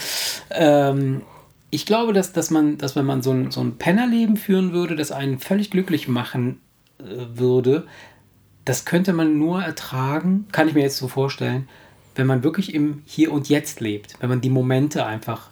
Ähm, 0.51 1.23
ich 1.71 1.87
glaube, 1.87 2.13
dass, 2.13 2.33
dass 2.33 2.51
man, 2.51 2.77
dass 2.79 2.97
wenn 2.97 3.07
man 3.07 3.23
so 3.23 3.31
ein, 3.31 3.51
so 3.51 3.61
ein 3.63 3.79
Pennerleben 3.79 4.37
führen 4.37 4.73
würde, 4.73 4.97
das 4.97 5.13
einen 5.13 5.39
völlig 5.39 5.71
glücklich 5.71 6.09
machen 6.09 6.61
äh, 6.99 7.05
würde, 7.35 7.87
das 8.65 8.85
könnte 8.85 9.15
man 9.15 9.39
nur 9.39 9.63
ertragen, 9.63 10.47
kann 10.53 10.69
ich 10.69 10.75
mir 10.75 10.83
jetzt 10.83 10.99
so 10.99 11.09
vorstellen, 11.09 11.69
wenn 12.15 12.27
man 12.27 12.45
wirklich 12.45 12.75
im 12.75 13.03
Hier 13.07 13.33
und 13.33 13.49
Jetzt 13.49 13.81
lebt, 13.81 14.17
wenn 14.21 14.29
man 14.29 14.43
die 14.43 14.51
Momente 14.51 15.07
einfach 15.07 15.49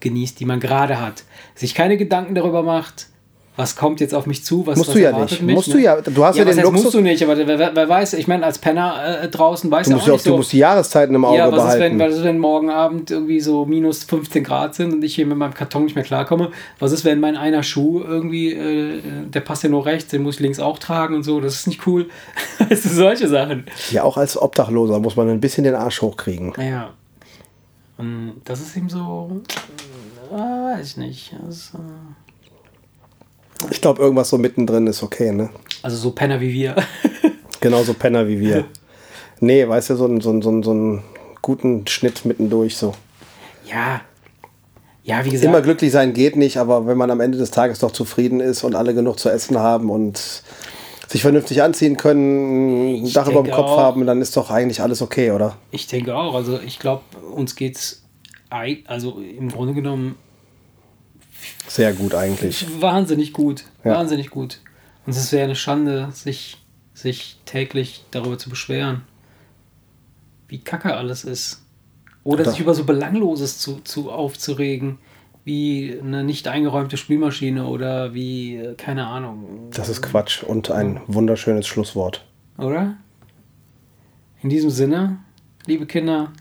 genießt, 0.00 0.40
die 0.40 0.44
man 0.44 0.58
gerade 0.58 1.00
hat. 1.00 1.22
Sich 1.54 1.74
keine 1.74 1.96
Gedanken 1.96 2.34
darüber 2.34 2.64
macht, 2.64 3.08
was 3.54 3.76
kommt 3.76 4.00
jetzt 4.00 4.14
auf 4.14 4.24
mich 4.24 4.44
zu, 4.46 4.66
was, 4.66 4.78
Musst 4.78 4.88
was 4.88 4.94
du 4.94 5.02
ja 5.02 5.18
nicht. 5.18 5.42
Mich, 5.42 5.54
Musst 5.54 5.68
ne? 5.68 5.74
du 5.74 5.80
ja- 5.80 6.00
du 6.00 6.24
hast 6.24 6.36
ja 6.38 6.46
was 6.46 6.54
den 6.54 6.64
heißt, 6.64 6.72
Luxus- 6.72 6.82
musst 6.84 6.94
du 6.94 7.00
nicht, 7.02 7.22
aber 7.22 7.36
wer, 7.36 7.74
wer, 7.76 7.88
weiß, 7.88 8.14
ich 8.14 8.26
meine, 8.26 8.46
als 8.46 8.56
Penner 8.58 9.20
äh, 9.24 9.28
draußen 9.28 9.70
weiß 9.70 9.84
Du 9.86 9.90
ja 9.90 9.96
musst, 9.96 10.04
auch 10.04 10.06
ja 10.08 10.12
auch, 10.12 10.16
nicht 10.16 10.24
so, 10.24 10.30
du 10.30 10.36
musst 10.38 10.52
die 10.54 10.58
Jahreszeiten 10.58 11.14
im 11.14 11.24
Auge 11.26 11.36
ja, 11.36 11.52
was 11.52 11.58
ist, 11.58 11.64
behalten. 11.74 11.98
wenn, 11.98 12.08
was 12.08 12.16
ist, 12.16 12.24
wenn 12.24 12.38
morgen 12.38 12.70
Abend 12.70 13.10
irgendwie 13.10 13.40
so 13.40 13.66
minus 13.66 14.04
15 14.04 14.42
Grad 14.42 14.74
sind 14.74 14.94
und 14.94 15.04
ich 15.04 15.14
hier 15.14 15.26
mit 15.26 15.36
meinem 15.36 15.52
Karton 15.52 15.84
nicht 15.84 15.94
mehr 15.94 16.04
klarkomme? 16.04 16.50
Was 16.78 16.92
ist, 16.92 17.04
wenn 17.04 17.20
mein 17.20 17.36
einer 17.36 17.62
Schuh 17.62 18.00
irgendwie, 18.02 18.52
äh, 18.54 19.00
der 19.28 19.40
passt 19.40 19.64
ja 19.64 19.68
nur 19.68 19.84
rechts, 19.84 20.10
den 20.10 20.22
muss 20.22 20.36
ich 20.36 20.40
links 20.40 20.58
auch 20.58 20.78
tragen 20.78 21.14
und 21.14 21.22
so? 21.22 21.40
Das 21.40 21.54
ist 21.54 21.66
nicht 21.66 21.86
cool. 21.86 22.08
du, 22.68 22.74
solche 22.74 23.28
Sachen. 23.28 23.66
ja, 23.90 24.02
auch 24.02 24.16
als 24.16 24.40
Obdachloser 24.40 24.98
muss 24.98 25.14
man 25.16 25.28
ein 25.28 25.40
bisschen 25.40 25.64
den 25.64 25.74
Arsch 25.74 26.00
hochkriegen. 26.00 26.54
Ja. 26.58 26.94
Und 27.98 28.40
das 28.44 28.60
ist 28.62 28.76
eben 28.78 28.88
so, 28.88 29.42
äh, 30.32 30.34
weiß 30.36 30.86
ich 30.86 30.96
nicht. 30.96 31.36
Das, 31.46 31.72
äh, 31.74 31.78
Ich 33.70 33.80
glaube, 33.80 34.02
irgendwas 34.02 34.28
so 34.28 34.38
mittendrin 34.38 34.86
ist 34.86 35.02
okay, 35.02 35.32
ne? 35.32 35.50
also 35.82 35.96
so 35.96 36.12
Penner 36.12 36.40
wie 36.40 36.52
wir. 36.52 36.76
Genauso 37.60 37.94
Penner 37.94 38.26
wie 38.26 38.40
wir. 38.40 38.64
Nee, 39.40 39.68
weißt 39.68 39.90
du, 39.90 39.96
so 39.96 40.04
einen, 40.04 40.20
so 40.20 40.30
einen, 40.30 40.42
so 40.42 40.50
einen, 40.50 40.62
so 40.62 40.70
einen 40.70 41.02
guten 41.42 41.86
Schnitt 41.86 42.24
mittendurch 42.24 42.76
so. 42.76 42.94
ja. 43.66 44.00
Ja, 45.04 45.24
wie 45.24 45.30
gesagt. 45.30 45.48
Immer 45.48 45.62
glücklich 45.62 45.90
sein 45.90 46.12
geht 46.12 46.36
nicht, 46.36 46.58
aber 46.58 46.86
wenn 46.86 46.96
man 46.96 47.10
am 47.10 47.18
Ende 47.18 47.36
des 47.36 47.50
Tages 47.50 47.80
doch 47.80 47.90
zufrieden 47.90 48.38
ist 48.38 48.62
und 48.62 48.76
alle 48.76 48.94
genug 48.94 49.18
zu 49.18 49.30
essen 49.30 49.58
haben 49.58 49.90
und 49.90 50.44
sich 51.08 51.22
vernünftig 51.22 51.60
anziehen 51.60 51.96
können, 51.96 53.02
ein 53.04 53.12
Dach 53.12 53.28
über 53.28 53.42
dem 53.42 53.50
Kopf 53.50 53.70
auch. 53.70 53.78
haben, 53.78 54.06
dann 54.06 54.22
ist 54.22 54.36
doch 54.36 54.50
eigentlich 54.50 54.80
alles 54.80 55.02
okay, 55.02 55.32
oder? 55.32 55.56
Ich 55.72 55.88
denke 55.88 56.14
auch. 56.14 56.36
Also 56.36 56.60
ich 56.64 56.78
glaube, 56.78 57.02
uns 57.34 57.56
geht's 57.56 58.04
also 58.86 59.20
im 59.20 59.48
Grunde 59.48 59.74
genommen 59.74 60.14
Sehr 61.66 61.92
gut 61.92 62.14
eigentlich. 62.14 62.66
wahnsinnig 62.80 63.32
gut. 63.32 63.64
Ja. 63.84 63.94
Wahnsinnig 63.94 64.30
gut. 64.30 64.60
Und 65.06 65.14
es 65.14 65.32
wäre 65.32 65.44
eine 65.44 65.56
Schande, 65.56 66.08
sich, 66.12 66.58
sich 66.94 67.38
täglich 67.44 68.04
darüber 68.10 68.38
zu 68.38 68.50
beschweren, 68.50 69.02
wie 70.48 70.58
kacke 70.58 70.94
alles 70.94 71.24
ist. 71.24 71.62
Oder 72.24 72.44
Doch. 72.44 72.52
sich 72.52 72.60
über 72.60 72.74
so 72.74 72.84
Belangloses 72.84 73.58
zu, 73.58 73.80
zu 73.80 74.12
aufzuregen, 74.12 74.98
wie 75.44 75.98
eine 76.00 76.22
nicht 76.22 76.46
eingeräumte 76.46 76.96
Spülmaschine 76.96 77.66
oder 77.66 78.14
wie, 78.14 78.56
äh, 78.56 78.74
keine 78.74 79.06
Ahnung. 79.06 79.70
Das 79.72 79.88
ist 79.88 80.02
Quatsch 80.02 80.44
und 80.44 80.70
ein 80.70 81.00
wunderschönes 81.08 81.66
Schlusswort. 81.66 82.24
Oder? 82.58 82.96
In 84.40 84.50
diesem 84.50 84.70
Sinne, 84.70 85.18
liebe 85.66 85.86
Kinder, 85.86 86.32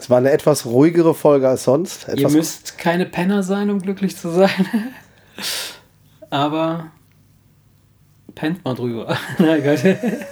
Es 0.00 0.08
war 0.08 0.16
eine 0.18 0.30
etwas 0.30 0.64
ruhigere 0.64 1.14
Folge 1.14 1.46
als 1.48 1.64
sonst. 1.64 2.06
ihr 2.08 2.14
Etwas 2.14 2.32
müsst 2.32 2.78
keine 2.78 3.04
Penner 3.06 3.42
sein, 3.42 3.68
um 3.70 3.80
glücklich 3.82 4.16
zu 4.16 4.30
sein. 4.30 4.48
Aber 6.30 6.86
pennt 8.34 8.64
mal 8.64 8.74
drüber. 8.74 9.16
Nein, 9.38 9.62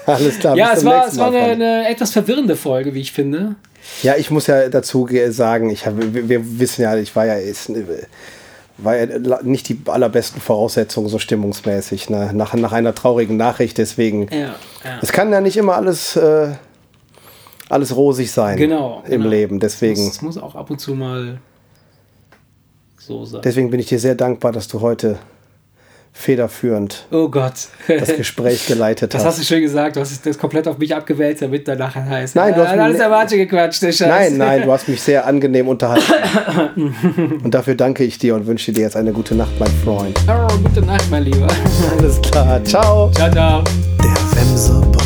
alles 0.06 0.38
klar. 0.38 0.56
ja, 0.56 0.72
es 0.74 0.84
war, 0.84 1.06
es 1.06 1.18
war 1.18 1.28
eine, 1.28 1.40
eine 1.42 1.88
etwas 1.88 2.12
verwirrende 2.12 2.56
Folge, 2.56 2.94
wie 2.94 3.00
ich 3.00 3.12
finde. 3.12 3.56
Ja, 4.02 4.16
ich 4.16 4.30
muss 4.30 4.46
ja 4.46 4.68
dazu 4.68 5.04
ge- 5.04 5.30
sagen, 5.30 5.70
ich 5.70 5.86
habe, 5.86 6.14
wir, 6.14 6.28
wir 6.28 6.58
wissen 6.60 6.82
ja, 6.82 6.96
ich 6.96 7.14
war 7.16 7.26
ja, 7.26 7.34
ist, 7.34 7.70
war 8.78 8.96
ja 8.96 9.06
nicht 9.42 9.68
die 9.68 9.80
allerbesten 9.86 10.40
Voraussetzungen 10.40 11.08
so 11.08 11.18
stimmungsmäßig, 11.18 12.08
ne? 12.10 12.30
nach, 12.32 12.54
nach 12.54 12.72
einer 12.72 12.94
traurigen 12.94 13.36
Nachricht. 13.36 13.78
Deswegen, 13.78 14.28
Ja, 14.30 14.38
ja. 14.38 14.54
es 15.02 15.10
kann 15.12 15.32
ja 15.32 15.40
nicht 15.40 15.56
immer 15.56 15.74
alles, 15.74 16.16
äh, 16.16 16.52
alles 17.68 17.94
rosig 17.94 18.30
sein 18.30 18.56
Genau, 18.56 19.02
im 19.06 19.10
genau. 19.22 19.28
Leben. 19.28 19.60
Deswegen, 19.60 20.06
Es 20.08 20.22
muss 20.22 20.38
auch 20.38 20.54
ab 20.54 20.70
und 20.70 20.80
zu 20.80 20.94
mal 20.94 21.38
so 22.98 23.24
sein. 23.24 23.40
deswegen 23.44 23.70
bin 23.70 23.80
ich 23.80 23.86
dir 23.86 23.98
sehr 23.98 24.14
dankbar, 24.14 24.52
dass 24.52 24.68
du 24.68 24.80
heute 24.80 25.18
federführend 26.12 27.06
oh 27.12 27.28
Gott. 27.28 27.52
das 27.86 28.16
Gespräch 28.16 28.66
geleitet 28.66 29.14
Das 29.14 29.20
hast. 29.24 29.32
hast 29.32 29.38
du 29.40 29.44
schön 29.44 29.60
gesagt. 29.62 29.94
Du 29.96 30.00
hast 30.00 30.26
das 30.26 30.36
komplett 30.36 30.66
auf 30.66 30.76
mich 30.78 30.92
abgewälzt, 30.94 31.42
damit 31.42 31.68
dann 31.68 31.78
nachher 31.78 32.04
heißt. 32.04 32.34
Nein, 32.34 32.54
du 32.54 32.66
hast 32.66 32.74
äh, 32.74 32.78
alles 32.80 32.98
Matsche 32.98 33.36
gequatscht, 33.36 33.82
der 33.82 33.92
Scheiß. 33.92 34.08
Nein, 34.08 34.36
nein, 34.38 34.62
du 34.62 34.72
hast 34.72 34.88
mich 34.88 35.00
sehr 35.00 35.24
angenehm 35.26 35.68
unterhalten. 35.68 36.94
Und 37.44 37.54
dafür 37.54 37.76
danke 37.76 38.02
ich 38.04 38.18
dir 38.18 38.34
und 38.34 38.46
wünsche 38.46 38.72
dir 38.72 38.80
jetzt 38.82 38.96
eine 38.96 39.12
gute 39.12 39.34
Nacht, 39.36 39.52
mein 39.60 39.70
Freund. 39.84 40.18
Oh, 40.26 40.48
gute 40.62 40.80
Nacht, 40.82 41.08
mein 41.10 41.24
Lieber. 41.24 41.46
Alles 41.98 42.20
klar, 42.22 42.64
ciao. 42.64 43.10
Ciao, 43.12 43.30
ciao. 43.30 43.62
Der 44.02 44.40
Wemse 44.40 44.97